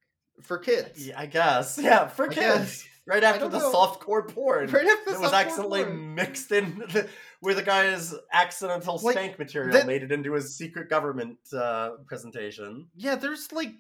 for 0.43 0.59
kids. 0.59 1.07
yeah, 1.09 1.18
I 1.20 1.26
guess. 1.26 1.78
Yeah, 1.82 2.07
for 2.09 2.24
I 2.26 2.35
kids. 2.35 2.37
guess. 2.37 2.85
Right 3.07 3.22
after 3.22 3.49
the 3.49 3.59
know. 3.59 3.70
softcore 3.70 4.26
porn. 4.32 4.70
Right 4.70 4.87
after 4.87 5.11
It 5.12 5.20
was 5.20 5.32
accidentally 5.35 5.85
porn. 5.85 6.14
mixed 6.14 6.51
in 6.53 6.78
the, 6.78 7.07
where 7.41 7.55
the 7.55 7.62
guy's 7.62 8.14
accidental 8.32 8.99
Like, 9.03 9.14
spank 9.14 9.39
material 9.39 9.72
that- 9.74 9.87
made 9.87 10.03
it 10.03 10.11
into 10.11 10.32
his 10.32 10.57
secret 10.57 10.89
government 10.89 11.37
uh, 11.55 11.91
presentation. 12.07 12.89
Yeah, 12.97 13.16
there's 13.16 13.53
like 13.53 13.72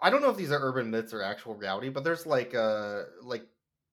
I 0.00 0.08
don't 0.08 0.22
know 0.22 0.30
if 0.30 0.36
these 0.36 0.52
are 0.52 0.60
urban 0.62 0.90
myths 0.90 1.12
or 1.12 1.20
actual 1.22 1.56
reality, 1.56 1.88
but 1.88 2.04
there's 2.04 2.26
like 2.26 2.54
uh 2.54 3.02
like 3.22 3.42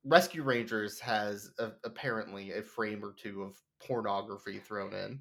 Rescue 0.06 0.44
Rangers 0.44 1.00
has 1.00 1.50
a, 1.60 1.72
apparently 1.84 2.52
a 2.52 2.62
frame 2.62 3.04
or 3.04 3.14
two 3.22 3.42
of 3.42 3.58
pornography 3.86 4.60
thrown 4.60 4.94
in. 4.94 5.20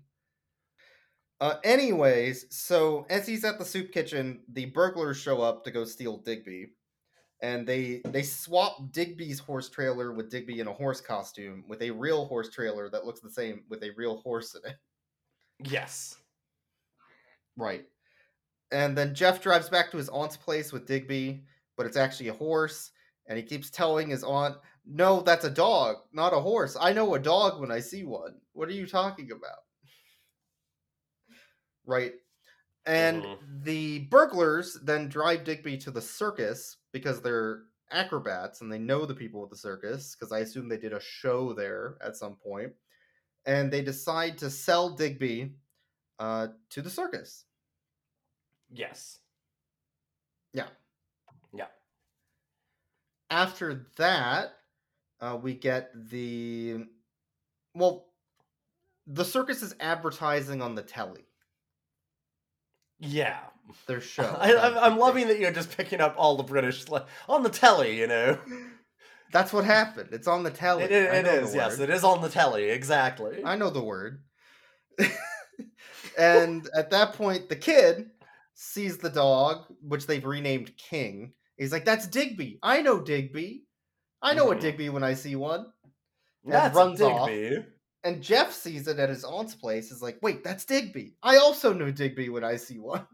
Uh, 1.40 1.54
anyways, 1.64 2.46
so 2.50 3.04
as 3.10 3.26
he's 3.26 3.44
at 3.44 3.58
the 3.58 3.64
soup 3.64 3.90
kitchen, 3.92 4.40
the 4.52 4.66
burglars 4.66 5.16
show 5.18 5.42
up 5.42 5.64
to 5.64 5.70
go 5.70 5.84
steal 5.84 6.18
Digby, 6.18 6.68
and 7.42 7.66
they 7.66 8.02
they 8.06 8.22
swap 8.22 8.92
Digby's 8.92 9.38
horse 9.40 9.68
trailer 9.70 10.12
with 10.12 10.30
Digby 10.30 10.60
in 10.60 10.68
a 10.68 10.72
horse 10.72 11.00
costume 11.00 11.64
with 11.68 11.82
a 11.82 11.90
real 11.90 12.26
horse 12.26 12.50
trailer 12.50 12.90
that 12.90 13.04
looks 13.04 13.20
the 13.20 13.30
same 13.30 13.64
with 13.68 13.82
a 13.82 13.90
real 13.90 14.18
horse 14.18 14.54
in 14.54 14.70
it. 14.70 14.76
Yes. 15.58 16.16
Right. 17.56 17.86
And 18.72 18.96
then 18.98 19.14
Jeff 19.14 19.42
drives 19.42 19.68
back 19.70 19.90
to 19.90 19.96
his 19.98 20.08
aunt's 20.10 20.36
place 20.36 20.72
with 20.72 20.86
Digby, 20.86 21.46
but 21.76 21.86
it's 21.86 21.96
actually 21.98 22.28
a 22.28 22.34
horse. 22.34 22.92
And 23.26 23.38
he 23.38 23.44
keeps 23.44 23.70
telling 23.70 24.10
his 24.10 24.24
aunt, 24.24 24.58
No, 24.86 25.20
that's 25.22 25.44
a 25.44 25.50
dog, 25.50 25.98
not 26.12 26.34
a 26.34 26.40
horse. 26.40 26.76
I 26.80 26.92
know 26.92 27.14
a 27.14 27.20
dog 27.20 27.60
when 27.60 27.72
I 27.72 27.80
see 27.80 28.04
one. 28.04 28.40
What 28.52 28.68
are 28.68 28.72
you 28.72 28.86
talking 28.86 29.32
about? 29.32 29.60
Right. 31.84 32.14
And 32.86 33.26
Mhm. 33.26 33.38
the 33.40 34.00
burglars 34.06 34.74
then 34.82 35.08
drive 35.08 35.44
Digby 35.44 35.78
to 35.78 35.90
the 35.90 36.02
circus 36.02 36.78
because 36.92 37.20
they're 37.20 37.62
acrobats 37.90 38.60
and 38.60 38.72
they 38.72 38.78
know 38.78 39.06
the 39.06 39.14
people 39.14 39.42
at 39.44 39.50
the 39.50 39.56
circus 39.56 40.16
because 40.16 40.32
I 40.32 40.40
assume 40.40 40.68
they 40.68 40.76
did 40.76 40.92
a 40.92 41.00
show 41.00 41.52
there 41.52 41.96
at 42.02 42.16
some. 42.16 42.36
And 43.44 43.72
they 43.72 43.82
decide 43.82 44.38
to 44.38 44.50
sell 44.50 44.90
Digby 44.90 45.52
uh, 46.18 46.48
to 46.70 46.82
the 46.82 46.90
circus. 46.90 47.44
Yes. 48.70 49.20
Yeah. 50.52 50.66
Yeah. 51.52 51.66
After 53.30 53.86
that, 53.96 54.54
uh, 55.20 55.38
we 55.40 55.54
get 55.54 55.90
the 56.10 56.86
well, 57.74 58.06
the 59.06 59.24
circus 59.24 59.62
is 59.62 59.74
advertising 59.80 60.62
on 60.62 60.74
the 60.74 60.82
telly. 60.82 61.26
Yeah. 62.98 63.40
Their 63.86 64.00
show. 64.14 64.24
I, 64.38 64.56
I'm, 64.56 64.78
I'm 64.78 64.98
loving 64.98 65.28
that 65.28 65.38
you're 65.38 65.50
just 65.52 65.76
picking 65.76 66.00
up 66.00 66.14
all 66.18 66.36
the 66.36 66.42
British 66.42 66.88
like, 66.88 67.06
on 67.28 67.42
the 67.42 67.50
telly. 67.50 67.98
You 67.98 68.06
know, 68.06 68.38
That's 69.32 69.52
what 69.52 69.64
happened. 69.64 70.10
It's 70.12 70.28
on 70.28 70.42
the 70.42 70.50
telly. 70.50 70.84
it, 70.84 70.92
it, 70.92 71.14
it 71.14 71.26
is. 71.26 71.54
Yes, 71.54 71.78
it 71.78 71.90
is 71.90 72.04
on 72.04 72.22
the 72.22 72.28
telly. 72.28 72.70
Exactly. 72.70 73.42
I 73.44 73.56
know 73.56 73.70
the 73.70 73.82
word. 73.82 74.22
and 76.18 76.68
at 76.74 76.90
that 76.90 77.12
point, 77.14 77.48
the 77.48 77.56
kid 77.56 78.10
sees 78.54 78.98
the 78.98 79.10
dog, 79.10 79.64
which 79.82 80.06
they've 80.06 80.24
renamed 80.24 80.76
King. 80.76 81.32
He's 81.56 81.72
like, 81.72 81.84
"That's 81.84 82.06
Digby. 82.06 82.58
I 82.62 82.82
know 82.82 83.00
Digby. 83.00 83.64
I 84.22 84.34
know 84.34 84.50
a 84.50 84.56
Mhm. 84.56 84.60
Digby 84.60 84.88
when 84.88 85.04
I 85.04 85.14
see 85.14 85.36
one." 85.36 85.66
That's 86.44 86.74
runs 86.76 87.00
a 87.00 87.06
off. 87.06 87.28
Digby. 87.28 87.66
And 88.04 88.22
Jeff 88.22 88.52
sees 88.52 88.86
it 88.86 88.98
at 88.98 89.08
his 89.08 89.24
aunt's 89.24 89.54
place. 89.54 89.90
Is 89.90 90.00
like, 90.02 90.18
"Wait, 90.22 90.44
that's 90.44 90.64
Digby. 90.64 91.16
I 91.22 91.36
also 91.38 91.72
know 91.72 91.90
Digby 91.90 92.28
when 92.28 92.44
I 92.44 92.56
see 92.56 92.78
one." 92.78 93.06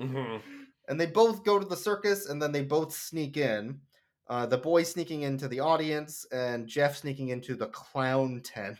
Mhm. 0.00 0.42
And 0.88 1.00
they 1.00 1.06
both 1.06 1.44
go 1.44 1.58
to 1.58 1.66
the 1.66 1.76
circus, 1.76 2.26
and 2.26 2.40
then 2.42 2.52
they 2.52 2.62
both 2.62 2.94
sneak 2.94 3.36
in. 3.36 3.80
Uh, 4.26 4.46
the 4.46 4.58
boy 4.58 4.82
sneaking 4.82 5.22
into 5.22 5.48
the 5.48 5.60
audience, 5.60 6.24
and 6.26 6.66
Jeff 6.66 6.96
sneaking 6.96 7.28
into 7.28 7.54
the 7.56 7.68
clown 7.68 8.40
tent. 8.44 8.78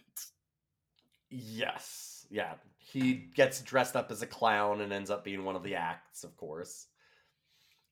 Yes. 1.31 2.27
Yeah. 2.31 2.55
He 2.79 3.15
gets 3.15 3.63
dressed 3.63 3.97
up 3.97 4.11
as 4.11 4.23
a 4.23 4.27
clown 4.27 4.81
and 4.81 4.93
ends 4.93 5.11
up 5.11 5.25
being 5.25 5.45
one 5.45 5.57
of 5.57 5.63
the 5.63 5.75
acts, 5.75 6.25
of 6.25 6.37
course. 6.37 6.89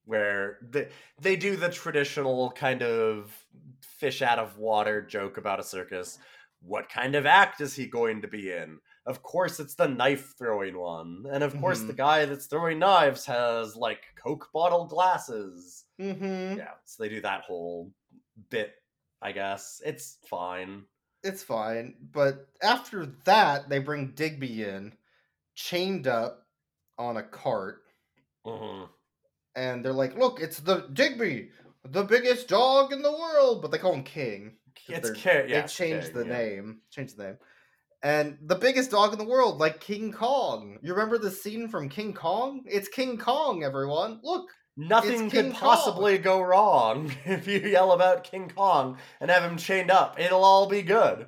Where 0.04 0.58
they, 0.62 0.88
they 1.20 1.36
do 1.36 1.54
the 1.56 1.68
traditional 1.68 2.50
kind 2.52 2.82
of 2.82 3.46
fish 3.80 4.20
out 4.20 4.40
of 4.40 4.58
water 4.58 5.00
joke 5.00 5.36
about 5.36 5.60
a 5.60 5.64
circus. 5.64 6.18
What 6.60 6.88
kind 6.88 7.14
of 7.14 7.24
act 7.24 7.60
is 7.60 7.74
he 7.76 7.86
going 7.86 8.22
to 8.22 8.28
be 8.28 8.50
in? 8.50 8.80
Of 9.04 9.22
course, 9.22 9.58
it's 9.58 9.74
the 9.74 9.88
knife 9.88 10.34
throwing 10.38 10.78
one. 10.78 11.24
And 11.30 11.42
of 11.42 11.58
course, 11.60 11.80
the 11.80 11.92
guy 11.92 12.24
that's 12.24 12.46
throwing 12.46 12.78
knives 12.78 13.26
has 13.26 13.74
like 13.74 14.02
Coke 14.16 14.48
bottle 14.52 14.86
glasses. 14.86 15.84
Mm-hmm. 16.00 16.58
Yeah, 16.58 16.70
so 16.84 17.02
they 17.02 17.08
do 17.08 17.20
that 17.22 17.42
whole 17.42 17.92
bit, 18.50 18.74
I 19.20 19.32
guess. 19.32 19.82
It's 19.84 20.18
fine. 20.28 20.84
it's 21.24 21.42
fine. 21.42 21.94
But 22.12 22.48
after 22.62 23.06
that, 23.26 23.68
they 23.68 23.78
bring 23.78 24.08
Digby 24.08 24.64
in, 24.64 24.92
chained 25.54 26.08
up 26.08 26.46
on 26.98 27.16
a 27.16 27.22
cart, 27.22 27.82
Mhm. 28.44 28.88
and 29.54 29.84
they're 29.84 29.92
like, 29.92 30.16
"Look, 30.16 30.40
it's 30.40 30.58
the 30.58 30.88
Digby, 30.92 31.50
the 31.84 32.02
biggest 32.02 32.48
dog 32.48 32.92
in 32.92 33.02
the 33.02 33.12
world." 33.12 33.62
But 33.62 33.70
they 33.70 33.78
call 33.78 33.92
him 33.94 34.02
king 34.02 34.58
It's 34.88 35.10
King, 35.12 35.42
They 35.46 35.50
yes, 35.50 35.72
changed 35.72 36.06
King, 36.12 36.14
the 36.14 36.26
yeah. 36.26 36.38
name. 36.38 36.82
Changed 36.90 37.16
the 37.16 37.24
name. 37.24 37.38
And 38.02 38.36
the 38.42 38.56
biggest 38.56 38.90
dog 38.90 39.12
in 39.12 39.18
the 39.18 39.24
world, 39.24 39.58
like 39.58 39.80
King 39.80 40.10
Kong. 40.12 40.78
You 40.82 40.92
remember 40.92 41.18
the 41.18 41.30
scene 41.30 41.68
from 41.68 41.88
King 41.88 42.12
Kong? 42.14 42.62
It's 42.66 42.88
King 42.88 43.16
Kong, 43.18 43.62
everyone. 43.62 44.20
Look. 44.22 44.46
Nothing 44.74 45.28
could 45.28 45.52
possibly 45.52 46.16
go 46.16 46.40
wrong 46.40 47.12
if 47.26 47.46
you 47.46 47.58
yell 47.60 47.92
about 47.92 48.24
King 48.24 48.50
Kong 48.56 48.96
and 49.20 49.30
have 49.30 49.42
him 49.44 49.58
chained 49.58 49.90
up. 49.90 50.18
It'll 50.18 50.42
all 50.44 50.66
be 50.66 50.80
good. 50.80 51.26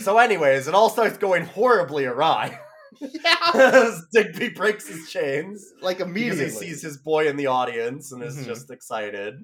So, 0.00 0.18
anyways, 0.18 0.66
it 0.66 0.74
all 0.74 0.88
starts 0.90 1.16
going 1.16 1.44
horribly 1.44 2.04
awry 2.04 2.58
Yeah. 3.00 3.96
Digby 4.12 4.50
breaks 4.50 4.88
his 4.88 5.08
chains 5.08 5.64
like 5.82 5.98
because 5.98 6.10
immediately. 6.10 6.44
he 6.46 6.50
sees 6.50 6.82
his 6.82 6.96
boy 6.98 7.28
in 7.28 7.36
the 7.36 7.46
audience 7.46 8.10
and 8.12 8.22
is 8.24 8.36
Mhm. 8.38 8.46
just 8.46 8.70
excited. 8.72 9.34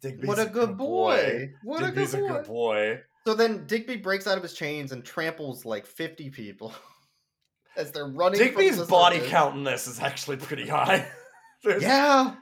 Digby's 0.00 0.26
what 0.26 0.38
a 0.38 0.46
good 0.46 0.76
boy. 0.78 1.50
What 1.62 1.80
Digby's 1.80 2.14
a 2.14 2.18
good 2.18 2.28
boy. 2.28 2.34
a 2.34 2.38
good 2.38 2.46
boy. 2.46 2.98
So 3.26 3.34
then 3.34 3.66
Digby 3.66 3.96
breaks 3.96 4.28
out 4.28 4.36
of 4.36 4.42
his 4.44 4.54
chains 4.54 4.92
and 4.92 5.04
tramples 5.04 5.64
like 5.64 5.84
50 5.84 6.30
people 6.30 6.72
as 7.76 7.90
they're 7.90 8.06
running. 8.06 8.38
Digby's 8.38 8.80
body 8.84 9.16
circus. 9.16 9.30
count 9.30 9.56
in 9.56 9.64
this 9.64 9.88
is 9.88 9.98
actually 10.00 10.36
pretty 10.36 10.68
high. 10.68 11.08
there's 11.64 11.82
Yeah. 11.82 12.34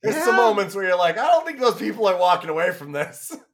there's 0.00 0.14
yeah. 0.14 0.24
some 0.24 0.36
moments 0.36 0.76
where 0.76 0.84
you're 0.86 0.96
like, 0.96 1.18
I 1.18 1.26
don't 1.26 1.44
think 1.44 1.58
those 1.58 1.74
people 1.74 2.06
are 2.06 2.16
walking 2.16 2.50
away 2.50 2.72
from 2.72 2.92
this. 2.92 3.36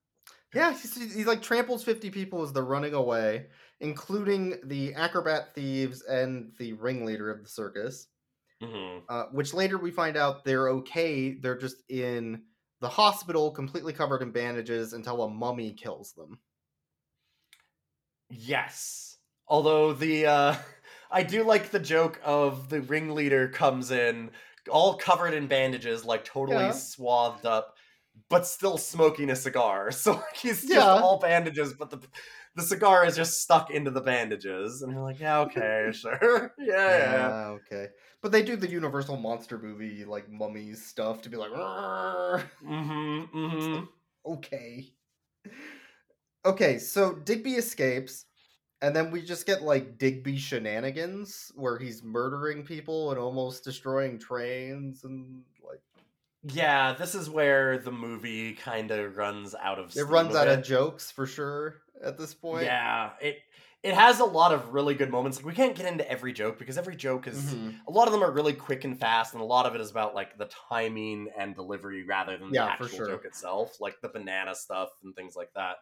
Yeah, 0.54 0.72
he, 0.72 1.08
he 1.08 1.24
like 1.24 1.42
tramples 1.42 1.82
50 1.82 2.10
people 2.10 2.40
as 2.44 2.52
they're 2.52 2.62
running 2.62 2.94
away, 2.94 3.46
including 3.80 4.54
the 4.62 4.94
acrobat 4.94 5.52
thieves 5.52 6.02
and 6.02 6.52
the 6.60 6.74
ringleader 6.74 7.28
of 7.28 7.42
the 7.42 7.48
circus. 7.48 8.06
hmm 8.62 8.98
uh, 9.08 9.24
which 9.32 9.52
later 9.52 9.78
we 9.78 9.90
find 9.90 10.16
out 10.16 10.44
they're 10.44 10.68
okay. 10.68 11.32
They're 11.32 11.58
just 11.58 11.82
in 11.88 12.42
the 12.80 12.88
hospital, 12.88 13.50
completely 13.50 13.92
covered 13.92 14.22
in 14.22 14.30
bandages, 14.30 14.92
until 14.92 15.24
a 15.24 15.28
mummy 15.28 15.72
kills 15.72 16.12
them. 16.12 16.38
Yes. 18.30 19.18
Although 19.46 19.92
the 19.92 20.26
uh 20.26 20.56
I 21.10 21.22
do 21.22 21.44
like 21.44 21.70
the 21.70 21.80
joke 21.80 22.20
of 22.24 22.68
the 22.70 22.80
ringleader 22.82 23.48
comes 23.48 23.90
in 23.90 24.32
all 24.70 24.96
covered 24.96 25.34
in 25.34 25.46
bandages, 25.46 26.04
like 26.04 26.24
totally 26.24 26.70
Yeah. 26.70 26.72
swathed 26.72 27.44
up, 27.46 27.76
but 28.30 28.46
still 28.46 28.78
smoking 28.78 29.30
a 29.30 29.36
cigar. 29.36 29.90
So 29.92 30.12
like, 30.14 30.36
he's 30.36 30.70
just 30.70 30.90
Yeah. 30.90 30.94
all 30.94 31.18
bandages, 31.20 31.74
but 31.74 31.90
the 31.90 32.06
the 32.56 32.62
cigar 32.62 33.04
is 33.06 33.16
just 33.16 33.42
stuck 33.42 33.70
into 33.70 33.90
the 33.90 34.00
bandages. 34.00 34.82
And 34.82 34.92
you're 34.92 35.02
like, 35.02 35.20
yeah, 35.20 35.40
okay, 35.40 35.90
sure. 35.94 36.54
Yeah, 36.58 36.98
yeah. 36.98 37.32
Ah, 37.36 37.46
okay. 37.50 37.88
But 38.20 38.32
they 38.32 38.42
do 38.42 38.56
the 38.56 38.68
Universal 38.70 39.16
monster 39.18 39.58
movie 39.58 40.04
like 40.04 40.28
mummies 40.30 40.84
stuff 40.84 41.22
to 41.22 41.30
be 41.30 41.36
like. 41.36 41.50
Mm-hmm. 42.62 43.36
Mm-hmm. 43.36 43.84
okay. 44.24 44.94
Okay, 46.44 46.78
so 46.78 47.14
Digby 47.14 47.54
escapes, 47.54 48.26
and 48.82 48.94
then 48.94 49.10
we 49.10 49.22
just 49.22 49.46
get 49.46 49.62
like 49.62 49.98
Digby 49.98 50.36
shenanigans 50.38 51.50
where 51.54 51.78
he's 51.78 52.02
murdering 52.02 52.64
people 52.66 53.10
and 53.10 53.18
almost 53.18 53.64
destroying 53.64 54.18
trains 54.18 55.04
and 55.04 55.44
like 55.62 55.82
Yeah, 56.42 56.92
this 56.92 57.14
is 57.14 57.28
where 57.30 57.78
the 57.78 57.90
movie 57.90 58.54
kind 58.54 58.90
of 58.90 59.16
runs 59.16 59.54
out 59.54 59.78
of 59.78 59.94
it 59.94 60.02
runs 60.02 60.34
out 60.34 60.46
bit. 60.46 60.48
of 60.48 60.62
jokes 60.62 61.10
for 61.10 61.26
sure 61.26 61.82
at 62.02 62.18
this 62.18 62.34
point. 62.34 62.74
Yeah, 62.74 63.14
it 63.20 63.38
it 63.82 63.94
has 63.94 64.20
a 64.20 64.24
lot 64.24 64.52
of 64.52 64.72
really 64.72 64.94
good 64.94 65.10
moments. 65.10 65.38
Like 65.38 65.46
we 65.46 65.54
can't 65.54 65.74
get 65.76 65.86
into 65.86 66.08
every 66.10 66.32
joke 66.32 66.58
because 66.58 66.78
every 66.78 66.96
joke 66.96 67.26
is 67.26 67.54
Mhm. 67.54 67.84
a 67.88 67.90
lot 67.92 68.06
of 68.06 68.12
them 68.12 68.22
are 68.22 68.30
really 68.32 68.54
quick 68.54 68.84
and 68.84 68.98
fast, 68.98 69.32
and 69.34 69.42
a 69.42 69.46
lot 69.46 69.66
of 69.66 69.74
it 69.74 69.80
is 69.80 69.90
about 69.90 70.14
like 70.14 70.36
the 70.38 70.46
timing 70.68 71.30
and 71.36 71.54
delivery 71.54 72.04
rather 72.04 72.36
than 72.38 72.52
Yeah, 72.52 72.64
the 72.64 72.70
actual 72.70 73.02
sure. 73.02 73.02
joke 73.02 73.24
itself, 73.24 73.80
like 73.80 74.00
the 74.02 74.08
banana 74.08 74.54
stuff 74.54 74.90
and 75.02 75.14
things 75.16 75.34
like 75.36 75.52
that. 75.54 75.78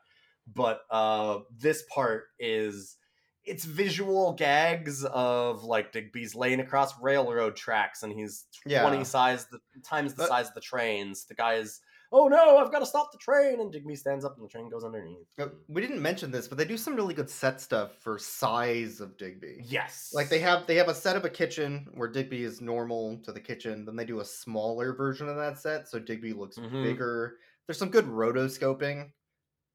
But 0.47 0.82
uh 0.90 1.40
this 1.57 1.82
part 1.93 2.24
is 2.38 2.97
it's 3.45 3.64
visual 3.64 4.34
gags 4.34 5.05
of 5.05 5.64
like 5.64 5.93
Digby's 5.93 6.34
laying 6.34 6.61
across 6.61 6.99
railroad 7.01 7.57
tracks 7.57 8.03
and 8.05 8.12
he's 8.12 8.47
Yeah. 8.64 8.82
20 8.82 9.03
size 9.05 9.47
the 9.47 9.59
times 9.84 10.14
the 10.14 10.22
But- 10.22 10.28
size 10.28 10.49
of 10.49 10.55
the 10.55 10.61
trains. 10.61 11.24
The 11.26 11.34
guy 11.34 11.55
is, 11.55 11.80
oh 12.12 12.28
no, 12.28 12.59
I've 12.59 12.70
got 12.70 12.78
to 12.80 12.86
stop 12.86 13.11
the 13.11 13.18
train, 13.18 13.59
and 13.61 13.72
Digby 13.72 13.97
stands 13.97 14.24
up 14.24 14.36
and 14.36 14.45
the 14.45 14.49
train 14.49 14.68
goes 14.68 14.84
underneath. 14.84 15.26
We 15.66 15.80
didn't 15.80 16.01
mention 16.03 16.30
this, 16.30 16.47
but 16.47 16.57
they 16.57 16.64
do 16.64 16.76
some 16.76 16.95
really 16.95 17.14
good 17.14 17.28
set 17.28 17.61
stuff 17.61 17.97
for 18.01 18.16
size 18.16 19.01
of 19.01 19.16
Digby. 19.16 19.62
Yes. 19.64 20.12
Like 20.14 20.28
they 20.28 20.38
have 20.38 20.66
they 20.68 20.76
have 20.76 20.88
a 20.88 20.95
set 20.95 21.16
of 21.16 21.24
a 21.24 21.30
kitchen 21.30 21.88
where 21.95 22.09
Digby 22.09 22.45
is 22.45 22.61
normal 22.61 23.18
to 23.24 23.32
the 23.32 23.40
kitchen, 23.40 23.84
then 23.84 23.97
they 23.97 24.05
do 24.05 24.20
a 24.20 24.24
smaller 24.24 24.93
version 24.95 25.28
of 25.28 25.34
that 25.36 25.59
set 25.59 25.88
so 25.88 25.99
Digby 25.99 26.32
looks 26.32 26.59
Mhm. 26.59 26.84
bigger. 26.84 27.38
There's 27.66 27.78
some 27.78 27.90
good 27.90 28.07
rotoscoping 28.07 29.11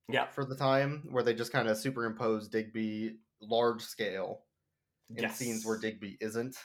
Yeah. 0.10 0.28
for 0.28 0.45
the 0.45 0.55
time 0.55 1.08
where 1.12 1.24
they 1.24 1.34
just 1.34 1.51
kind 1.51 1.68
of 1.68 1.78
superimpose 1.78 2.47
Digby 2.49 3.20
large 3.41 3.82
scale 3.84 4.45
in 5.16 5.30
scenes 5.30 5.66
where 5.66 5.78
Digby 5.80 6.18
isn't. 6.22 6.58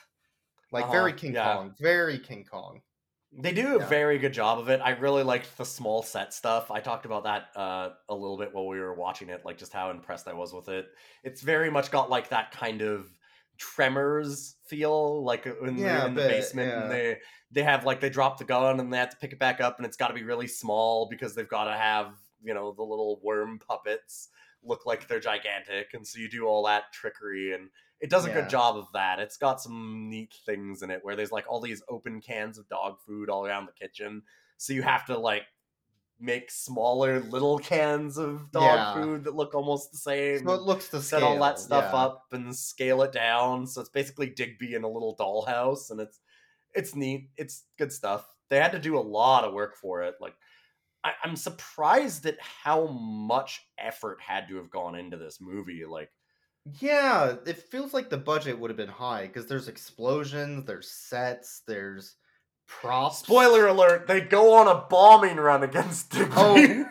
Like 0.71 0.85
Uh-huh, 0.85 0.91
very 0.91 1.13
King 1.13 1.33
yeah. 1.33 1.55
Kong, 1.55 1.75
very 1.79 2.19
King 2.19 2.45
Kong. 2.45 2.81
They 3.31 3.51
do 3.53 3.75
a 3.77 3.79
Yeah. 3.79 3.87
very 3.87 4.19
good 4.19 4.33
job 4.33 4.59
of 4.59 4.69
it. 4.69 4.79
I 4.81 4.91
really 4.91 5.23
liked 5.23 5.57
the 5.57 5.65
small 5.65 6.03
set 6.03 6.33
stuff. 6.33 6.69
I 6.69 6.81
talked 6.81 7.05
about 7.05 7.23
that 7.23 7.49
uh, 7.55 7.95
a 8.07 8.13
little 8.15 8.37
bit 8.37 8.53
while 8.53 8.67
we 8.67 8.79
were 8.79 8.93
watching 8.93 9.29
it, 9.29 9.43
like 9.43 9.57
just 9.57 9.73
how 9.73 9.89
impressed 9.89 10.27
I 10.27 10.33
was 10.33 10.53
with 10.53 10.69
it. 10.69 10.87
It's 11.23 11.41
very 11.41 11.71
much 11.71 11.89
got 11.91 12.09
like 12.11 12.29
that 12.29 12.51
kind 12.51 12.81
of 12.83 13.17
tremors 13.57 14.57
feel, 14.67 15.23
like 15.23 15.47
uh, 15.47 15.53
when 15.59 15.77
Yeah, 15.77 15.99
they're 15.99 16.07
in 16.07 16.13
the 16.15 16.21
bit, 16.21 16.27
basement 16.27 16.73
yeah. 16.73 16.81
and 16.83 16.91
they 16.91 17.19
they 17.51 17.63
have 17.63 17.85
like 17.85 17.99
they 18.01 18.09
drop 18.09 18.37
the 18.37 18.45
gun 18.45 18.79
and 18.79 18.91
they 18.93 18.97
have 18.97 19.09
to 19.11 19.17
pick 19.17 19.33
it 19.33 19.39
back 19.39 19.61
up 19.61 19.77
and 19.77 19.85
it's 19.85 19.97
got 19.97 20.07
to 20.09 20.13
be 20.13 20.23
really 20.23 20.47
small 20.47 21.07
because 21.09 21.35
they've 21.35 21.47
got 21.47 21.65
to 21.65 21.73
have 21.77 22.15
you 22.43 22.53
know 22.53 22.71
the 22.73 22.83
little 22.83 23.19
worm 23.23 23.59
puppets 23.59 24.29
look 24.63 24.85
like 24.85 25.07
they're 25.07 25.19
gigantic, 25.19 25.93
and 25.93 26.05
so 26.07 26.19
you 26.19 26.29
do 26.29 26.45
all 26.45 26.65
that 26.65 26.91
trickery 26.93 27.53
and 27.53 27.69
it 27.99 28.09
does 28.09 28.25
a 28.25 28.29
Yeah. 28.29 28.41
good 28.41 28.49
job 28.49 28.75
of 28.75 28.87
that. 28.93 29.19
It's 29.19 29.37
got 29.37 29.61
some 29.61 30.09
neat 30.09 30.33
things 30.45 30.81
in 30.81 30.89
it 30.91 30.99
where 31.03 31.15
there's 31.15 31.31
like 31.31 31.45
all 31.47 31.61
these 31.61 31.81
open 31.87 32.19
cans 32.19 32.57
of 32.57 32.67
dog 32.67 32.99
food 33.05 33.29
all 33.29 33.45
around 33.45 33.65
the 33.65 33.71
kitchen. 33.71 34.23
So 34.57 34.73
you 34.73 34.81
have 34.81 35.05
to 35.05 35.17
like 35.17 35.43
make 36.19 36.51
smaller 36.51 37.19
little 37.21 37.59
cans 37.59 38.17
of 38.17 38.51
dog 38.51 38.63
Yeah. 38.63 38.93
food 38.93 39.23
that 39.25 39.35
look 39.35 39.53
almost 39.55 39.91
the 39.91 39.97
same. 39.97 40.39
So 40.45 40.53
it 40.53 40.61
looks 40.61 40.89
to 40.89 41.01
set 41.01 41.23
all 41.23 41.39
that 41.39 41.59
stuff 41.59 41.91
yeah. 41.93 41.99
up 41.99 42.25
and 42.31 42.55
scale 42.55 43.01
it 43.03 43.11
down. 43.11 43.67
So 43.67 43.81
it's 43.81 43.89
basically 43.89 44.29
Digby 44.29 44.73
in 44.75 44.83
a 44.83 44.87
little 44.89 45.15
dollhouse 45.17 45.89
and 45.91 45.99
it's 45.99 46.19
it's 46.73 46.95
neat. 46.95 47.29
It's 47.37 47.65
good 47.77 47.91
stuff. 47.91 48.27
They 48.49 48.57
had 48.57 48.71
to 48.73 48.79
do 48.79 48.97
a 48.97 49.01
lot 49.01 49.43
of 49.43 49.53
work 49.53 49.75
for 49.77 50.03
it. 50.03 50.15
Like 50.19 50.35
I, 51.03 51.11
I'm 51.23 51.35
surprised 51.35 52.25
at 52.25 52.37
how 52.39 52.87
much 52.87 53.61
effort 53.77 54.19
had 54.21 54.47
to 54.49 54.57
have 54.57 54.69
gone 54.69 54.95
into 54.95 55.17
this 55.17 55.39
movie. 55.41 55.83
Like 55.85 56.09
Yeah, 56.79 57.35
it 57.45 57.57
feels 57.57 57.93
like 57.93 58.09
the 58.09 58.17
budget 58.17 58.57
would 58.59 58.69
have 58.69 58.77
been 58.77 58.87
high 58.89 59.27
because 59.27 59.47
there's 59.47 59.67
explosions, 59.67 60.65
there's 60.65 60.89
sets, 60.89 61.61
there's 61.67 62.15
props. 62.67 63.19
Spoiler 63.19 63.67
alert, 63.67 64.07
they 64.07 64.21
go 64.21 64.53
on 64.53 64.67
a 64.67 64.85
bombing 64.89 65.37
run 65.37 65.63
against 65.63 66.09
Digby. 66.11 66.33
Oh. 66.35 66.85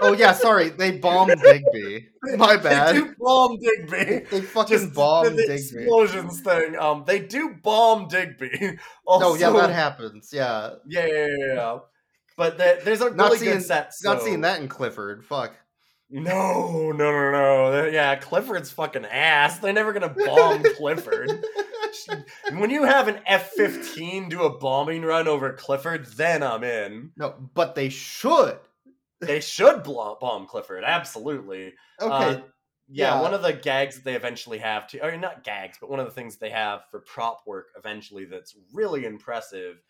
Oh 0.00 0.12
yeah, 0.12 0.32
sorry, 0.32 0.68
they 0.70 0.98
bomb 0.98 1.28
Digby. 1.28 2.08
My 2.36 2.56
bad. 2.56 2.94
They 2.96 3.00
do 3.00 3.14
bomb 3.18 3.58
Digby. 3.58 4.26
They 4.30 4.40
fucking 4.42 4.78
Just 4.78 4.94
bombed 4.94 5.38
the 5.38 5.42
Digby. 5.42 5.54
explosions 5.54 6.40
thing. 6.40 6.76
Um, 6.76 7.04
they 7.06 7.20
do 7.20 7.54
bomb 7.62 8.08
Digby. 8.08 8.78
Also, 9.06 9.30
No, 9.30 9.34
yeah, 9.36 9.50
that 9.66 9.70
happens. 9.72 10.30
Yeah, 10.32 10.70
Yeah, 10.86 11.06
yeah, 11.06 11.26
yeah, 11.26 11.54
yeah. 11.54 11.78
But 12.36 12.58
the, 12.58 12.80
there's 12.84 13.00
a 13.00 13.10
not 13.10 13.26
really 13.26 13.38
seeing 13.38 13.52
good 13.52 13.62
set. 13.62 13.92
not 14.02 14.22
seeing 14.22 14.40
that 14.42 14.60
in 14.60 14.68
Clifford. 14.68 15.24
Fuck. 15.24 15.54
No, 16.10 16.92
no, 16.92 17.10
no, 17.12 17.30
no. 17.30 17.86
Yeah, 17.86 18.14
Clifford's 18.16 18.70
fucking 18.70 19.04
ass. 19.06 19.58
They're 19.58 19.72
never 19.72 19.92
gonna 19.92 20.14
bomb 20.14 20.62
Clifford. 20.76 21.44
when 22.52 22.70
you 22.70 22.84
have 22.84 23.08
an 23.08 23.20
F-15 23.26 24.30
do 24.30 24.42
a 24.42 24.58
bombing 24.58 25.02
run 25.02 25.28
over 25.28 25.52
Clifford, 25.52 26.06
then 26.16 26.42
I'm 26.42 26.62
in. 26.62 27.10
No, 27.16 27.34
but 27.54 27.74
they 27.74 27.88
should. 27.88 28.58
They 29.20 29.40
should 29.40 29.82
bomb 29.82 30.46
Clifford, 30.46 30.84
absolutely. 30.84 31.72
Okay. 32.00 32.12
Uh, 32.12 32.40
yeah, 32.88 33.14
Yeah. 33.14 33.22
one 33.22 33.32
of 33.32 33.42
the 33.42 33.52
gags 33.54 33.96
that 33.96 34.04
they 34.04 34.14
eventually 34.14 34.58
have 34.58 34.86
to, 34.88 35.02
or 35.02 35.16
not 35.16 35.42
gags, 35.42 35.78
but 35.80 35.88
one 35.88 36.00
of 36.00 36.06
the 36.06 36.12
things 36.12 36.36
they 36.36 36.50
have 36.50 36.82
for 36.90 37.00
prop 37.00 37.40
work 37.46 37.68
eventually 37.78 38.26
that's 38.26 38.54
really 38.72 39.06
impressive 39.06 39.80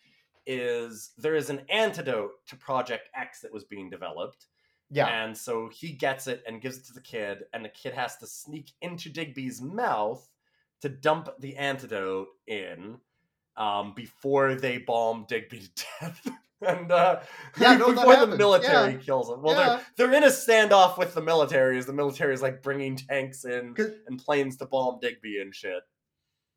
is 0.47 1.11
there 1.17 1.35
is 1.35 1.49
an 1.49 1.61
antidote 1.69 2.31
to 2.47 2.55
Project 2.55 3.09
X 3.15 3.41
that 3.41 3.53
was 3.53 3.63
being 3.63 3.89
developed. 3.89 4.47
yeah. 4.91 5.07
And 5.07 5.35
so 5.37 5.69
he 5.73 5.91
gets 5.93 6.27
it 6.27 6.43
and 6.47 6.61
gives 6.61 6.77
it 6.77 6.85
to 6.85 6.93
the 6.93 7.01
kid, 7.01 7.43
and 7.53 7.65
the 7.65 7.69
kid 7.69 7.93
has 7.93 8.17
to 8.17 8.27
sneak 8.27 8.71
into 8.81 9.09
Digby's 9.09 9.61
mouth 9.61 10.27
to 10.81 10.89
dump 10.89 11.29
the 11.39 11.55
antidote 11.57 12.27
in 12.47 12.97
um, 13.57 13.93
before 13.95 14.53
they 14.55 14.77
bomb 14.77 15.25
Digby 15.27 15.59
to 15.75 15.85
death. 16.01 16.27
and 16.61 16.91
uh, 16.91 17.19
Yeah, 17.59 17.77
no, 17.77 17.93
before 17.93 18.17
the 18.25 18.35
military 18.37 18.93
Yeah. 18.93 18.97
kills 18.99 19.29
him. 19.29 19.41
Well, 19.41 19.55
Yeah. 19.55 19.81
they're 19.97 20.07
they're 20.09 20.17
in 20.17 20.23
a 20.23 20.27
standoff 20.27 20.97
with 20.97 21.13
the 21.13 21.21
military 21.21 21.77
as 21.77 21.85
the 21.85 21.93
military 21.93 22.33
is 22.33 22.41
like 22.41 22.61
bringing 22.61 22.95
tanks 22.95 23.45
in 23.45 23.73
and 24.07 24.19
planes 24.23 24.57
to 24.57 24.65
bomb 24.65 24.99
Digby 25.01 25.39
and 25.41 25.53
shit. 25.55 25.81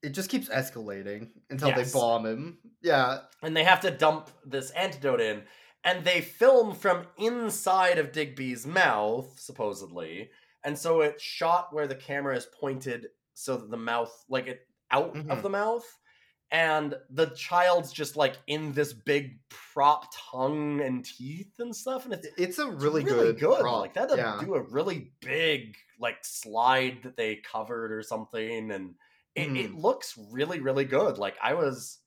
It 0.02 0.10
just 0.10 0.30
keeps 0.30 0.48
escalating 0.48 1.30
until 1.50 1.68
Yes. 1.68 1.92
they 1.92 1.98
bomb 1.98 2.24
him. 2.26 2.58
Yeah. 2.82 3.18
and 3.42 3.56
they 3.56 3.64
have 3.64 3.80
to 3.80 3.90
dump 3.90 4.30
this 4.44 4.70
antidote 4.70 5.20
in 5.20 5.42
and 5.84 6.04
they 6.04 6.20
film 6.20 6.74
from 6.74 7.06
inside 7.16 7.98
of 7.98 8.12
digby's 8.12 8.66
mouth 8.66 9.38
supposedly 9.38 10.30
and 10.64 10.76
so 10.78 11.00
it's 11.00 11.22
shot 11.22 11.72
where 11.72 11.86
the 11.88 11.94
camera 11.94 12.36
is 12.36 12.46
pointed 12.60 13.06
so 13.34 13.56
that 13.56 13.70
the 13.70 13.76
mouth 13.76 14.12
like 14.28 14.46
it 14.46 14.60
out 14.90 15.14
Mhm. 15.14 15.30
of 15.30 15.42
the 15.42 15.48
mouth 15.50 15.84
and 16.50 16.94
the 17.10 17.26
child's 17.30 17.92
just 17.92 18.16
like 18.16 18.36
in 18.46 18.72
this 18.72 18.92
big 18.92 19.38
prop 19.50 20.06
tongue 20.30 20.80
and 20.80 21.04
teeth 21.04 21.52
and 21.58 21.74
stuff 21.76 22.04
and 22.04 22.14
it's 22.14 22.26
It's 22.38 22.58
a 22.58 22.70
it's 22.72 22.82
really, 22.82 23.02
good, 23.04 23.38
prop. 23.38 23.80
like 23.80 23.94
that 23.94 24.16
yeah. 24.16 24.38
do 24.40 24.54
a 24.54 24.62
really 24.62 25.12
big 25.20 25.76
like 26.00 26.24
slide 26.24 27.02
that 27.02 27.16
they 27.16 27.36
covered 27.36 27.92
or 27.92 28.02
something 28.02 28.70
and 28.70 28.94
it, 29.38 29.56
it 29.56 29.70
Hmm. 29.70 29.78
looks 29.78 30.18
really 30.30 30.60
really 30.60 30.84
good 30.84 31.18
like 31.18 31.36
i 31.42 31.54
was 31.54 31.98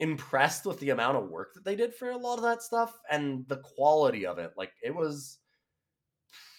impressed 0.00 0.66
with 0.66 0.80
the 0.80 0.90
amount 0.90 1.16
of 1.16 1.28
work 1.30 1.54
that 1.54 1.64
they 1.64 1.76
did 1.76 1.94
for 1.94 2.10
a 2.10 2.16
lot 2.16 2.36
of 2.36 2.42
that 2.42 2.62
stuff 2.62 2.98
and 3.10 3.46
the 3.48 3.58
quality 3.58 4.26
of 4.26 4.38
it 4.38 4.52
like 4.56 4.72
it 4.82 4.94
was 4.94 5.38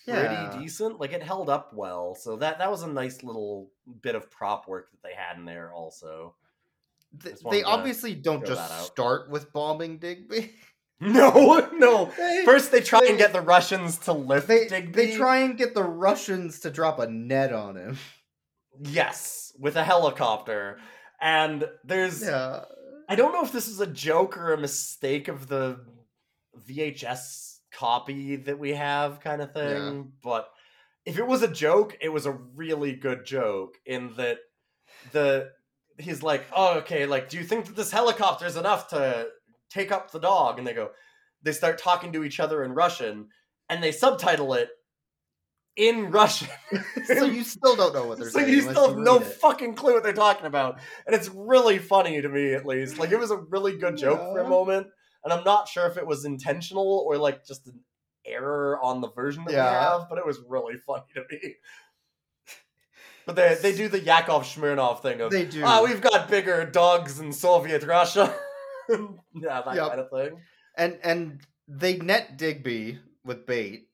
pretty 0.05 0.21
Yeah. 0.21 0.57
decent 0.59 0.99
like 0.99 1.13
it 1.13 1.23
held 1.23 1.49
up 1.49 1.73
well 1.73 2.15
so 2.15 2.35
that 2.37 2.59
that 2.59 2.69
was 2.71 2.83
a 2.83 2.87
nice 2.87 3.23
little 3.23 3.71
bit 4.01 4.15
of 4.15 4.29
prop 4.31 4.67
work 4.67 4.89
that 4.91 5.01
they 5.03 5.13
had 5.15 5.37
in 5.37 5.45
there 5.45 5.73
also 5.73 6.35
Th- 7.23 7.35
they 7.49 7.63
obviously 7.63 8.13
don't 8.13 8.45
just 8.45 8.85
start 8.85 9.29
with 9.29 9.51
bombing 9.53 9.97
Digby. 9.99 10.51
no 11.01 11.69
no 11.73 12.05
They- 12.17 12.43
first 12.45 12.71
they 12.71 12.81
try 12.81 13.01
they- 13.01 13.09
and 13.09 13.17
get 13.17 13.33
the 13.33 13.41
russians 13.41 13.97
to 13.99 14.13
lift 14.13 14.47
they 14.47 14.67
Digby. 14.67 14.91
they 14.93 15.17
try 15.17 15.39
and 15.39 15.57
get 15.57 15.73
the 15.73 15.83
Russians 15.83 16.59
to 16.61 16.69
drop 16.71 16.99
a 16.99 17.07
net 17.07 17.51
on 17.51 17.75
him. 17.75 17.97
Yes, 18.81 19.53
with 19.59 19.75
a 19.75 19.83
helicopter. 19.83 20.79
And 21.21 21.67
there's 21.83 22.23
Yeah. 22.23 22.65
I 23.07 23.15
don't 23.15 23.33
know 23.33 23.43
if 23.43 23.51
this 23.51 23.67
is 23.67 23.79
a 23.79 23.87
joke 23.87 24.37
or 24.37 24.53
a 24.53 24.57
mistake 24.57 25.27
of 25.27 25.47
the 25.47 25.79
VHS 26.67 27.59
copy 27.71 28.35
that 28.37 28.57
we 28.57 28.71
have, 28.71 29.19
kind 29.19 29.41
of 29.41 29.53
thing. 29.53 30.13
But 30.23 30.49
if 31.05 31.19
it 31.19 31.27
was 31.27 31.43
a 31.43 31.47
joke, 31.47 31.97
it 32.01 32.09
was 32.09 32.25
a 32.25 32.31
really 32.31 32.93
good 32.93 33.25
joke 33.25 33.75
in 33.85 34.13
that 34.15 34.39
the 35.11 35.51
he's 35.97 36.23
like, 36.23 36.45
oh, 36.55 36.79
okay, 36.79 37.05
like, 37.05 37.29
do 37.29 37.37
you 37.37 37.43
think 37.43 37.65
that 37.65 37.75
this 37.75 37.91
helicopter 37.91 38.45
is 38.45 38.57
enough 38.57 38.89
to 38.89 39.27
take 39.69 39.91
up 39.91 40.11
the 40.11 40.19
dog? 40.19 40.57
And 40.57 40.67
they 40.67 40.73
go, 40.73 40.91
they 41.41 41.51
start 41.51 41.77
talking 41.77 42.11
to 42.13 42.23
each 42.23 42.39
other 42.39 42.63
in 42.63 42.73
Russian, 42.73 43.29
and 43.69 43.83
they 43.83 43.91
subtitle 43.91 44.53
it 44.55 44.69
in 45.75 46.09
Russian. 46.11 46.47
so 47.05 47.25
you 47.25 47.43
still 47.43 47.75
don't 47.75 47.93
know 47.93 48.05
what 48.05 48.17
they're 48.19 48.29
so 48.31 48.39
saying. 48.39 48.51
you 48.53 48.61
still 48.61 48.89
have 48.89 48.97
no 48.97 49.17
it. 49.19 49.23
fucking 49.25 49.75
clue 49.75 49.93
what 49.93 50.03
they're 50.03 50.13
talking 50.13 50.45
about, 50.45 50.79
and 51.05 51.15
it's 51.15 51.29
really 51.29 51.77
funny 51.79 52.21
to 52.21 52.29
me, 52.29 52.53
at 52.53 52.65
least. 52.65 52.97
Like 52.97 53.11
it 53.11 53.19
was 53.19 53.31
a 53.31 53.37
really 53.37 53.77
good 53.77 53.97
joke 53.97 54.19
for 54.19 54.39
a 54.39 54.47
moment, 54.49 54.87
and 55.23 55.33
I'm 55.33 55.43
not 55.43 55.67
sure 55.67 55.85
if 55.87 55.97
it 55.97 56.07
was 56.07 56.25
intentional 56.25 57.03
or 57.07 57.17
like 57.17 57.45
just 57.45 57.67
an 57.67 57.79
error 58.25 58.79
on 58.81 59.01
the 59.01 59.09
version 59.11 59.43
that 59.45 59.53
Yeah. 59.53 59.69
we 59.69 59.75
have, 59.99 60.09
but 60.09 60.17
it 60.17 60.25
was 60.25 60.39
really 60.47 60.77
funny 60.77 61.03
to 61.15 61.23
me. 61.29 61.55
But 63.25 63.35
they 63.35 63.55
they 63.59 63.75
do 63.75 63.87
the 63.87 63.99
Yakov 63.99 64.43
Smirnoff 64.43 65.01
thing 65.01 65.19
of 65.21 65.31
They 65.31 65.45
do. 65.45 65.63
ah 65.65 65.83
we've 65.83 66.01
got 66.01 66.29
bigger 66.29 66.63
dogs 66.65 67.19
in 67.19 67.33
Soviet 67.33 67.83
Russia, 67.83 68.33
yeah 68.89 69.61
that 69.65 69.75
Yep. 69.75 69.87
kind 69.89 69.99
of 69.99 70.09
thing. 70.11 70.41
and 70.77 70.99
and 71.03 71.41
they 71.67 71.97
net 71.97 72.37
Digby 72.37 72.99
with 73.23 73.47
bait, 73.47 73.89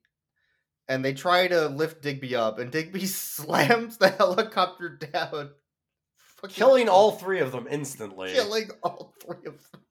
and 0.91 1.05
they 1.05 1.13
try 1.13 1.47
to 1.47 1.67
lift 1.69 2.01
Digby 2.01 2.35
up, 2.35 2.59
and 2.59 2.71
Digby 2.71 3.05
slams 3.05 3.97
the 3.97 4.09
helicopter 4.09 4.89
down, 4.89 5.51
fucking 6.41 6.53
Killing 6.55 6.89
all 6.89 7.11
three 7.11 7.39
of 7.39 7.51
them 7.51 7.67
instantly. 7.69 8.33
killing 8.33 8.69
all 8.83 9.13
three 9.23 9.45
of 9.47 9.55
them. 9.71 9.81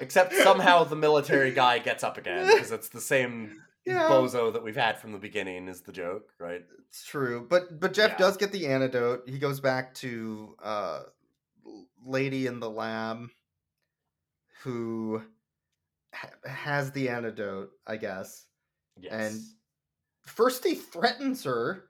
Except 0.00 0.34
somehow 0.34 0.84
the 0.84 0.96
military 0.96 1.50
guy 1.62 1.78
gets 1.78 2.04
up 2.04 2.18
again 2.18 2.46
because 2.52 2.70
it's 2.72 2.88
the 2.90 3.00
same 3.00 3.62
Yeah. 3.86 4.08
bozo 4.10 4.52
that 4.52 4.62
we've 4.62 4.76
had 4.76 4.98
from 4.98 5.12
the 5.12 5.18
beginning 5.18 5.68
is 5.68 5.82
the 5.82 5.92
joke, 5.92 6.30
right? 6.38 6.62
It's 6.88 7.04
true, 7.04 7.46
but 7.48 7.80
but 7.80 7.92
Jeff 7.94 8.10
Yeah. 8.12 8.18
does 8.18 8.36
get 8.36 8.52
the 8.52 8.66
antidote. 8.66 9.22
He 9.28 9.38
goes 9.38 9.60
back 9.60 9.94
to 9.96 10.54
uh, 10.62 11.02
lady 12.04 12.46
in 12.46 12.60
the 12.60 12.68
lab 12.68 13.28
who 14.62 15.22
ha- 16.12 16.30
has 16.44 16.90
the 16.92 17.08
antidote, 17.08 17.70
I 17.86 17.96
guess. 17.96 18.44
Yes. 18.98 19.12
And 19.12 19.40
first 20.26 20.64
he 20.64 20.74
threatens 20.74 21.44
her 21.44 21.84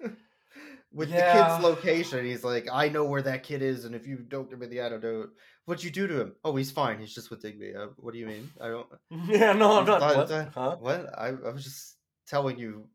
with 0.92 1.10
the 1.10 1.16
kid's 1.16 1.62
location. 1.62 2.24
He's 2.24 2.44
like, 2.44 2.66
"I 2.72 2.88
know 2.88 3.04
where 3.04 3.22
that 3.22 3.42
kid 3.42 3.62
is, 3.62 3.84
and 3.84 3.94
if 3.94 4.06
you 4.06 4.16
don't 4.18 4.48
give 4.50 4.58
me 4.58 4.66
the 4.66 4.80
antidote, 4.80 5.30
what'd 5.64 5.84
you 5.84 5.90
do 5.90 6.06
to 6.06 6.20
him? 6.20 6.34
Oh, 6.44 6.56
he's 6.56 6.70
fine. 6.70 6.98
He's 6.98 7.14
just 7.14 7.30
with 7.30 7.42
Digby. 7.42 7.74
Uh, 7.74 7.88
what 7.96 8.12
do 8.14 8.18
you 8.20 8.26
mean? 8.26 8.50
I 8.60 8.68
don't. 8.68 8.86
yeah, 9.28 9.52
no, 9.52 9.78
I'm 9.78 9.86
not. 9.86 10.00
What? 10.00 10.28
thought- 10.28 10.52
Huh? 10.54 10.76
What? 10.80 11.18
I, 11.18 11.28
I 11.28 11.50
was 11.52 11.64
just 11.64 11.96
telling 12.26 12.58
you 12.58 12.86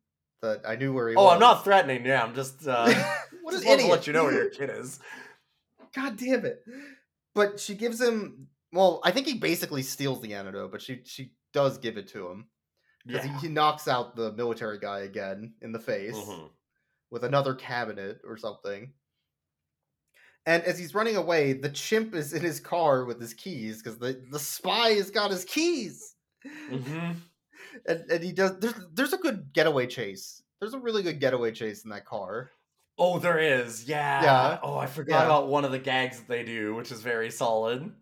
that 0.41 0.61
I 0.67 0.75
knew 0.75 0.93
where 0.93 1.09
he 1.09 1.15
Oh, 1.15 1.23
was. 1.25 1.33
I'm 1.33 1.39
not 1.39 1.63
threatening. 1.63 2.05
Yeah, 2.05 2.23
I'm 2.23 2.35
just. 2.35 2.55
Uh, 2.67 2.93
what 3.41 3.53
an 3.53 3.59
just 3.61 3.65
wanted 3.67 3.83
to 3.83 3.87
let 3.87 4.07
you 4.07 4.13
know 4.13 4.23
where 4.25 4.33
your 4.33 4.49
kid 4.49 4.69
is. 4.69 4.99
God 5.95 6.17
damn 6.17 6.45
it! 6.45 6.59
But 7.33 7.59
she 7.59 7.75
gives 7.75 8.01
him. 8.01 8.47
Well, 8.73 8.99
I 9.03 9.11
think 9.11 9.25
he 9.25 9.35
basically 9.35 9.81
steals 9.83 10.21
the 10.21 10.33
antidote, 10.33 10.71
but 10.71 10.81
she 10.81 11.01
she 11.05 11.31
does 11.53 11.77
give 11.77 11.97
it 11.97 12.09
to 12.09 12.27
him 12.29 12.47
because 13.07 13.25
Yeah. 13.25 13.39
he, 13.39 13.47
he 13.47 13.53
knocks 13.53 13.87
out 13.87 14.15
the 14.15 14.33
military 14.33 14.79
guy 14.79 14.99
again 14.99 15.55
in 15.61 15.71
the 15.71 15.79
face 15.79 16.15
Mhm. 16.15 16.51
with 17.09 17.23
another 17.23 17.55
cabinet 17.55 18.21
or 18.25 18.37
something. 18.37 18.93
And 20.45 20.63
as 20.63 20.79
he's 20.79 20.93
running 20.95 21.17
away, 21.17 21.53
the 21.53 21.69
chimp 21.69 22.13
is 22.15 22.33
in 22.33 22.41
his 22.41 22.59
car 22.59 23.03
with 23.05 23.19
his 23.19 23.33
keys 23.33 23.81
because 23.81 23.97
the, 23.99 24.23
the 24.31 24.39
spy 24.39 24.89
has 24.91 25.11
got 25.11 25.31
his 25.31 25.45
keys. 25.45 26.15
Mhm. 26.45 27.15
And 27.87 28.09
and 28.09 28.23
he 28.23 28.31
does. 28.31 28.57
There's 28.59 28.73
there's 28.93 29.13
a 29.13 29.17
good 29.17 29.51
getaway 29.53 29.87
chase. 29.87 30.41
There's 30.59 30.73
a 30.73 30.79
really 30.79 31.03
good 31.03 31.19
getaway 31.19 31.51
chase 31.51 31.83
in 31.83 31.89
that 31.91 32.05
car. 32.05 32.49
Oh, 32.97 33.19
there 33.19 33.37
is. 33.39 33.87
Yeah. 33.87 34.23
Yeah. 34.23 34.59
Oh, 34.63 34.77
I 34.77 34.87
forgot 34.87 35.19
Yeah. 35.19 35.25
about 35.25 35.47
one 35.49 35.65
of 35.65 35.71
the 35.71 35.79
gags 35.79 36.17
that 36.19 36.27
they 36.27 36.43
do, 36.43 36.73
which 36.75 36.91
is 36.91 37.01
very 37.01 37.29
solid. 37.29 37.93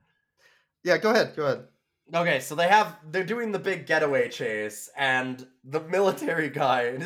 Yeah, 0.83 0.97
go 0.97 1.09
ahead. 1.11 1.35
Go 1.35 1.45
ahead. 1.45 1.67
Okay, 2.13 2.39
so 2.39 2.53
they 2.53 2.67
have 2.67 2.99
they're 3.11 3.23
doing 3.25 3.51
the 3.51 3.59
big 3.59 3.87
getaway 3.87 4.29
chase, 4.29 4.89
and 4.95 5.47
the 5.63 5.81
military 5.89 6.49
guy 6.49 6.97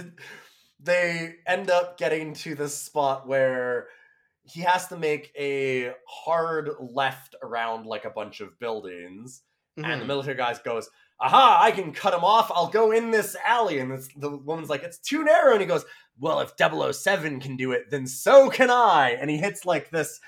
they 0.81 1.35
end 1.47 1.69
up 1.69 1.97
getting 1.97 2.33
to 2.33 2.55
this 2.55 2.77
spot 2.77 3.27
where 3.27 3.87
he 4.43 4.61
has 4.61 4.87
to 4.87 4.97
make 4.97 5.31
a 5.37 5.93
hard 6.07 6.69
left 6.79 7.35
around 7.41 7.85
like 7.85 8.05
a 8.05 8.09
bunch 8.09 8.41
of 8.41 8.59
buildings, 8.59 9.43
and 9.83 10.01
the 10.01 10.05
Mhm. 10.05 10.07
military 10.07 10.35
guy 10.35 10.53
goes, 10.65 10.89
"Aha! 11.21 11.59
I 11.61 11.71
can 11.71 11.93
cut 11.93 12.13
him 12.13 12.23
off. 12.25 12.51
I'll 12.51 12.69
go 12.69 12.91
in 12.91 13.11
this 13.11 13.35
alley." 13.45 13.79
And 13.79 13.91
it's, 13.93 14.09
the 14.15 14.37
woman's 14.37 14.69
like, 14.69 14.83
"It's 14.83 14.99
too 14.99 15.23
narrow," 15.23 15.53
and 15.53 15.61
he 15.61 15.67
goes, 15.67 15.85
"Well, 16.19 16.41
if 16.41 16.55
007 16.57 17.39
can 17.39 17.55
do 17.57 17.71
it, 17.71 17.89
then 17.89 18.05
so 18.07 18.49
can 18.49 18.69
I." 18.69 19.11
And 19.11 19.29
he 19.29 19.37
hits 19.37 19.65
like 19.65 19.89
this 19.91 20.19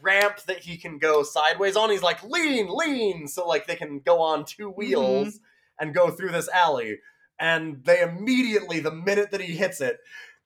ramp 0.00 0.40
that 0.46 0.60
he 0.60 0.76
can 0.76 0.98
go 0.98 1.22
sideways 1.22 1.76
on. 1.76 1.90
He's 1.90 2.02
like, 2.02 2.22
lean, 2.22 2.68
lean, 2.70 3.28
so 3.28 3.46
like 3.46 3.66
they 3.66 3.76
can 3.76 4.00
go 4.00 4.20
on 4.20 4.44
two 4.44 4.68
mm-hmm. 4.68 4.78
wheels 4.78 5.40
and 5.78 5.94
go 5.94 6.10
through 6.10 6.32
this 6.32 6.48
alley. 6.48 6.98
And 7.38 7.84
they 7.84 8.00
immediately, 8.02 8.80
the 8.80 8.90
minute 8.92 9.30
that 9.30 9.40
he 9.40 9.56
hits 9.56 9.80
it, 9.80 9.98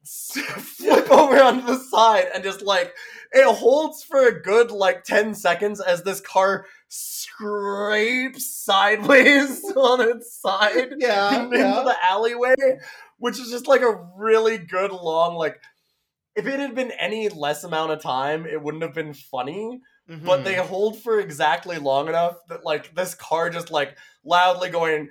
flip 0.04 1.10
over 1.10 1.40
onto 1.40 1.64
the 1.64 1.78
side 1.78 2.26
and 2.34 2.42
just 2.42 2.60
like 2.60 2.92
it 3.32 3.46
holds 3.46 4.02
for 4.02 4.26
a 4.26 4.42
good 4.42 4.72
like 4.72 5.04
10 5.04 5.34
seconds 5.34 5.80
as 5.80 6.02
this 6.02 6.20
car 6.20 6.66
scrapes 6.88 8.44
sideways 8.44 9.64
on 9.76 10.00
its 10.00 10.40
side 10.40 10.94
Yeah, 10.98 11.40
into 11.44 11.56
yeah. 11.56 11.82
the 11.84 11.96
alleyway, 12.02 12.54
which 13.18 13.38
is 13.38 13.50
just 13.50 13.68
like 13.68 13.82
a 13.82 14.04
really 14.16 14.58
good 14.58 14.92
long 14.92 15.36
like. 15.36 15.60
If 16.34 16.46
it 16.46 16.58
had 16.60 16.74
been 16.74 16.90
any 16.92 17.28
less 17.28 17.64
amount 17.64 17.92
of 17.92 18.00
time, 18.00 18.46
it 18.46 18.62
wouldn't 18.62 18.82
have 18.82 18.94
been 18.94 19.14
funny. 19.14 19.80
But 20.08 20.40
Mhm. 20.40 20.44
they 20.44 20.54
hold 20.56 21.02
for 21.02 21.20
exactly 21.20 21.78
long 21.78 22.08
enough 22.08 22.36
that 22.48 22.64
like 22.64 22.94
this 22.94 23.14
car 23.14 23.50
just 23.50 23.70
like 23.70 23.96
loudly 24.24 24.68
going 24.70 25.08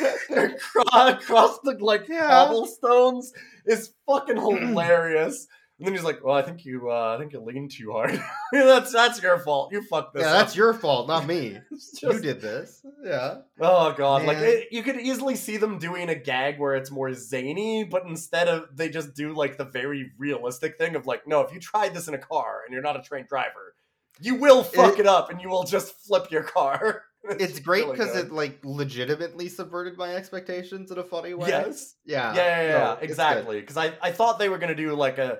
across, 0.30 1.22
across 1.22 1.58
the 1.62 1.76
like 1.80 2.08
Yeah. 2.08 2.28
cobblestones 2.28 3.32
is 3.66 3.92
fucking 4.06 4.36
hilarious. 4.40 5.46
And 5.78 5.86
then 5.88 5.94
he's 5.94 6.04
like, 6.04 6.22
"Well, 6.24 6.36
I 6.36 6.42
think 6.42 6.64
you, 6.64 6.88
uh, 6.88 7.14
I 7.16 7.18
think 7.18 7.32
you 7.32 7.40
leaned 7.40 7.72
too 7.72 7.90
hard. 7.90 8.22
that's 8.52 8.92
that's 8.92 9.20
your 9.20 9.40
fault. 9.40 9.72
You 9.72 9.82
fucked 9.82 10.14
this 10.14 10.22
yeah, 10.22 10.32
up." 10.32 10.38
that's 10.38 10.54
your 10.56 10.72
fault, 10.72 11.08
not 11.08 11.26
me. 11.26 11.58
It's 11.72 12.00
You 12.00 12.20
did 12.20 12.40
this. 12.40 12.80
Yeah. 13.04 13.38
Oh 13.60 13.92
god, 13.92 14.24
like 14.24 14.38
it, 14.38 14.68
you 14.70 14.84
could 14.84 15.00
easily 15.00 15.34
see 15.34 15.56
them 15.56 15.78
doing 15.78 16.08
a 16.08 16.14
gag 16.14 16.60
where 16.60 16.76
it's 16.76 16.92
more 16.92 17.12
zany, 17.12 17.82
but 17.82 18.04
instead 18.06 18.46
of 18.46 18.68
they 18.76 18.88
just 18.88 19.14
do 19.14 19.34
like 19.34 19.58
the 19.58 19.64
very 19.64 20.12
realistic 20.16 20.78
thing 20.78 20.94
of 20.94 21.06
like, 21.06 21.26
no, 21.26 21.40
if 21.40 21.52
you 21.52 21.58
tried 21.58 21.92
this 21.92 22.06
in 22.06 22.14
a 22.14 22.18
car 22.18 22.60
and 22.64 22.72
you're 22.72 22.82
not 22.82 22.96
a 22.96 23.02
trained 23.02 23.26
driver, 23.26 23.74
you 24.20 24.36
will 24.36 24.62
fuck 24.62 24.94
It- 24.94 25.00
it, 25.00 25.06
up 25.06 25.30
and 25.30 25.40
you 25.40 25.48
will 25.48 25.64
just 25.64 25.92
flip 26.06 26.30
your 26.30 26.44
car. 26.44 27.02
It's 27.26 27.58
great 27.58 27.90
because 27.90 28.12
good. 28.12 28.26
it 28.26 28.32
like 28.32 28.58
legitimately 28.64 29.48
subverted 29.48 29.96
my 29.96 30.14
expectations 30.14 30.90
in 30.90 30.98
a 30.98 31.02
funny 31.02 31.32
way. 31.32 31.48
yes, 31.48 31.94
Yeah. 32.04 32.34
yeah, 32.34 32.36
yeah, 32.36 32.62
yeah, 32.68 32.78
no, 32.78 32.90
it's 32.92 33.00
good. 33.00 33.10
exactly. 33.10 33.60
Because 33.60 33.78
I 33.78 33.94
I 34.02 34.12
thought 34.12 34.38
they 34.38 34.50
were 34.50 34.58
gonna 34.58 34.74
do 34.74 34.92
like 34.94 35.16
a 35.16 35.38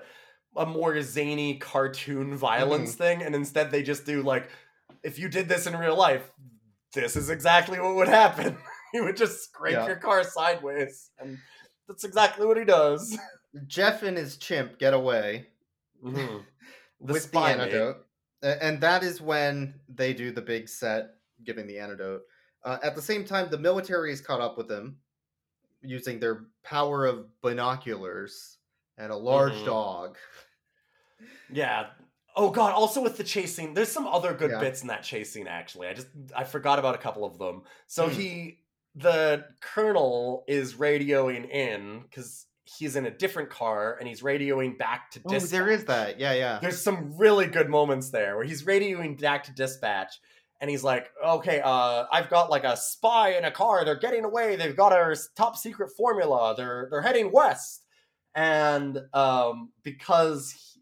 a 0.55 0.65
more 0.65 1.01
zany 1.01 1.57
cartoon 1.57 2.35
violence 2.35 2.91
Mm-hmm. 2.91 2.97
thing, 3.03 3.21
and 3.23 3.35
instead 3.35 3.71
they 3.71 3.83
just 3.83 4.05
do 4.05 4.21
like, 4.23 4.49
if 5.03 5.19
you 5.19 5.29
did 5.29 5.47
this 5.49 5.67
in 5.67 5.75
real 5.77 5.95
life, 5.97 6.31
this 6.93 7.15
is 7.15 7.29
exactly 7.29 7.79
what 7.79 7.95
would 7.95 8.07
happen. 8.07 8.57
you 8.93 9.03
would 9.03 9.17
just 9.17 9.43
scrape 9.43 9.73
Yeah. 9.73 9.85
your 9.87 9.97
car 9.97 10.23
sideways, 10.23 11.11
and 11.19 11.37
that's 11.87 12.03
exactly 12.03 12.45
what 12.45 12.57
he 12.57 12.63
does. 12.65 13.17
Jeff 13.67 14.03
and 14.03 14.17
his 14.17 14.37
chimp 14.37 14.79
get 14.79 14.93
away 14.93 15.47
The 16.03 16.41
with 16.99 17.31
the 17.31 17.39
mate. 17.39 17.51
antidote, 17.51 18.05
A- 18.43 18.63
and 18.63 18.79
that 18.81 19.03
is 19.03 19.21
when 19.21 19.73
they 19.89 20.13
do 20.13 20.31
the 20.31 20.41
big 20.41 20.69
set 20.69 21.15
giving 21.43 21.67
the 21.67 21.77
antidote. 21.79 22.21
Uh, 22.63 22.77
at 22.81 22.95
the 22.95 23.01
same 23.01 23.25
time, 23.25 23.49
the 23.49 23.57
military 23.59 24.11
is 24.11 24.21
caught 24.21 24.41
up 24.41 24.57
with 24.57 24.67
them 24.67 24.97
using 25.81 26.19
their 26.19 26.45
power 26.63 27.05
of 27.05 27.27
binoculars 27.41 28.57
and 28.97 29.11
a 29.11 29.15
large 29.15 29.53
Mhm. 29.53 29.65
dog. 29.65 30.17
Yeah. 31.51 31.87
Oh 32.35 32.49
god, 32.49 32.73
also 32.73 33.01
with 33.01 33.17
the 33.17 33.23
chasing, 33.23 33.73
there's 33.73 33.91
some 33.91 34.07
other 34.07 34.33
good 34.33 34.51
Yeah. 34.51 34.59
bits 34.59 34.81
in 34.81 34.87
that 34.89 35.03
chasing 35.03 35.47
actually. 35.47 35.87
I 35.87 35.93
just 35.93 36.07
I 36.35 36.43
forgot 36.43 36.79
about 36.79 36.95
a 36.95 36.97
couple 36.97 37.23
of 37.25 37.37
them. 37.37 37.63
So 37.87 38.07
Hmm. 38.07 38.13
he 38.13 38.59
the 38.95 39.45
colonel 39.61 40.43
is 40.47 40.75
radioing 40.75 41.49
in 41.49 42.05
cuz 42.11 42.47
he's 42.63 42.95
in 42.95 43.05
a 43.05 43.11
different 43.11 43.49
car 43.49 43.95
and 43.99 44.07
he's 44.07 44.21
radioing 44.21 44.77
back 44.77 45.11
to 45.11 45.21
Oh, 45.25 45.29
dispatch. 45.29 45.51
there 45.51 45.69
is 45.69 45.85
that. 45.85 46.19
Yeah, 46.19 46.33
yeah. 46.33 46.59
There's 46.61 46.81
some 46.81 47.15
really 47.17 47.45
good 47.47 47.69
moments 47.69 48.09
there 48.09 48.35
where 48.35 48.45
he's 48.45 48.63
radioing 48.63 49.19
back 49.21 49.43
to 49.45 49.51
dispatch 49.53 50.19
and 50.61 50.69
he's 50.69 50.83
like, 50.83 51.11
"Okay, 51.23 51.61
uh 51.63 52.05
I've 52.11 52.29
got 52.29 52.49
like 52.49 52.63
a 52.63 52.75
spy 52.75 53.29
in 53.37 53.45
a 53.45 53.51
car. 53.51 53.85
They're 53.85 53.95
getting 53.99 54.25
away. 54.25 54.55
They've 54.55 54.75
got 54.75 54.91
our 54.93 55.13
top 55.35 55.55
secret 55.57 55.91
formula. 55.95 56.55
They're 56.55 56.87
they're 56.89 57.01
heading 57.01 57.31
west." 57.31 57.84
And 58.35 58.99
um 59.13 59.71
because 59.83 60.51
he- 60.51 60.81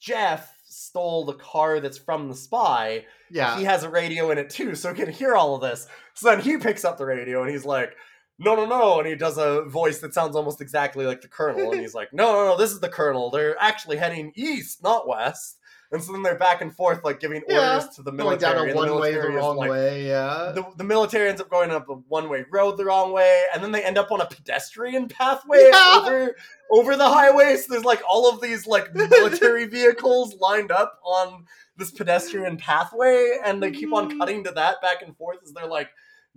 Jeff 0.00 0.54
stole 0.64 1.24
the 1.26 1.34
car 1.34 1.80
that's 1.80 1.98
from 1.98 2.28
the 2.28 2.34
spy, 2.34 3.04
Yeah. 3.30 3.58
he 3.58 3.64
has 3.64 3.82
a 3.82 3.90
radio 3.90 4.30
in 4.30 4.38
it 4.38 4.48
too, 4.50 4.74
so 4.74 4.94
he 4.94 5.02
can 5.04 5.12
hear 5.12 5.34
all 5.34 5.54
of 5.56 5.60
this. 5.60 5.86
So 6.14 6.30
then 6.30 6.40
he 6.40 6.56
picks 6.56 6.84
up 6.84 6.96
the 6.96 7.04
radio 7.04 7.42
and 7.42 7.50
he's 7.50 7.66
like, 7.66 7.94
no, 8.38 8.54
no, 8.54 8.64
no. 8.64 8.98
And 8.98 9.06
he 9.06 9.14
does 9.16 9.36
a 9.36 9.64
voice 9.64 9.98
that 9.98 10.14
sounds 10.14 10.34
almost 10.36 10.62
exactly 10.62 11.04
like 11.04 11.20
the 11.20 11.28
Colonel. 11.28 11.72
And 11.72 11.80
he's 11.82 11.92
like, 11.94 12.14
no, 12.14 12.32
no, 12.32 12.46
no, 12.46 12.56
this 12.56 12.70
is 12.72 12.80
the 12.80 12.88
Colonel. 12.88 13.30
They're 13.30 13.60
actually 13.60 13.98
heading 13.98 14.32
east, 14.34 14.82
not 14.82 15.06
west. 15.06 15.58
And 15.92 16.02
so 16.02 16.12
then 16.12 16.22
they're 16.22 16.38
back 16.38 16.60
and 16.60 16.74
forth, 16.74 17.02
like 17.02 17.18
giving 17.18 17.42
Yeah, 17.48 17.74
orders 17.74 17.88
to 17.96 18.02
the 18.02 18.12
military. 18.12 18.38
Going 18.38 18.38
military. 18.38 18.54
down 18.54 18.58
a 18.58 18.62
and 18.62 18.70
the 18.70 18.92
one 18.92 19.00
way 19.00 19.10
the 19.10 19.16
military 19.16 19.34
wrong 19.34 19.56
like- 19.56 19.70
way, 19.70 20.06
yeah. 20.06 20.52
The, 20.54 20.64
the 20.76 20.84
military 20.84 21.28
ends 21.28 21.40
up 21.40 21.50
going 21.50 21.70
up 21.72 21.88
a 21.88 21.94
one 21.94 22.28
way 22.28 22.44
road 22.50 22.76
the 22.76 22.84
wrong 22.84 23.12
way, 23.12 23.44
and 23.52 23.62
then 23.62 23.72
they 23.72 23.82
end 23.82 23.98
up 23.98 24.12
on 24.12 24.20
a 24.20 24.26
pedestrian 24.26 25.08
pathway 25.08 25.68
Yeah. 25.72 26.00
over 26.00 26.36
over 26.70 26.96
the 26.96 27.08
highway. 27.08 27.56
So 27.56 27.72
there's 27.72 27.84
like 27.84 28.02
all 28.08 28.32
of 28.32 28.40
these 28.40 28.66
like 28.66 28.94
military 28.94 29.66
vehicles 29.66 30.36
lined 30.40 30.70
up 30.70 31.00
on 31.04 31.44
this 31.76 31.90
pedestrian 31.90 32.56
pathway, 32.56 33.38
and 33.44 33.60
they 33.60 33.72
keep 33.72 33.92
on 33.92 34.08
mm-hmm. 34.08 34.18
cutting 34.18 34.44
to 34.44 34.52
that 34.52 34.80
back 34.80 35.02
and 35.02 35.16
forth 35.16 35.38
as 35.42 35.52
they're 35.52 35.66
like 35.66 35.90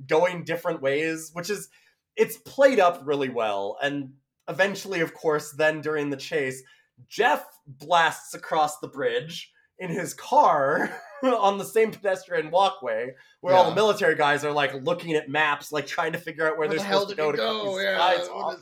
going 0.07 0.43
different 0.43 0.81
ways, 0.81 1.29
which 1.33 1.51
is 1.51 1.69
it's 2.15 2.37
played 2.37 2.79
up 2.79 3.01
really 3.05 3.29
well. 3.29 3.77
And 3.83 4.13
eventually, 4.47 5.01
of 5.01 5.13
course, 5.13 5.51
then 5.51 5.81
during 5.81 6.09
the 6.09 6.17
chase, 6.17 6.63
Jeff 7.09 7.45
blasts 7.67 8.33
across 8.33 8.79
the 8.79 8.87
bridge 8.87 9.51
in 9.79 9.89
his 9.89 10.13
car 10.13 10.89
on 11.23 11.57
the 11.57 11.65
same 11.65 11.91
pedestrian 11.91 12.51
walkway 12.51 13.13
where 13.41 13.55
all 13.55 13.69
the 13.69 13.75
military 13.75 14.15
guys 14.15 14.45
are 14.45 14.51
like 14.51 14.73
looking 14.83 15.13
at 15.13 15.29
maps, 15.29 15.71
like 15.71 15.87
trying 15.87 16.13
to 16.13 16.17
figure 16.17 16.45
out 16.45 16.57
where, 16.57 16.67
Where 16.67 16.69
they're 16.69 16.77
the 16.77 16.83
hell 16.83 17.01
supposed 17.01 17.17
to 17.17 17.21
go 17.21 17.31
to 17.31 17.37
go? 17.37 17.79
Yeah. 17.79 18.55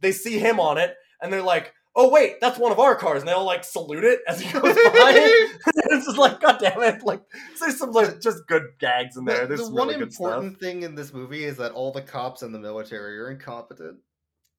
They 0.00 0.12
see 0.12 0.38
him 0.38 0.60
on 0.60 0.78
it, 0.78 0.94
and 1.22 1.32
they're 1.32 1.42
like, 1.42 1.72
"Oh 1.94 2.10
wait, 2.10 2.40
that's 2.40 2.58
one 2.58 2.72
of 2.72 2.78
our 2.78 2.94
cars," 2.94 3.22
and 3.22 3.28
they 3.28 3.32
all 3.32 3.44
like 3.44 3.64
salute 3.64 4.04
it 4.04 4.20
as 4.28 4.40
he 4.40 4.52
goes 4.52 4.74
by. 4.74 5.12
it's 5.66 6.06
just 6.06 6.18
like, 6.18 6.40
God 6.40 6.58
damn 6.60 6.82
it! 6.82 7.02
Like, 7.02 7.22
there's 7.60 7.78
some 7.78 7.92
like 7.92 8.20
just 8.20 8.46
good 8.46 8.64
gags 8.78 9.16
in 9.16 9.24
there. 9.24 9.42
The, 9.42 9.46
There's 9.48 9.60
the 9.60 9.66
some 9.66 9.74
one 9.74 9.88
good 9.98 10.12
stuff. 10.12 10.26
important 10.26 10.60
thing 10.60 10.82
in 10.82 10.94
this 10.94 11.12
movie 11.12 11.44
is 11.44 11.56
that 11.58 11.72
all 11.72 11.92
the 11.92 12.02
cops 12.02 12.42
and 12.42 12.54
the 12.54 12.58
military 12.58 13.18
are 13.18 13.30
incompetent. 13.30 13.98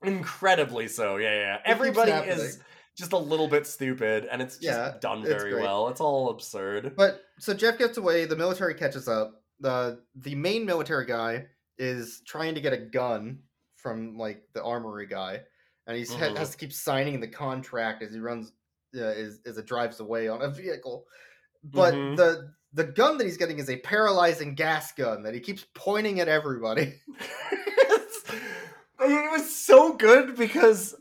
Incredibly 0.03 0.87
so, 0.87 1.17
yeah, 1.17 1.33
yeah. 1.33 1.57
keeps 1.57 1.69
Everybody 1.69 2.11
is 2.11 2.59
just 2.97 3.13
a 3.13 3.17
little 3.17 3.47
bit 3.47 3.67
stupid, 3.67 4.27
and 4.31 4.41
it's 4.41 4.55
just 4.57 4.63
Yeah, 4.77 4.95
done 4.99 5.23
very 5.23 5.53
well. 5.55 5.87
It's 5.89 6.01
all 6.01 6.29
absurd. 6.31 6.95
But 6.95 7.21
so 7.39 7.53
Jeff 7.53 7.77
gets 7.77 7.97
away, 7.97 8.25
the 8.25 8.35
military 8.35 8.73
catches 8.73 9.07
up. 9.07 9.43
The 9.59 10.03
the 10.15 10.35
main 10.35 10.65
military 10.65 11.05
guy 11.05 11.47
is 11.77 12.21
trying 12.25 12.55
to 12.55 12.61
get 12.61 12.73
a 12.73 12.77
gun 12.77 13.39
from 13.75 14.17
like 14.17 14.43
the 14.53 14.63
armory 14.63 15.05
guy, 15.07 15.41
and 15.85 15.95
he 15.97 16.03
Mhm. 16.03 16.35
has 16.37 16.49
to 16.51 16.57
keep 16.57 16.73
signing 16.73 17.19
the 17.19 17.27
contract 17.27 18.01
as 18.03 18.11
he 18.13 18.19
runs 18.19 18.51
uh, 18.95 19.01
as 19.03 19.39
as 19.45 19.57
it 19.57 19.65
drives 19.65 19.99
away 19.99 20.27
on 20.27 20.41
a 20.41 20.49
vehicle. 20.49 21.05
But 21.63 21.93
Mhm. 21.93 22.15
the 22.17 22.53
the 22.73 22.83
gun 22.83 23.17
that 23.17 23.23
he's 23.25 23.37
getting 23.37 23.59
is 23.59 23.69
a 23.69 23.77
paralyzing 23.77 24.53
gas 24.55 24.91
gun 24.91 25.23
that 25.23 25.33
he 25.33 25.39
keeps 25.39 25.65
pointing 25.73 26.19
at 26.19 26.27
everybody. 26.27 26.99
It 28.99 29.31
was 29.31 29.55
so 29.55 29.93
good 29.93 30.35
because 30.35 30.95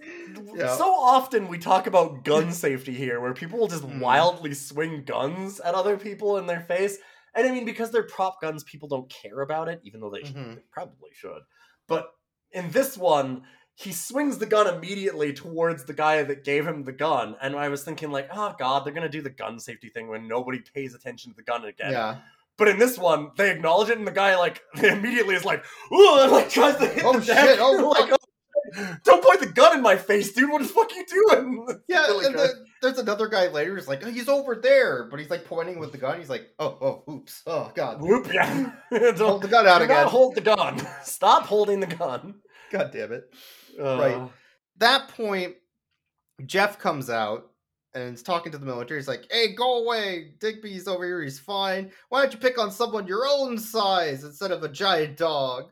Yeah. 0.54 0.76
so 0.76 0.92
often 0.94 1.48
we 1.48 1.58
talk 1.58 1.86
about 1.86 2.24
gun 2.24 2.52
safety 2.52 2.92
here, 2.92 3.20
where 3.20 3.32
people 3.32 3.58
will 3.58 3.68
just 3.68 3.84
Mhm. 3.84 4.00
wildly 4.00 4.54
swing 4.54 5.04
guns 5.04 5.60
at 5.60 5.74
other 5.74 5.96
people 5.96 6.36
in 6.38 6.46
their 6.46 6.60
face. 6.60 6.98
And 7.34 7.46
I 7.46 7.50
mean, 7.52 7.64
because 7.64 7.90
they're 7.90 8.02
prop 8.06 8.40
guns, 8.40 8.64
people 8.64 8.88
don't 8.88 9.08
care 9.10 9.40
about 9.40 9.68
it, 9.68 9.80
even 9.84 10.00
though 10.00 10.10
they, 10.10 10.22
sh- 10.24 10.32
Mhm. 10.32 10.56
they 10.56 10.62
probably 10.72 11.10
should. 11.12 11.42
But 11.86 12.10
in 12.50 12.70
this 12.70 12.96
one, 12.96 13.44
he 13.74 13.92
swings 13.92 14.38
the 14.38 14.46
gun 14.46 14.66
immediately 14.74 15.34
towards 15.34 15.84
the 15.84 15.92
guy 15.92 16.22
that 16.22 16.44
gave 16.44 16.66
him 16.66 16.84
the 16.84 16.92
gun. 16.92 17.36
And 17.42 17.54
I 17.56 17.68
was 17.68 17.84
thinking, 17.84 18.10
like, 18.10 18.28
oh 18.32 18.54
god, 18.58 18.84
they're 18.84 18.92
gonna 18.94 19.08
do 19.10 19.20
the 19.20 19.28
gun 19.30 19.58
safety 19.60 19.90
thing 19.90 20.08
when 20.08 20.26
nobody 20.26 20.60
pays 20.60 20.94
attention 20.94 21.32
to 21.32 21.36
the 21.36 21.42
gun 21.42 21.64
again. 21.66 21.92
Yeah. 21.92 22.20
But 22.58 22.68
in 22.68 22.78
this 22.78 22.96
one, 22.98 23.30
they 23.36 23.50
acknowledge 23.50 23.90
it, 23.90 23.98
and 23.98 24.06
the 24.06 24.10
guy 24.12 24.36
like 24.36 24.62
immediately 24.82 25.34
is 25.34 25.44
like, 25.44 25.64
"Ooh!" 25.92 26.18
and 26.20 26.32
like 26.32 26.48
tries 26.50 26.76
to 26.76 26.86
hit 26.86 27.04
Oh, 27.04 27.18
the 27.18 27.24
deck. 27.26 27.48
shit, 27.48 27.58
oh, 27.60 27.88
like, 28.00 28.10
"Oh, 28.12 28.96
don't 29.04 29.22
point 29.24 29.40
the 29.40 29.46
gun 29.46 29.76
in 29.76 29.82
my 29.82 29.96
face, 29.96 30.32
dude. 30.32 30.50
What 30.50 30.62
the 30.62 30.68
fuck 30.68 30.90
are 30.90 30.96
you 30.96 31.06
doing? 31.06 31.66
Yeah, 31.88 32.06
really 32.06 32.26
and 32.26 32.34
the, 32.34 32.64
there's 32.82 32.98
another 32.98 33.28
guy 33.28 33.46
later 33.48 33.74
who's 33.74 33.86
like, 33.88 34.04
oh, 34.04 34.10
he's 34.10 34.28
over 34.28 34.54
there, 34.56 35.04
but 35.10 35.20
he's 35.20 35.30
like 35.30 35.44
pointing 35.44 35.78
with 35.78 35.92
the 35.92 35.98
gun. 35.98 36.18
He's 36.18 36.28
like, 36.28 36.48
oh, 36.58 37.02
oh, 37.06 37.12
oops, 37.12 37.42
oh 37.46 37.70
god, 37.74 38.00
Whoop, 38.00 38.32
yeah. 38.32 38.72
don't 38.90 39.18
hold 39.18 39.42
the 39.42 39.48
gun 39.48 39.66
out 39.66 39.78
do 39.78 39.84
again. 39.84 40.02
not 40.04 40.10
hold 40.10 40.34
the 40.34 40.40
gun. 40.40 40.86
Stop 41.02 41.44
holding 41.46 41.80
the 41.80 41.86
gun. 41.86 42.34
God 42.72 42.90
damn 42.92 43.12
it! 43.12 43.24
Uh, 43.80 43.98
Right. 43.98 44.30
That 44.78 45.08
point, 45.08 45.54
Jeff 46.44 46.78
comes 46.78 47.08
out 47.08 47.50
and 47.96 48.14
is 48.14 48.22
talking 48.22 48.52
to 48.52 48.58
the 48.58 48.66
military. 48.66 49.00
He's 49.00 49.08
like, 49.08 49.26
hey, 49.30 49.54
go 49.54 49.82
away, 49.82 50.32
Digby's 50.38 50.86
over 50.86 51.04
here. 51.04 51.22
He's 51.22 51.38
fine. 51.38 51.90
Why 52.10 52.22
don't 52.22 52.32
you 52.32 52.38
pick 52.38 52.58
on 52.58 52.70
someone 52.70 53.06
your 53.06 53.26
own 53.26 53.58
size 53.58 54.22
instead 54.22 54.52
of 54.52 54.62
a 54.62 54.68
giant 54.68 55.16
dog? 55.16 55.70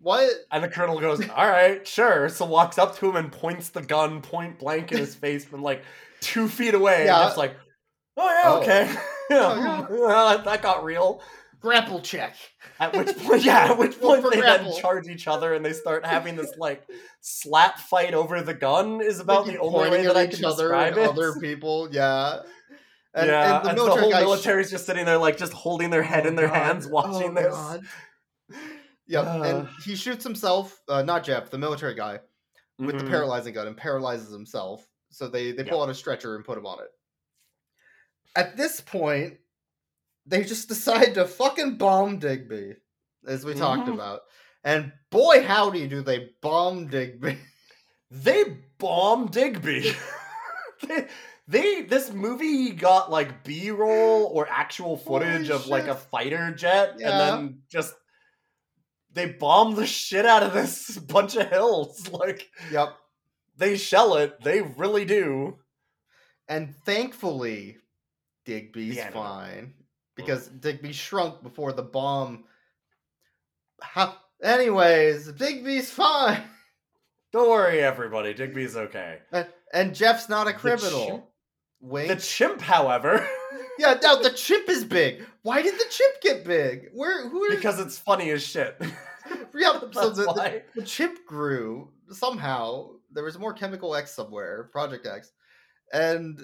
What? 0.00 0.30
And 0.50 0.64
the 0.64 0.68
colonel 0.68 0.98
goes, 0.98 1.20
"All 1.30 1.48
right, 1.48 1.86
sure." 1.86 2.28
So 2.28 2.44
walks 2.44 2.76
up 2.76 2.96
to 2.98 3.08
him 3.08 3.14
and 3.14 3.30
points 3.30 3.68
the 3.68 3.82
gun 3.82 4.20
point 4.20 4.58
blank 4.58 4.90
in 4.90 4.98
his 4.98 5.14
face 5.14 5.44
from 5.44 5.62
like 5.62 5.84
two 6.20 6.48
feet 6.48 6.74
away. 6.74 7.04
Yeah. 7.04 7.20
And 7.20 7.26
just 7.28 7.36
like, 7.36 7.54
"Oh 8.16 8.28
yeah, 8.28 8.42
Oh. 8.50 8.60
okay." 8.62 8.96
Oh, 9.34 9.86
yeah, 9.90 10.42
that 10.44 10.60
got 10.60 10.84
real. 10.84 11.22
Grapple 11.62 12.00
check. 12.00 12.36
At 12.80 12.94
which 12.96 13.16
point, 13.24 13.44
yeah, 13.44 13.70
at 13.70 13.78
which 13.78 13.98
point 14.00 14.22
they 14.30 14.40
grapple. 14.40 14.72
then 14.72 14.80
charge 14.80 15.08
each 15.08 15.28
other 15.28 15.54
and 15.54 15.64
they 15.64 15.72
start 15.72 16.04
having 16.04 16.34
this 16.36 16.52
like 16.58 16.82
slap 17.20 17.78
fight 17.78 18.12
over 18.14 18.42
the 18.42 18.52
gun. 18.54 19.00
Is 19.00 19.20
about 19.20 19.46
the 19.46 19.58
only 19.58 19.88
way 19.90 20.02
that 20.02 20.10
at 20.10 20.16
I 20.16 20.24
each 20.26 20.36
can 20.36 20.44
other 20.44 20.64
describe 20.64 20.94
and 20.98 21.02
it. 21.02 21.08
Other 21.08 21.34
people, 21.40 21.88
yeah. 21.92 22.40
And, 23.14 23.28
yeah, 23.28 23.56
and 23.58 23.64
the 23.64 23.68
and 23.70 23.76
military 23.78 24.00
whole 24.02 24.10
guy 24.10 24.20
sh- 24.20 24.24
military's 24.24 24.70
just 24.70 24.86
sitting 24.86 25.04
there, 25.04 25.18
like 25.18 25.36
just 25.36 25.52
holding 25.52 25.90
their 25.90 26.02
head 26.02 26.24
Oh, 26.24 26.28
in 26.30 26.34
their 26.34 26.48
God. 26.48 26.56
hands, 26.56 26.86
watching 26.88 27.36
Oh, 27.38 27.42
this. 27.42 27.54
God. 27.54 27.80
Yep, 29.08 29.24
Uh. 29.26 29.42
and 29.42 29.68
he 29.84 29.94
shoots 29.96 30.24
himself. 30.24 30.80
Uh, 30.88 31.02
not 31.02 31.22
Jeff, 31.24 31.50
the 31.50 31.58
military 31.58 31.94
guy, 31.94 32.20
with 32.78 32.96
the 32.98 33.04
Mhm. 33.04 33.10
paralyzing 33.10 33.52
gun, 33.52 33.66
and 33.66 33.76
paralyzes 33.76 34.30
himself. 34.32 34.88
So 35.10 35.28
they 35.28 35.52
they 35.52 35.64
pull 35.64 35.82
out 35.82 35.90
a 35.90 35.94
stretcher 35.94 36.34
and 36.36 36.44
put 36.44 36.56
him 36.56 36.64
on 36.66 36.78
it. 36.80 36.88
At 38.34 38.56
this 38.56 38.80
point, 38.80 39.38
they 40.26 40.44
just 40.44 40.68
decide 40.74 41.14
to 41.14 41.26
fucking 41.26 41.76
bomb 41.78 42.18
Digby, 42.18 42.74
as 43.26 43.44
we 43.44 43.54
talked 43.54 43.88
Mhm. 43.88 43.94
about. 43.94 44.20
And 44.64 44.92
boy, 45.10 45.42
howdy, 45.44 45.88
do 45.88 46.02
they 46.02 46.30
bomb 46.40 46.88
Digby! 46.88 47.38
They 48.14 48.44
bomb 48.76 49.28
Digby. 49.28 49.94
they, 50.86 51.06
they 51.48 51.80
this 51.82 52.12
movie 52.12 52.70
got 52.72 53.10
like 53.10 53.42
B-roll 53.42 54.26
or 54.26 54.46
actual 54.50 54.98
footage 54.98 55.48
Holy 55.48 55.50
of 55.50 55.66
like 55.66 55.86
a 55.86 55.94
fighter 55.94 56.52
jet, 56.52 56.96
Yeah. 56.98 57.08
and 57.10 57.20
then 57.20 57.62
just 57.70 57.94
they 59.14 59.32
bomb 59.32 59.76
the 59.76 59.86
shit 59.86 60.26
out 60.26 60.42
of 60.42 60.52
this 60.52 60.98
bunch 60.98 61.36
of 61.36 61.48
hills. 61.48 62.06
Like 62.08 62.50
yep. 62.70 62.90
they 63.56 63.78
shell 63.78 64.16
it. 64.16 64.38
They 64.42 64.60
really 64.60 65.06
do. 65.06 65.58
And 66.48 66.74
thankfully, 66.84 67.78
Digby's 68.44 68.98
enemy. 68.98 69.12
fine 69.14 69.74
because 70.16 70.48
Digby 70.48 70.92
shrunk 70.92 71.42
before 71.42 71.72
the 71.72 71.82
bomb. 71.82 72.44
Ha- 73.82 74.18
Anyways, 74.42 75.30
Digby's 75.32 75.88
fine, 75.90 76.42
Don't 77.32 77.48
worry, 77.48 77.80
everybody. 77.80 78.34
Digby's 78.34 78.76
okay. 78.76 79.20
and, 79.30 79.46
and 79.72 79.94
Jeff's 79.94 80.28
not 80.28 80.48
a 80.48 80.52
The 80.52 80.58
criminal. 80.58 81.06
chimp- 81.06 81.24
Wink. 81.80 82.08
The 82.08 82.16
chimp, 82.16 82.60
however, 82.60 83.26
yeah, 83.78 83.94
now 84.02 84.16
the 84.16 84.30
chimp 84.30 84.68
is 84.68 84.84
big. 84.84 85.24
Why 85.42 85.62
did 85.62 85.74
the 85.74 85.84
chimp 85.90 86.20
get 86.20 86.44
big? 86.44 86.88
Where? 86.92 87.28
Who? 87.28 87.44
Is, 87.46 87.56
because 87.56 87.80
it's 87.80 87.98
funny 87.98 88.30
as 88.30 88.42
shit. 88.44 88.76
yeah, 89.54 89.80
so 89.92 90.10
the, 90.10 90.22
the, 90.22 90.32
why. 90.32 90.62
the 90.76 90.82
chimp 90.82 91.24
grew 91.26 91.90
somehow. 92.10 92.90
There 93.12 93.24
was 93.24 93.36
more 93.38 93.52
Chemical 93.52 93.94
X 93.96 94.12
somewhere, 94.14 94.68
Project 94.72 95.06
X, 95.06 95.32
and 95.92 96.40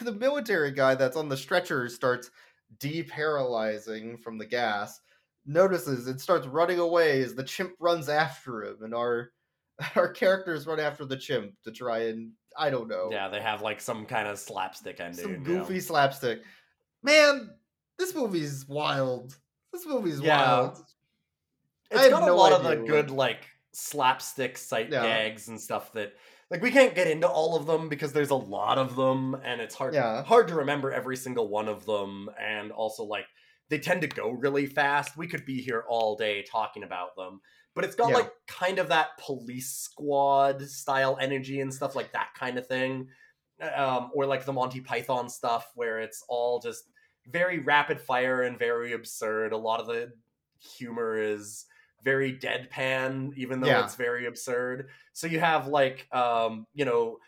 the 0.00 0.12
military 0.12 0.70
guy 0.72 0.94
that's 0.94 1.16
on 1.18 1.28
the 1.28 1.36
stretcher 1.36 1.88
starts 1.90 2.30
deparalyzing 2.78 4.20
from 4.22 4.38
the 4.38 4.46
gas. 4.46 5.00
Notices 5.46 6.06
and 6.08 6.20
starts 6.20 6.46
running 6.46 6.78
away 6.78 7.22
as 7.22 7.34
the 7.34 7.42
chimp 7.42 7.72
runs 7.80 8.08
after 8.08 8.64
him, 8.64 8.82
and 8.82 8.94
our 8.94 9.30
our 9.96 10.12
characters 10.12 10.66
run 10.66 10.80
after 10.80 11.04
the 11.06 11.16
chimp 11.16 11.54
to 11.64 11.70
try 11.72 12.04
and 12.08 12.32
I 12.58 12.70
don't 12.70 12.88
know, 12.88 13.08
Yeah, 13.10 13.28
they 13.28 13.40
have 13.40 13.62
like 13.62 13.80
some 13.80 14.04
kind 14.04 14.26
of 14.28 14.38
slapstick 14.38 15.00
ending. 15.00 15.22
some 15.22 15.30
you 15.32 15.38
know. 15.38 15.44
goofy 15.44 15.80
slapstick. 15.80 16.42
Man, 17.02 17.50
this 17.98 18.14
movie's 18.14 18.66
wild. 18.66 19.38
This 19.72 19.86
movie's 19.86 20.20
Yeah. 20.20 20.44
wild. 20.60 20.78
I 21.92 21.94
It's 21.94 22.02
have 22.04 22.10
got 22.10 22.22
a 22.24 22.26
no 22.26 22.36
lot 22.36 22.52
of 22.52 22.64
the 22.64 22.76
good 22.76 23.10
like 23.10 23.46
slapstick 23.72 24.58
sight 24.58 24.90
Yeah. 24.90 25.02
gags 25.02 25.48
and 25.48 25.58
stuff 25.60 25.92
that 25.92 26.14
like 26.50 26.62
we 26.62 26.70
can't 26.70 26.94
get 26.94 27.06
into 27.06 27.28
all 27.28 27.56
of 27.56 27.66
them 27.66 27.88
because 27.88 28.12
there's 28.12 28.30
a 28.30 28.34
lot 28.34 28.78
of 28.78 28.96
them 28.96 29.34
and 29.44 29.60
it's 29.60 29.74
hard 29.74 29.94
Yeah. 29.94 30.22
hard 30.24 30.48
to 30.48 30.54
remember 30.54 30.92
every 30.92 31.16
single 31.16 31.48
one 31.48 31.68
of 31.68 31.84
them 31.86 32.30
and 32.40 32.72
also 32.72 33.04
like 33.04 33.26
they 33.68 33.78
tend 33.78 34.00
to 34.00 34.06
go 34.08 34.30
really 34.30 34.64
fast. 34.66 35.16
We 35.16 35.26
could 35.26 35.44
be 35.44 35.60
here 35.60 35.84
all 35.88 36.16
day 36.16 36.42
talking 36.42 36.84
about 36.84 37.14
them. 37.16 37.40
But 37.74 37.84
it's 37.84 37.94
got 37.94 38.08
Yeah. 38.10 38.16
like 38.16 38.32
kind 38.46 38.78
of 38.78 38.88
that 38.88 39.18
police 39.18 39.70
squad 39.70 40.62
style 40.68 41.18
energy 41.20 41.60
and 41.60 41.72
stuff 41.72 41.94
like 41.94 42.12
that 42.12 42.28
kind 42.34 42.58
of 42.58 42.66
thing. 42.66 43.08
um, 43.74 44.10
or 44.14 44.24
like 44.24 44.44
the 44.44 44.52
Monty 44.52 44.80
Python 44.80 45.28
stuff 45.28 45.72
where 45.74 45.98
it's 45.98 46.24
all 46.28 46.60
just 46.60 46.84
very 47.26 47.58
rapid 47.58 48.00
fire 48.00 48.42
and 48.42 48.56
very 48.56 48.92
absurd. 48.92 49.52
A 49.52 49.56
lot 49.56 49.80
of 49.80 49.88
the 49.88 50.12
humor 50.60 51.18
is 51.20 51.66
very 52.02 52.32
deadpan, 52.38 53.32
even 53.36 53.60
though 53.60 53.68
Yeah. 53.68 53.84
it's 53.84 53.94
very 53.96 54.26
absurd. 54.26 54.88
So 55.12 55.26
you 55.26 55.40
have 55.40 55.66
like, 55.68 56.06
um, 56.12 56.66
you 56.74 56.84
know, 56.84 57.18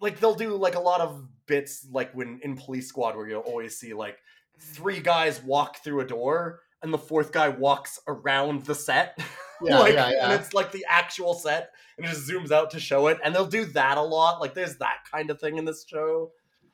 like 0.00 0.18
they'll 0.20 0.34
do 0.34 0.56
like 0.56 0.74
a 0.74 0.80
lot 0.80 1.00
of 1.00 1.26
bits 1.46 1.86
like 1.90 2.12
when 2.14 2.40
in 2.42 2.56
Police 2.56 2.88
Squad 2.88 3.16
where 3.16 3.28
you'll 3.28 3.40
always 3.40 3.78
see 3.78 3.92
like 3.92 4.16
three 4.58 5.00
guys 5.00 5.42
walk 5.42 5.82
through 5.84 6.00
a 6.00 6.06
door 6.06 6.60
and 6.82 6.92
the 6.92 6.98
fourth 6.98 7.32
guy 7.32 7.48
walks 7.48 7.98
around 8.06 8.64
the 8.64 8.74
set. 8.74 9.18
Yeah, 9.62 9.78
like, 9.80 9.92
yeah, 9.92 10.08
And 10.24 10.40
it's 10.40 10.54
like 10.54 10.72
the 10.72 10.86
actual 10.88 11.34
set 11.34 11.68
and 11.98 12.06
it 12.06 12.08
just 12.08 12.26
zooms 12.26 12.50
out 12.50 12.70
to 12.70 12.80
show 12.80 13.08
it. 13.08 13.18
And 13.22 13.34
they'll 13.34 13.44
do 13.44 13.66
that 13.66 13.98
a 13.98 14.02
lot. 14.02 14.40
Like 14.40 14.54
there's 14.54 14.78
that 14.78 15.00
kind 15.12 15.28
of 15.28 15.38
thing 15.38 15.58
in 15.58 15.66
this 15.66 15.84
show. 15.86 16.30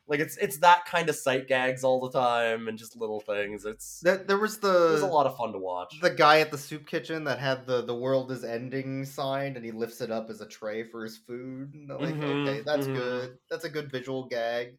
Like 0.09 0.21
it's 0.21 0.37
it's 0.39 0.59
that 0.59 0.85
kind 0.87 1.09
of 1.09 1.17
sight 1.17 1.49
gags 1.49 1.85
all 1.85 2.01
the 2.01 2.11
time 2.19 2.69
and 2.69 2.79
just 2.79 2.97
little 2.97 3.21
things. 3.21 3.65
It's 3.65 4.03
There, 4.03 4.17
there 4.25 4.39
was 4.39 4.59
it 4.89 4.93
was 4.93 5.03
a 5.03 5.07
lot 5.07 5.27
of 5.27 5.37
fun 5.37 5.53
to 5.53 5.59
watch. 5.59 5.95
the 6.03 6.11
guy 6.11 6.41
at 6.41 6.51
the 6.51 6.59
soup 6.59 6.87
kitchen 6.87 7.25
that 7.25 7.39
had 7.39 7.67
the 7.67 7.83
the 7.83 7.95
world 7.95 8.31
is 8.31 8.45
ending 8.45 9.05
sign, 9.05 9.57
and 9.57 9.65
he 9.65 9.71
lifts 9.73 10.01
it 10.01 10.11
up 10.11 10.29
as 10.31 10.41
a 10.41 10.47
tray 10.49 10.85
for 10.85 11.03
his 11.05 11.17
food. 11.19 11.75
Like, 11.89 12.23
Mhm, 12.23 12.23
okay, 12.23 12.63
that's 12.67 12.87
mhm. 12.87 12.89
good. 12.89 13.39
That's 13.51 13.65
a 13.65 13.71
good 13.71 13.91
visual 13.91 14.27
gag. 14.29 14.79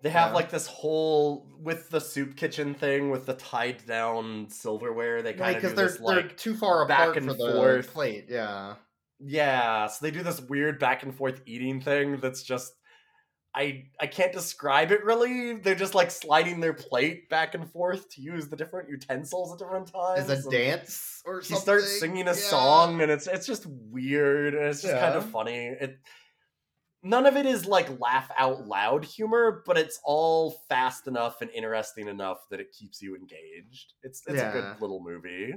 They 0.00 0.10
have 0.10 0.32
Yeah. 0.32 0.34
like 0.34 0.50
this 0.50 0.66
whole 0.68 1.48
with 1.58 1.90
the 1.90 2.00
soup 2.00 2.36
kitchen 2.36 2.74
thing 2.74 3.10
with 3.10 3.26
the 3.26 3.34
tied 3.34 3.84
down 3.86 4.48
silverware. 4.48 5.22
They 5.22 5.34
kind 5.34 5.56
of 5.56 5.62
because 5.62 5.74
do 5.74 5.74
they're 5.74 5.88
this 5.88 6.00
they're 6.06 6.22
like 6.22 6.36
too 6.36 6.56
far 6.56 6.82
back 6.86 7.16
apart 7.16 7.16
and 7.16 7.26
for 7.26 7.34
the 7.34 7.82
forth. 7.82 7.86
plate. 7.86 8.26
Yeah, 8.28 8.76
yeah. 9.20 9.86
So 9.88 10.04
they 10.04 10.10
do 10.10 10.22
this 10.22 10.40
weird 10.40 10.78
back 10.78 11.02
and 11.02 11.14
forth 11.14 11.42
eating 11.46 11.80
thing. 11.80 12.20
That's 12.20 12.42
just 12.42 12.74
I 13.58 13.90
I 13.98 14.06
can't 14.06 14.32
describe 14.32 14.92
it 14.92 15.02
really. 15.04 15.54
They're 15.54 15.74
just 15.74 15.94
like 15.94 16.12
sliding 16.12 16.60
their 16.60 16.74
plate 16.74 17.28
back 17.28 17.54
and 17.54 17.68
forth 17.70 18.08
to 18.10 18.20
use 18.22 18.48
the 18.48 18.56
different 18.56 18.88
utensils 18.88 19.52
at 19.52 19.58
different 19.58 19.88
times. 19.92 20.30
is 20.30 20.46
a 20.46 20.50
dance 20.50 21.22
or 21.26 21.40
He 21.40 21.46
something. 21.46 21.62
starts 21.62 21.98
singing 21.98 22.28
a 22.28 22.30
Yeah. 22.30 22.34
song, 22.34 23.00
and 23.02 23.10
it's 23.10 23.26
it's 23.26 23.46
just 23.46 23.66
weird, 23.66 24.54
and 24.54 24.64
it's 24.66 24.82
just 24.82 24.94
kind 24.94 25.14
of 25.16 25.28
funny. 25.28 25.66
It 25.66 25.98
none 27.02 27.26
of 27.26 27.36
it 27.36 27.46
is 27.46 27.66
like 27.66 27.98
laugh 28.00 28.30
out 28.38 28.66
loud 28.66 29.04
humor, 29.04 29.62
but 29.66 29.76
it's 29.76 30.00
all 30.04 30.52
fast 30.68 31.06
enough 31.08 31.40
and 31.42 31.50
interesting 31.50 32.08
enough 32.08 32.48
that 32.50 32.60
it 32.60 32.70
keeps 32.72 33.02
you 33.02 33.16
engaged. 33.16 33.94
It's 34.04 34.22
it's 34.26 34.40
a 34.40 34.52
good 34.52 34.80
little 34.80 35.00
movie. 35.02 35.54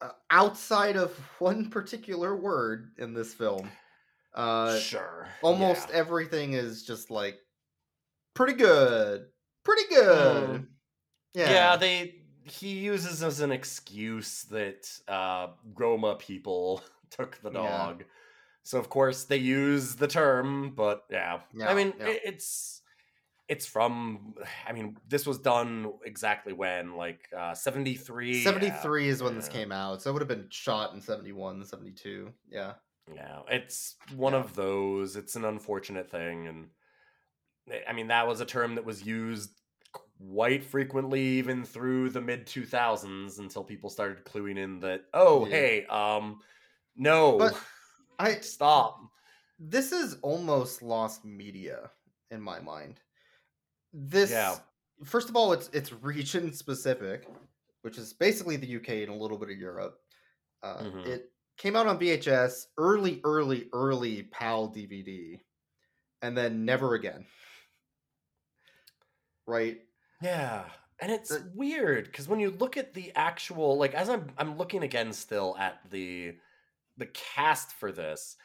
Uh, 0.00 0.10
outside 0.30 0.96
of 0.96 1.16
one 1.38 1.70
particular 1.70 2.34
word 2.36 2.94
in 2.98 3.14
this 3.14 3.32
film, 3.32 3.70
uh, 4.34 4.78
sure, 4.78 5.28
almost 5.42 5.88
yeah. 5.90 5.96
everything 5.96 6.52
is 6.54 6.84
just 6.84 7.10
like 7.10 7.38
pretty 8.34 8.54
good, 8.54 9.26
pretty 9.64 9.82
good. 9.88 10.48
Mm. 10.50 10.66
Yeah, 11.34 11.50
yeah. 11.50 11.76
They 11.76 12.16
he 12.44 12.78
uses 12.80 13.22
as 13.22 13.40
an 13.40 13.52
excuse 13.52 14.44
that 14.50 14.86
uh, 15.08 15.48
Roma 15.74 16.16
people 16.16 16.82
took 17.10 17.40
the 17.42 17.50
Yeah. 17.50 17.58
dog. 17.68 18.04
So 18.62 18.78
of 18.78 18.88
course 18.88 19.24
they 19.24 19.36
use 19.36 19.94
the 19.96 20.08
term, 20.08 20.72
but 20.74 21.04
yeah, 21.10 21.40
Yeah, 21.54 21.68
I 21.70 21.74
mean 21.74 21.92
yeah. 21.98 22.08
it- 22.08 22.22
it's 22.24 22.80
it's 23.46 23.66
from. 23.66 24.34
I 24.66 24.72
mean 24.72 24.96
this 25.06 25.26
was 25.26 25.38
done 25.38 25.92
exactly 26.06 26.54
when 26.54 26.96
like 26.96 27.28
uh, 27.36 27.54
seventy 27.54 27.94
three. 27.94 28.42
73 28.42 29.08
is 29.08 29.22
when 29.22 29.34
this 29.34 29.48
came 29.48 29.70
out, 29.70 30.00
so 30.00 30.08
it 30.08 30.12
would 30.14 30.22
have 30.22 30.28
been 30.28 30.46
shot 30.48 30.94
in 30.94 31.00
71, 31.02 31.64
72. 31.66 32.32
Yeah. 32.50 32.72
Yeah, 33.12 33.42
it's 33.48 33.96
one 34.14 34.34
Yeah. 34.34 34.34
of 34.34 34.54
those. 34.54 35.16
It's 35.16 35.36
an 35.36 35.44
unfortunate 35.44 36.10
thing, 36.10 36.46
and 36.46 36.70
eh, 37.70 37.82
I 37.88 37.92
mean 37.92 38.08
that 38.08 38.26
was 38.26 38.40
a 38.40 38.46
term 38.46 38.74
that 38.76 38.84
was 38.84 39.06
used 39.06 39.60
quite 39.92 40.64
frequently 40.64 41.20
even 41.22 41.64
through 41.64 42.10
the 42.10 42.20
mid 42.20 42.46
2000s 42.46 43.38
until 43.38 43.64
people 43.64 43.90
started 43.90 44.24
cluing 44.24 44.58
in 44.58 44.80
that 44.80 45.06
oh 45.14 45.44
Yeah. 45.44 45.46
hey 45.46 45.86
um 45.86 46.40
no 46.96 47.38
But 47.38 47.60
I 48.18 48.36
stop 48.40 49.00
this 49.58 49.92
is 49.92 50.18
almost 50.22 50.82
lost 50.82 51.24
media 51.24 51.92
in 52.30 52.40
my 52.42 52.60
mind. 52.60 53.00
This 53.92 54.60
Yeah. 54.60 54.64
first 55.04 55.28
of 55.30 55.36
all, 55.36 55.52
it's 55.52 55.68
it's 55.72 55.92
region 55.92 56.52
specific, 56.54 57.28
which 57.82 57.98
is 57.98 58.12
basically 58.14 58.56
the 58.56 58.66
UK 58.68 59.04
and 59.04 59.10
a 59.12 59.14
little 59.14 59.38
bit 59.38 59.50
of 59.50 59.58
Europe. 59.58 60.00
Uh, 60.62 60.84
Mhm. 60.84 61.04
It 61.04 61.33
came 61.56 61.76
out 61.76 61.86
on 61.86 61.98
VHS, 61.98 62.66
early, 62.78 63.20
early, 63.24 63.68
early 63.72 64.24
PAL 64.24 64.68
DVD, 64.72 65.40
and 66.22 66.36
then 66.36 66.64
never 66.64 66.94
again. 66.94 67.26
Right? 69.46 69.80
Yeah. 70.22 70.64
And 71.00 71.12
it's 71.12 71.36
weird 71.54 72.06
because 72.06 72.28
when 72.28 72.40
you 72.40 72.50
look 72.50 72.76
at 72.76 72.94
the 72.94 73.12
actual 73.14 73.76
like 73.76 73.94
as 73.94 74.08
I'm 74.08 74.30
I'm 74.38 74.56
looking 74.56 74.84
again 74.84 75.12
still 75.12 75.56
at 75.58 75.80
the 75.90 76.36
the 76.96 77.06
cast 77.06 77.72
for 77.72 77.90
this 77.92 78.36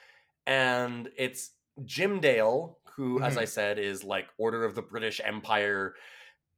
and 0.47 1.10
it's 1.18 1.51
Jim 1.86 2.20
Dale 2.20 2.80
who 2.95 3.22
as 3.22 3.36
Mhm. 3.36 3.39
I 3.39 3.45
said 3.45 3.80
is 3.80 4.03
like 4.03 4.28
Order 4.38 4.66
of 4.66 4.76
the 4.76 4.82
British 4.82 5.22
Empire 5.24 5.95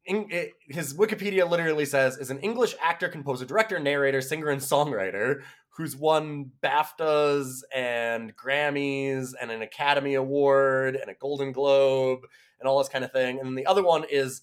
in, 0.06 0.32
it, 0.32 0.54
his 0.70 0.96
Wikipedia 0.96 1.48
literally 1.50 1.86
says 1.86 2.18
is 2.18 2.32
an 2.32 2.40
English 2.40 2.76
actor, 2.82 3.10
composer, 3.10 3.46
director, 3.46 3.80
narrator, 3.80 4.22
singer, 4.22 4.50
and 4.50 4.62
songwriter 4.62 5.44
who's 5.72 5.96
won 5.96 6.52
BAFTAs 6.62 7.62
and 7.74 8.36
Grammys 8.36 9.34
and 9.42 9.52
an 9.52 9.62
Academy 9.62 10.16
Award 10.16 10.96
and 10.96 11.10
a 11.10 11.16
Golden 11.16 11.52
Globe 11.52 12.20
and 12.60 12.68
all 12.68 12.78
this 12.78 12.90
kind 12.90 13.04
of 13.04 13.12
thing. 13.12 13.40
And 13.40 13.48
then 13.48 13.56
the 13.56 13.66
other 13.66 13.84
one 13.84 14.04
is 14.10 14.42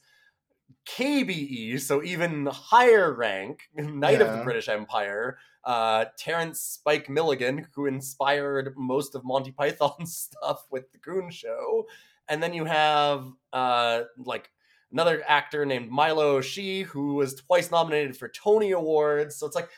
KBE, 0.87 1.81
so 1.81 2.03
even 2.03 2.47
higher 2.47 3.13
rank, 3.13 3.69
Knight 3.75 4.21
of 4.23 4.37
the 4.39 4.43
British 4.43 4.69
Empire, 4.69 5.39
uh, 5.65 6.07
Terence 6.17 6.61
Spike 6.61 7.11
Milligan, 7.11 7.67
who 7.75 7.87
inspired 7.87 8.75
most 8.77 9.15
of 9.15 9.25
Monty 9.25 9.53
Python's 9.59 10.17
stuff 10.17 10.67
with 10.71 10.91
The 10.93 10.99
Goon 10.99 11.31
Show. 11.31 11.87
And 12.29 12.43
then 12.43 12.55
you 12.55 12.65
have 12.65 13.31
uh, 13.53 14.03
like 14.19 14.51
another 14.93 15.23
actor 15.27 15.67
named 15.67 15.91
Milo 15.91 16.37
O'Shea, 16.37 16.83
who 16.83 17.15
was 17.15 17.35
twice 17.35 17.71
nominated 17.71 18.17
for 18.17 18.29
Tony 18.29 18.73
Awards. 18.73 19.37
So 19.37 19.47
it's 19.47 19.57
like 19.57 19.69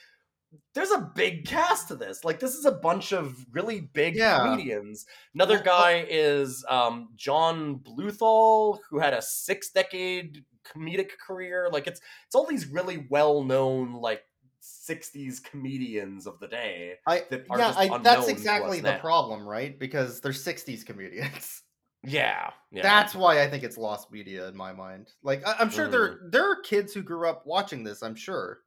there's 0.75 0.91
a 0.91 1.11
big 1.15 1.47
cast 1.47 1.89
to 1.89 1.95
this. 1.97 2.25
Like 2.25 2.41
this 2.41 2.55
is 2.55 2.65
a 2.65 2.73
bunch 2.73 3.13
of 3.13 3.37
really 3.53 3.81
big 3.93 4.17
Yeah. 4.17 4.39
comedians. 4.41 5.07
Another 5.35 5.59
guy 5.63 6.07
is 6.09 6.65
um, 6.69 7.09
John 7.17 7.77
Bluthal, 7.79 8.79
who 8.89 8.99
had 8.99 9.15
a 9.15 9.23
six 9.23 9.71
decade 9.71 10.45
comedic 10.65 11.11
career. 11.25 11.69
Like 11.73 11.87
it's 11.87 12.01
it's 12.27 12.35
all 12.35 12.47
these 12.47 12.67
really 12.67 13.07
well 13.11 13.43
known 13.45 13.95
like 13.95 14.23
60s 14.63 15.43
comedians 15.43 16.27
of 16.27 16.39
the 16.41 16.49
day. 16.49 16.95
I 17.07 17.25
that 17.31 17.47
are 17.51 17.59
yeah, 17.59 17.75
I, 17.77 17.99
that's 17.99 18.29
exactly 18.29 18.81
the 18.81 18.93
now. 18.93 18.99
problem, 18.99 19.47
right? 19.47 19.79
Because 19.79 20.21
they're 20.21 20.33
60s 20.33 20.85
comedians. 20.85 21.63
Yeah, 22.03 22.49
yeah. 22.73 22.81
That's 22.81 23.15
why 23.15 23.43
I 23.43 23.51
think 23.51 23.63
it's 23.63 23.77
lost 23.77 24.11
media 24.11 24.49
in 24.49 24.57
my 24.57 24.73
mind. 24.73 25.11
Like 25.23 25.47
I, 25.47 25.57
I'm 25.61 25.69
sure 25.69 25.87
there 25.87 26.09
Mm. 26.15 26.33
there 26.33 26.51
are 26.51 26.57
kids 26.63 26.95
who 26.95 27.03
grew 27.03 27.29
up 27.29 27.43
watching 27.45 27.85
this. 27.85 28.03
I'm 28.03 28.15
sure. 28.15 28.61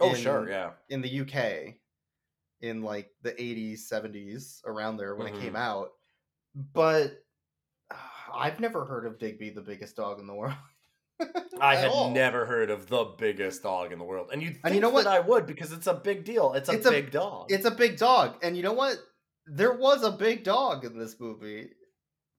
Oh 0.00 0.10
in- 0.10 0.16
sure, 0.16 0.48
yeah. 0.48 0.70
In 0.88 1.00
the 1.02 1.20
UK, 1.20 1.74
in 2.60 2.82
like 2.82 3.10
the 3.22 3.32
80s, 3.32 3.80
70s, 3.90 4.60
around 4.64 4.96
there 4.96 5.14
when 5.16 5.26
it 5.28 5.40
came 5.40 5.52
Mhm. 5.54 5.58
out, 5.58 5.88
but 6.54 7.22
uh, 7.90 7.94
I've 8.34 8.60
never 8.60 8.84
heard 8.84 9.06
of 9.06 9.18
Digby, 9.18 9.50
the 9.50 9.60
biggest 9.62 9.96
dog 9.96 10.20
in 10.20 10.26
the 10.26 10.34
world. 10.34 10.54
I 11.60 11.76
had 11.76 11.88
all. 11.90 12.10
never 12.10 12.44
heard 12.44 12.70
of 12.70 12.88
the 12.88 13.04
biggest 13.18 13.62
dog 13.62 13.92
in 13.92 13.98
the 13.98 14.04
world, 14.04 14.28
and 14.32 14.42
you'd 14.42 14.58
And 14.64 14.74
you 14.74 14.80
know 14.80 14.90
what? 14.90 15.06
I 15.06 15.20
would 15.20 15.46
because 15.46 15.72
it's 15.72 15.86
a 15.86 15.94
big 15.94 16.24
deal. 16.24 16.52
It's 16.54 16.68
a 16.68 16.72
It's 16.72 16.86
a- 16.86 16.90
big 16.90 17.10
dog. 17.10 17.50
It's 17.50 17.64
a 17.64 17.70
big 17.70 17.96
dog, 17.96 18.36
and 18.42 18.56
you 18.56 18.62
know 18.62 18.74
what? 18.74 18.96
There 19.46 19.72
was 19.74 20.02
a 20.02 20.10
big 20.10 20.44
dog 20.44 20.84
in 20.84 20.98
this 20.98 21.18
movie. 21.20 21.70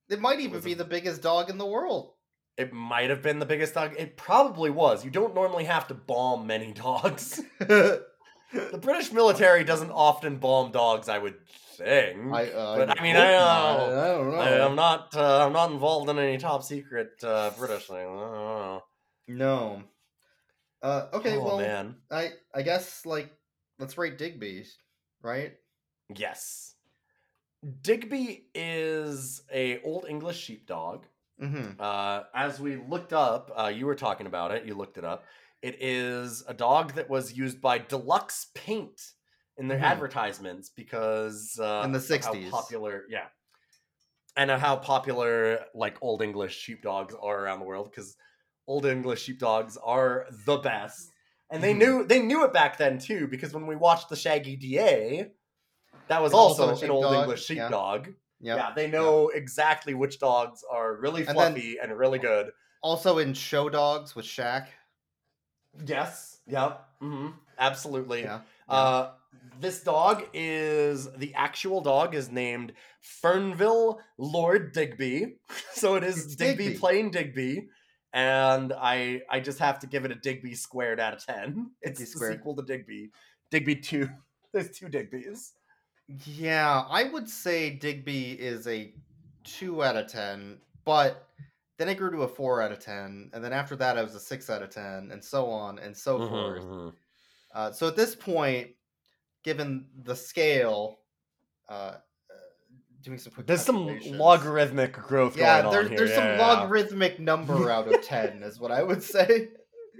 It 0.10 0.20
might 0.22 0.40
even 0.40 0.54
was 0.56 0.66
be 0.66 0.74
a- 0.74 0.76
the 0.76 0.86
biggest 0.86 1.22
dog 1.22 1.50
in 1.50 1.58
the 1.58 1.66
world. 1.66 2.14
It 2.58 2.74
might 2.74 3.10
have 3.12 3.22
been 3.22 3.38
the 3.40 3.46
biggest 3.46 3.76
dog. 3.76 3.94
It 3.98 4.18
probably 4.18 4.72
was. 4.72 5.06
You 5.06 5.12
don't 5.12 5.36
normally 5.36 5.66
have 5.66 5.88
to 5.88 5.94
bomb 5.94 6.48
many 6.48 6.74
dogs. 6.86 7.42
the 7.60 8.04
British 8.82 9.12
military 9.12 9.64
doesn't 9.64 9.92
often 9.92 10.38
bomb 10.38 10.72
dogs, 10.72 11.08
I 11.08 11.20
would 11.20 11.36
think. 11.48 12.34
I, 12.34 12.48
uh, 12.48 12.78
But, 12.78 12.88
would 12.90 13.00
I 13.00 13.04
mean, 13.04 13.16
I 13.16 13.32
know. 13.32 13.46
I 13.46 14.08
don't 14.08 14.32
know. 14.32 14.38
I, 14.38 14.50
am 14.66 14.76
not. 14.76 15.16
Uh, 15.16 15.46
I'm 15.46 15.54
not 15.54 15.72
involved 15.72 16.10
in 16.10 16.18
any 16.18 16.38
top 16.40 16.64
secret 16.64 17.24
uh, 17.24 17.52
British 17.58 17.86
thing. 17.86 17.98
I 17.98 18.02
don't 18.04 18.32
know. 18.32 18.84
No. 19.28 19.84
Uh, 20.82 21.08
okay, 21.14 21.38
oh 21.38 21.44
well, 21.44 21.58
man. 21.60 21.96
I 22.10 22.30
I 22.54 22.62
guess 22.62 23.06
like 23.06 23.32
let's 23.80 23.98
rate 23.98 24.18
Digby, 24.18 24.66
right? 25.22 25.54
Yes. 26.16 26.76
Digby 27.82 28.46
is 28.54 29.42
a 29.52 29.82
old 29.82 30.06
English 30.08 30.40
sheepdog. 30.40 31.06
Mm-hmm. 31.42 31.80
Uh, 31.80 32.24
as 32.34 32.60
we 32.60 32.78
looked 32.78 33.14
up, 33.14 33.52
uh, 33.56 33.68
you 33.68 33.86
were 33.86 33.96
talking 33.96 34.28
about 34.28 34.52
it. 34.52 34.66
You 34.66 34.74
looked 34.76 34.98
it 34.98 35.04
up. 35.04 35.24
It 35.62 35.78
is 35.82 36.44
a 36.48 36.54
dog 36.54 36.94
that 36.94 37.10
was 37.10 37.34
used 37.34 37.62
by 37.62 37.80
Dulux 37.80 38.54
Paint 38.54 39.00
in 39.58 39.68
their 39.68 39.80
Mhm. 39.80 39.84
advertisements 39.84 40.70
because 40.70 41.60
uh, 41.60 41.82
In 41.84 41.92
the 41.92 42.00
60s. 42.00 42.50
popular, 42.52 43.06
yeah. 43.10 43.28
and 44.36 44.52
how 44.52 44.76
popular 44.76 45.66
like 45.74 45.98
old 46.02 46.22
English 46.22 46.56
sheepdogs 46.56 47.16
are 47.20 47.40
around 47.44 47.60
the 47.60 47.66
world 47.66 47.90
because 47.90 48.16
old 48.68 48.86
English 48.86 49.24
sheepdogs 49.24 49.78
are 49.78 50.28
the 50.46 50.58
best. 50.58 51.12
And 51.50 51.64
they 51.64 51.74
Mhm. 51.74 51.78
knew 51.78 52.06
they 52.06 52.22
knew 52.22 52.44
it 52.46 52.54
back 52.54 52.78
then 52.78 53.00
too 53.00 53.28
because 53.28 53.54
when 53.54 53.66
we 53.68 53.76
watched 53.76 54.10
the 54.10 54.16
Shaggy 54.16 54.56
DA, 54.56 55.32
that 56.08 56.22
was 56.22 56.34
also 56.34 56.70
also, 56.70 56.86
an 56.86 56.92
old 56.92 57.14
English 57.14 57.46
sheepdog. 57.46 58.08
Yeah. 58.08 58.14
Yeah, 58.40 58.72
they 58.76 58.88
know 58.88 59.30
exactly 59.30 59.94
which 59.94 60.20
dogs 60.20 60.64
are 60.70 60.96
really 60.96 61.26
And 61.26 61.32
fluffy 61.32 61.78
and 61.82 61.92
really 61.98 62.20
good. 62.20 62.52
Also 62.82 63.18
in 63.18 63.34
Show 63.34 63.70
Dogs 63.70 64.16
with 64.16 64.26
Shaq. 64.26 64.68
Yes. 65.86 66.40
Yep. 66.48 66.86
hmm 67.00 67.28
Absolutely. 67.60 68.22
Yeah. 68.22 68.42
Uh, 68.70 69.12
this 69.60 69.82
dog 69.84 70.28
is 70.34 71.12
the 71.18 71.34
actual 71.34 71.82
dog 71.82 72.14
is 72.14 72.32
named 72.32 72.74
Fernville 73.24 73.98
Lord 74.18 74.74
Digby. 74.74 75.38
So 75.72 75.96
it 75.96 76.04
is 76.04 76.36
Digby, 76.36 76.66
Digby. 76.66 76.80
plain 76.80 77.12
Digby. 77.12 77.68
And 78.14 78.74
I 78.74 79.22
I 79.30 79.40
just 79.40 79.60
have 79.60 79.78
to 79.80 79.88
give 79.88 80.06
it 80.06 80.12
a 80.12 80.16
Digby 80.16 80.56
squared 80.56 81.00
out 81.00 81.14
of 81.14 81.24
ten. 81.26 81.72
It's 81.82 82.00
Digby 82.00 82.06
the 82.06 82.18
squared. 82.18 82.34
sequel 82.34 82.56
to 82.56 82.64
Digby. 82.64 83.12
Digby 83.52 83.76
two. 83.76 84.10
There's 84.54 84.72
two 84.72 84.88
Digbys. 84.88 85.52
Yeah, 86.08 86.86
I 86.90 87.04
would 87.06 87.30
say 87.30 87.70
Digby 87.70 88.32
is 88.40 88.66
a 88.68 88.94
two 89.44 89.84
out 89.84 89.98
of 89.98 90.08
ten, 90.08 90.62
but 90.86 91.28
then 91.78 91.90
it 91.90 91.96
grew 91.96 92.12
to 92.12 92.24
a 92.24 92.28
four 92.28 92.62
out 92.62 92.72
of 92.72 92.80
ten, 92.80 93.30
and 93.34 93.44
then 93.44 93.52
after 93.54 93.76
that, 93.76 93.98
I 93.98 94.04
was 94.04 94.16
a 94.16 94.20
six 94.20 94.50
out 94.50 94.64
of 94.64 94.70
ten, 94.70 95.12
and 95.12 95.24
so 95.24 95.50
on 95.50 95.80
and 95.80 95.96
so 95.96 96.20
Mm-hmm, 96.20 96.30
forth. 96.30 96.66
Uh, 97.54 97.72
so 97.72 97.88
at 97.88 97.96
this 97.96 98.16
point, 98.16 98.72
given 99.44 99.90
the 100.04 100.16
scale, 100.16 101.02
uh, 101.70 101.74
uh, 101.74 102.00
doing 103.02 103.18
some 103.20 103.34
quick 103.34 103.48
There's 103.48 103.62
some 103.64 104.00
logarithmic 104.06 104.94
growth 104.94 105.38
Yeah, 105.38 105.62
going 105.62 105.66
there's 105.70 105.88
on 105.88 105.92
here. 105.92 105.98
there's 105.98 106.14
some 106.14 106.34
yeah, 106.34 106.38
yeah. 106.38 106.38
logarithmic 106.38 107.20
number 107.20 107.70
out 107.70 107.88
of 107.88 108.02
ten, 108.02 108.44
is 108.44 108.60
what 108.60 108.72
I 108.72 108.84
would 108.84 109.04
say. 109.04 109.50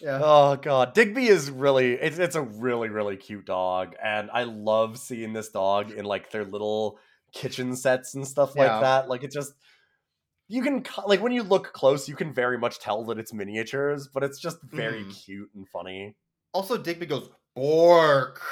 Yeah. 0.00 0.18
Yeah. 0.18 0.20
Oh 0.24 0.56
god, 0.56 0.94
Digby 0.94 1.26
is 1.28 1.50
really 1.50 1.92
it's 1.94 2.18
it's 2.18 2.36
a 2.36 2.42
really 2.42 2.88
really 2.88 3.16
cute 3.16 3.44
dog 3.46 3.94
and 4.02 4.30
I 4.32 4.44
love 4.44 4.98
seeing 4.98 5.32
this 5.32 5.50
dog 5.50 5.90
in 5.92 6.04
like 6.04 6.30
their 6.30 6.44
little 6.44 6.98
kitchen 7.32 7.76
sets 7.76 8.14
and 8.14 8.26
stuff 8.26 8.52
Yeah. 8.56 8.72
like 8.74 8.80
that. 8.82 9.08
Like 9.08 9.24
it 9.24 9.32
just 9.32 9.52
you 10.48 10.62
can 10.62 10.84
like 11.06 11.20
when 11.22 11.32
you 11.32 11.42
look 11.42 11.72
close 11.72 12.08
you 12.08 12.16
can 12.16 12.32
very 12.32 12.58
much 12.58 12.78
tell 12.80 13.04
that 13.06 13.18
it's 13.18 13.32
miniatures, 13.32 14.08
but 14.08 14.24
it's 14.24 14.38
just 14.40 14.58
very 14.64 15.04
Mhm. 15.04 15.24
cute 15.24 15.50
and 15.54 15.68
funny. 15.68 16.16
Also, 16.52 16.76
Digby 16.76 17.06
goes 17.06 17.30
bork. 17.54 18.42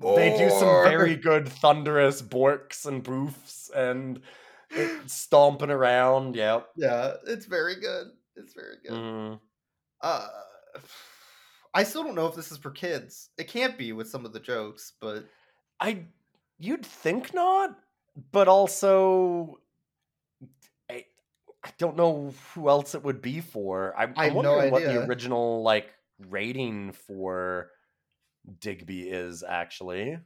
They 0.00 0.36
do 0.36 0.48
some 0.50 0.82
very 0.82 1.14
good 1.16 1.48
thunderous 1.48 2.22
borks 2.22 2.86
and 2.86 3.04
boofs 3.04 3.70
and 3.74 4.22
it, 4.70 5.10
stomping 5.10 5.70
around. 5.70 6.36
Yep. 6.36 6.68
Yeah, 6.76 7.14
it's 7.26 7.46
very 7.46 7.76
good. 7.80 8.08
It's 8.36 8.54
very 8.54 8.76
good. 8.82 8.92
Mhm. 8.92 9.40
Uh, 10.00 10.28
I 11.72 11.84
still 11.84 12.02
don't 12.02 12.14
know 12.14 12.26
if 12.26 12.34
this 12.34 12.50
is 12.50 12.58
for 12.58 12.70
kids. 12.70 13.30
It 13.38 13.48
can't 13.48 13.78
be 13.78 13.92
with 13.92 14.08
some 14.08 14.24
of 14.24 14.32
the 14.32 14.40
jokes, 14.40 14.92
but 15.00 15.24
I 15.78 16.04
you'd 16.58 16.84
think 16.84 17.32
not, 17.32 17.78
but 18.32 18.48
also 18.48 19.60
I, 20.90 21.04
I 21.64 21.70
don't 21.78 21.96
know 21.96 22.34
who 22.54 22.68
else 22.68 22.94
it 22.94 23.04
would 23.04 23.22
be 23.22 23.40
for. 23.40 23.94
I'm, 23.96 24.14
I 24.16 24.26
I'm 24.26 24.34
have 24.34 24.42
no 24.42 24.52
wondering 24.52 24.72
what 24.72 24.82
the 24.82 25.04
original 25.04 25.62
like 25.62 25.90
rating 26.28 26.92
for 26.92 27.70
Digby 28.60 29.08
is 29.08 29.42
actually. 29.42 30.18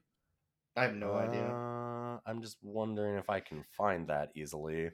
I 0.76 0.82
have 0.82 0.96
no 0.96 1.14
idea. 1.14 1.44
Uh, 1.44 2.18
I'm 2.26 2.42
just 2.42 2.56
wondering 2.62 3.16
if 3.16 3.30
I 3.30 3.40
can 3.40 3.62
find 3.76 4.08
that 4.08 4.30
easily. 4.34 4.90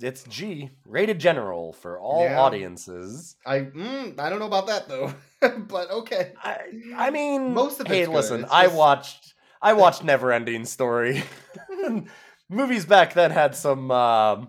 It's 0.00 0.24
G, 0.24 0.70
rated 0.86 1.18
general 1.18 1.72
for 1.74 1.98
all 1.98 2.24
Yeah. 2.24 2.38
audiences. 2.38 3.36
I 3.44 3.60
mm, 3.60 4.18
I 4.18 4.30
don't 4.30 4.38
know 4.38 4.46
about 4.46 4.68
that 4.68 4.88
though, 4.88 5.12
but 5.68 5.90
okay. 5.90 6.32
I 6.42 6.58
I 6.96 7.10
mean, 7.10 7.52
Most 7.52 7.80
of 7.80 7.86
hey, 7.86 8.06
listen, 8.06 8.46
I 8.50 8.68
watched 8.68 9.34
I 9.60 9.74
watched 9.74 10.02
Neverending 10.02 10.66
Story. 10.66 11.22
Movies 12.48 12.86
back 12.86 13.12
then 13.14 13.30
had 13.30 13.54
some. 13.54 13.90
Um, 13.90 14.48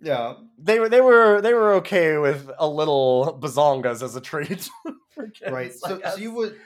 Yeah, 0.00 0.34
they 0.58 0.80
were 0.80 0.88
they 0.88 1.00
were 1.00 1.40
they 1.40 1.54
were 1.54 1.74
okay 1.74 2.18
with 2.18 2.50
a 2.58 2.66
little 2.68 3.38
bazongas 3.40 4.02
as 4.02 4.16
a 4.16 4.20
treat. 4.20 4.48
kids, 5.16 5.40
right. 5.48 5.72
So, 5.72 6.00
so 6.04 6.16
you 6.16 6.32
would. 6.32 6.56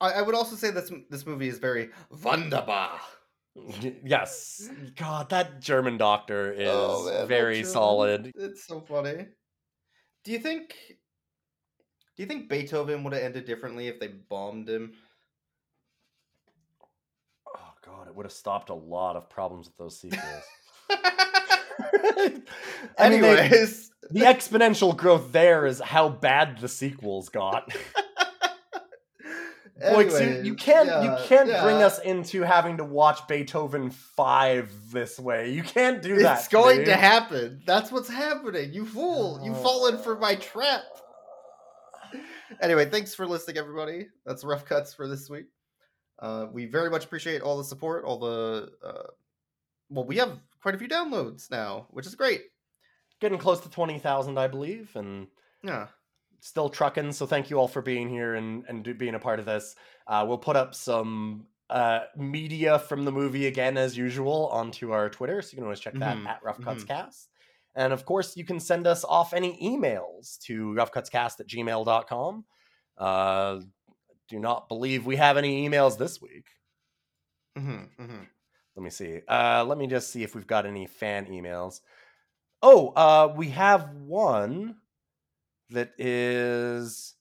I, 0.00 0.12
I 0.12 0.22
would 0.22 0.34
also 0.34 0.56
say 0.56 0.70
this 0.70 0.90
this 1.10 1.26
movie 1.26 1.48
is 1.48 1.58
very 1.58 1.90
wunderbar. 2.22 3.00
Yes, 4.04 4.68
God, 4.96 5.30
that 5.30 5.60
German 5.60 5.96
doctor 5.96 6.54
oh, 6.58 6.60
is 6.60 6.68
Oh, 6.68 7.10
man, 7.10 7.28
very 7.28 7.64
solid. 7.64 8.32
It's 8.36 8.66
so 8.66 8.80
funny. 8.80 9.26
Do 10.24 10.32
you 10.32 10.38
think? 10.38 10.74
Do 12.16 12.22
you 12.22 12.26
think 12.26 12.48
Beethoven 12.48 13.04
would 13.04 13.12
have 13.12 13.22
ended 13.22 13.44
differently 13.44 13.88
if 13.88 14.00
they 14.00 14.08
bombed 14.08 14.68
him? 14.68 14.92
Oh 17.54 17.72
God, 17.84 18.08
it 18.08 18.14
would 18.14 18.24
have 18.26 18.32
stopped 18.32 18.70
a 18.70 18.74
lot 18.74 19.16
of 19.16 19.28
problems 19.28 19.66
with 19.66 19.76
those 19.76 20.00
sequels. 20.00 20.22
I 20.90 22.32
mean, 23.10 23.20
they- 23.22 23.38
Anyways, 23.38 23.90
the 24.10 24.20
exponential 24.20 24.96
growth 24.96 25.32
there 25.32 25.66
is 25.66 25.80
how 25.80 26.08
bad 26.08 26.58
the 26.58 26.68
sequels 26.68 27.28
got. 27.28 27.70
Like, 29.78 30.10
so 30.10 30.20
you 30.20 30.54
can't 30.54 30.88
you 31.04 31.14
can't 31.26 31.48
bring 31.62 31.82
us 31.82 31.98
into 31.98 32.42
having 32.42 32.78
to 32.78 32.84
watch 32.84 33.28
Beethoven 33.28 33.90
five 33.90 34.72
this 34.90 35.18
way. 35.18 35.50
You 35.50 35.62
can't 35.62 36.00
do 36.00 36.16
that. 36.16 36.38
It's 36.38 36.48
going 36.48 36.78
dude. 36.78 36.86
to 36.86 36.96
happen. 36.96 37.60
That's 37.66 37.92
what's 37.92 38.08
happening. 38.08 38.72
You 38.72 38.86
fool. 38.86 39.40
You've 39.44 39.60
fallen 39.60 39.98
for 39.98 40.16
my 40.18 40.36
trap. 40.36 40.82
Anyway, 42.60 42.86
thanks 42.88 43.14
for 43.14 43.26
listening, 43.26 43.58
everybody. 43.58 44.06
That's 44.24 44.44
rough 44.44 44.64
cuts 44.64 44.94
for 44.94 45.08
this 45.08 45.28
week. 45.28 45.46
Uh, 46.18 46.46
we 46.50 46.64
very 46.64 46.88
much 46.88 47.04
appreciate 47.04 47.42
all 47.42 47.58
the 47.58 47.64
support, 47.64 48.04
all 48.04 48.18
the. 48.18 48.70
Uh, 48.82 49.02
well, 49.90 50.06
we 50.06 50.16
have 50.16 50.38
quite 50.62 50.74
a 50.74 50.78
few 50.78 50.88
downloads 50.88 51.50
now, 51.50 51.86
which 51.90 52.06
is 52.06 52.14
great. 52.14 52.42
Getting 53.20 53.38
close 53.38 53.60
to 53.60 53.70
twenty 53.70 53.98
thousand, 53.98 54.38
I 54.38 54.48
believe, 54.48 54.90
and 54.94 55.26
Yeah. 55.62 55.88
Still 56.46 56.68
trucking. 56.68 57.12
So 57.12 57.26
thank 57.26 57.50
you 57.50 57.58
all 57.58 57.68
for 57.68 57.82
being 57.82 58.08
here 58.08 58.34
and 58.34 58.64
and 58.68 58.84
do, 58.84 58.94
being 58.94 59.14
a 59.14 59.18
part 59.18 59.40
of 59.40 59.46
this. 59.46 59.74
Uh, 60.06 60.24
we'll 60.26 60.38
put 60.38 60.56
up 60.56 60.74
some 60.74 61.46
uh, 61.68 62.00
media 62.16 62.78
from 62.78 63.04
the 63.04 63.12
movie 63.12 63.46
again 63.46 63.76
as 63.76 63.96
usual 63.96 64.48
onto 64.52 64.92
our 64.92 65.10
Twitter, 65.10 65.42
so 65.42 65.50
you 65.52 65.56
can 65.56 65.64
always 65.64 65.80
check 65.80 65.94
that 65.94 66.16
Mhm, 66.16 66.26
at 66.26 66.42
Rough 66.42 66.60
Cuts 66.60 66.84
mhm. 66.84 66.88
Cast. 66.88 67.28
And 67.74 67.92
of 67.92 68.04
course, 68.06 68.36
you 68.36 68.44
can 68.44 68.60
send 68.60 68.86
us 68.86 69.04
off 69.04 69.34
any 69.34 69.58
emails 69.60 70.38
to 70.44 70.72
roughcutscast 70.72 71.40
at 71.40 71.46
gmail.com. 71.48 72.44
Uh, 72.96 73.60
do 74.28 74.38
not 74.38 74.68
believe 74.68 75.04
we 75.04 75.16
have 75.16 75.36
any 75.36 75.68
emails 75.68 75.98
this 75.98 76.22
week. 76.22 76.46
Mm-hmm, 77.58 78.02
mm-hmm. 78.02 78.22
Let 78.76 78.82
me 78.82 78.90
see. 78.90 79.20
Uh, 79.28 79.64
let 79.66 79.78
me 79.78 79.86
just 79.86 80.10
see 80.10 80.22
if 80.22 80.34
we've 80.34 80.46
got 80.46 80.66
any 80.66 80.86
fan 80.86 81.26
emails. 81.26 81.80
Oh, 82.62 82.88
uh, 82.90 83.34
we 83.36 83.50
have 83.50 83.90
one 83.90 84.76
that 85.70 85.92
is 85.98 87.14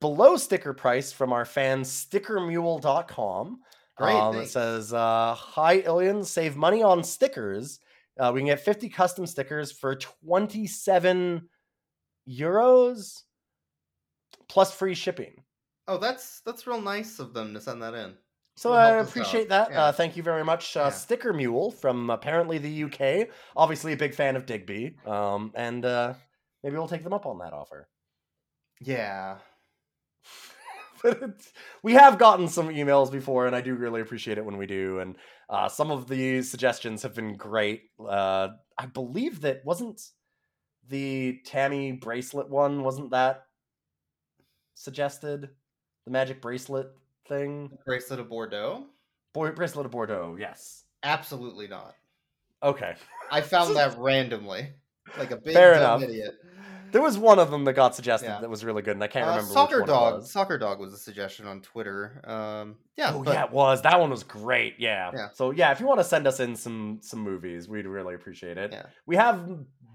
below 0.00 0.36
sticker 0.36 0.72
price 0.72 1.12
from 1.12 1.32
our 1.32 1.44
fan 1.44 1.82
stickermule.com. 1.82 3.60
Great, 3.96 4.14
Um, 4.14 4.36
it 4.36 4.48
says, 4.48 4.92
uh, 4.92 5.34
Hi, 5.34 5.74
Ilian, 5.80 6.24
save 6.24 6.56
money 6.56 6.82
on 6.82 7.02
stickers. 7.02 7.80
Uh, 8.18 8.30
we 8.32 8.40
can 8.40 8.46
get 8.46 8.60
50 8.60 8.88
custom 8.88 9.26
stickers 9.26 9.72
for 9.72 9.94
27 9.94 11.48
euros 12.28 13.22
plus 14.48 14.72
free 14.72 14.94
shipping. 14.94 15.42
Oh, 15.88 15.98
that's 15.98 16.40
that's 16.40 16.66
real 16.66 16.80
nice 16.80 17.18
of 17.20 17.32
them 17.32 17.54
to 17.54 17.60
send 17.60 17.82
that 17.82 17.94
in. 17.94 18.14
So 18.56 18.72
I 18.72 18.98
appreciate 19.00 19.50
that. 19.50 19.70
Yeah. 19.70 19.84
Uh, 19.84 19.92
thank 19.92 20.16
you 20.16 20.22
very 20.22 20.42
much, 20.42 20.76
uh, 20.76 20.84
Yeah. 20.84 20.88
Sticker 20.90 21.32
Mule 21.34 21.70
from 21.70 22.08
apparently 22.10 22.56
the 22.58 22.84
UK. 22.84 23.28
Obviously 23.54 23.92
a 23.92 23.96
big 23.96 24.14
fan 24.14 24.34
of 24.34 24.46
Digby, 24.46 24.96
um, 25.06 25.52
and 25.54 25.84
uh, 25.84 26.14
maybe 26.66 26.78
we'll 26.78 26.88
take 26.88 27.04
them 27.04 27.12
up 27.12 27.26
on 27.26 27.38
that 27.38 27.52
offer. 27.52 27.88
Yeah. 28.80 29.36
we 31.84 31.92
have 31.92 32.18
gotten 32.18 32.48
some 32.48 32.70
emails 32.70 33.12
before, 33.12 33.46
and 33.46 33.54
I 33.54 33.60
do 33.60 33.76
really 33.76 34.00
appreciate 34.00 34.36
it 34.36 34.44
when 34.44 34.56
we 34.56 34.66
do. 34.66 34.98
And 34.98 35.14
uh, 35.48 35.68
some 35.68 35.92
of 35.92 36.08
the 36.08 36.42
suggestions 36.42 37.04
have 37.04 37.14
been 37.14 37.36
great. 37.36 37.82
Uh, 38.00 38.48
I 38.76 38.86
believe 38.86 39.42
that 39.42 39.64
wasn't 39.64 40.02
the 40.88 41.38
Tammy 41.46 41.92
bracelet 41.92 42.50
one. 42.50 42.82
Wasn't 42.82 43.12
that 43.12 43.44
suggested? 44.74 45.48
The 46.04 46.10
magic 46.10 46.42
bracelet 46.42 46.88
thing, 47.28 47.78
Bracelet 47.86 48.18
of 48.18 48.28
Bordeaux? 48.28 48.86
Boy, 49.32 49.52
bracelet 49.52 49.86
of 49.86 49.92
Bordeaux. 49.92 50.36
Yes. 50.36 50.82
Absolutely 51.04 51.68
not. 51.68 51.94
Okay. 52.60 52.96
I 53.30 53.40
found 53.40 53.76
that 53.76 53.96
randomly. 53.96 54.72
Like 55.18 55.30
a 55.30 55.36
big 55.36 55.54
Fair 55.54 55.74
dumb 55.74 56.02
enough. 56.02 56.10
idiot. 56.10 56.34
There 56.96 57.02
was 57.02 57.18
one 57.18 57.38
of 57.38 57.50
them 57.50 57.64
that 57.66 57.74
got 57.74 57.94
suggested 57.94 58.24
Yeah. 58.28 58.40
that 58.40 58.48
was 58.48 58.64
really 58.64 58.80
good, 58.80 58.94
and 58.94 59.04
I 59.04 59.06
can't 59.06 59.26
Uh, 59.26 59.32
remember 59.32 59.52
soccer 59.52 59.82
dog. 59.82 60.14
It 60.14 60.16
was. 60.20 60.30
Soccer 60.32 60.56
dog 60.56 60.80
was 60.80 60.94
a 60.94 60.96
suggestion 60.96 61.46
on 61.46 61.60
Twitter. 61.60 62.22
Um, 62.24 62.76
yeah, 62.96 63.10
oh 63.12 63.22
but- 63.22 63.34
yeah, 63.34 63.44
it 63.44 63.50
was. 63.50 63.82
That 63.82 64.00
one 64.00 64.08
was 64.08 64.22
great. 64.24 64.76
Yeah. 64.78 65.10
Yeah. 65.14 65.28
So 65.34 65.50
yeah, 65.50 65.72
if 65.72 65.80
you 65.80 65.86
want 65.86 66.00
to 66.00 66.04
send 66.04 66.26
us 66.26 66.40
in 66.40 66.56
some 66.56 67.00
some 67.02 67.20
movies, 67.20 67.68
we'd 67.68 67.84
really 67.86 68.14
appreciate 68.14 68.56
it. 68.56 68.72
Yeah. 68.72 68.86
We 69.04 69.16
have 69.16 69.46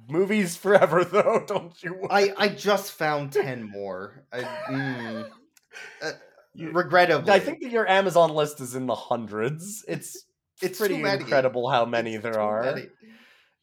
movies 0.10 0.56
forever 0.56 1.04
though, 1.16 1.44
don't 1.48 1.74
you? 1.82 2.06
I 2.08 2.34
I 2.38 2.50
just 2.50 2.92
found 2.92 3.32
ten 3.34 3.64
more. 3.64 4.24
I, 4.32 4.42
mm, 4.42 5.30
uh, 6.04 6.12
You- 6.54 6.70
regrettably, 6.72 7.32
I 7.34 7.40
think 7.40 7.62
that 7.64 7.72
your 7.72 7.88
Amazon 7.90 8.30
list 8.36 8.62
is 8.62 8.76
in 8.76 8.86
the 8.86 8.94
hundreds. 8.96 9.84
It's 9.88 10.24
it's 10.62 10.78
pretty 10.78 11.02
incredible 11.02 11.68
how 11.68 11.86
many 11.86 12.14
It's 12.14 12.22
there 12.22 12.34
too 12.34 12.40
are. 12.42 12.62
Many. 12.62 12.90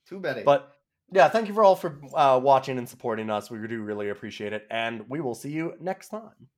Too 0.09 0.19
many. 0.19 0.43
But 0.43 0.73
yeah, 1.11 1.29
thank 1.29 1.49
you 1.49 1.55
for 1.55 1.65
all 1.65 1.77
for 1.77 1.99
uh, 2.15 2.39
watching 2.43 2.79
and 2.79 2.89
supporting 2.89 3.31
us. 3.31 3.51
We 3.51 3.67
do 3.67 3.83
really 3.83 4.11
appreciate 4.11 4.53
it, 4.53 4.67
and 4.71 5.09
we 5.09 5.21
will 5.21 5.35
see 5.35 5.51
you 5.51 5.75
next 5.81 6.09
time. 6.09 6.49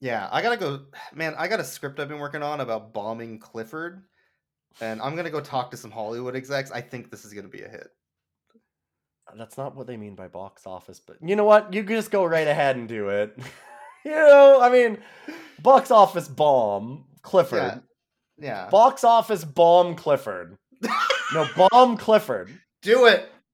yeah, 0.00 0.28
I 0.30 0.42
gotta 0.42 0.56
go. 0.56 0.80
Man, 1.14 1.34
I 1.36 1.48
got 1.48 1.60
a 1.60 1.64
script 1.64 2.00
I've 2.00 2.08
been 2.08 2.18
working 2.18 2.42
on 2.42 2.60
about 2.60 2.92
bombing 2.92 3.38
Clifford, 3.38 4.02
and 4.80 5.00
I'm 5.02 5.16
gonna 5.16 5.30
go 5.30 5.40
talk 5.40 5.70
to 5.72 5.76
some 5.76 5.90
Hollywood 5.90 6.36
execs. 6.36 6.70
I 6.70 6.80
think 6.80 7.10
this 7.10 7.24
is 7.24 7.32
gonna 7.34 7.48
be 7.48 7.62
a 7.62 7.68
hit. 7.68 7.88
That's 9.36 9.56
not 9.56 9.74
what 9.74 9.86
they 9.86 9.96
mean 9.96 10.14
by 10.14 10.28
box 10.28 10.66
office, 10.66 11.00
but 11.00 11.16
you 11.22 11.36
know 11.36 11.44
what? 11.44 11.72
You 11.72 11.84
can 11.84 11.96
just 11.96 12.10
go 12.10 12.24
right 12.24 12.46
ahead 12.46 12.76
and 12.76 12.88
do 12.88 13.08
it. 13.08 13.36
you 14.04 14.10
know, 14.10 14.58
I 14.60 14.68
mean, 14.70 14.98
box 15.62 15.90
office 15.90 16.28
bomb 16.28 17.04
Clifford. 17.22 17.58
Yeah. 17.58 17.78
Yeah. 18.38 18.68
Box 18.68 19.04
office 19.04 19.44
bomb 19.44 19.94
Clifford. 19.94 20.58
no, 21.32 21.46
bomb 21.56 21.96
Clifford. 21.96 22.50
Do 22.82 23.06
it. 23.06 23.31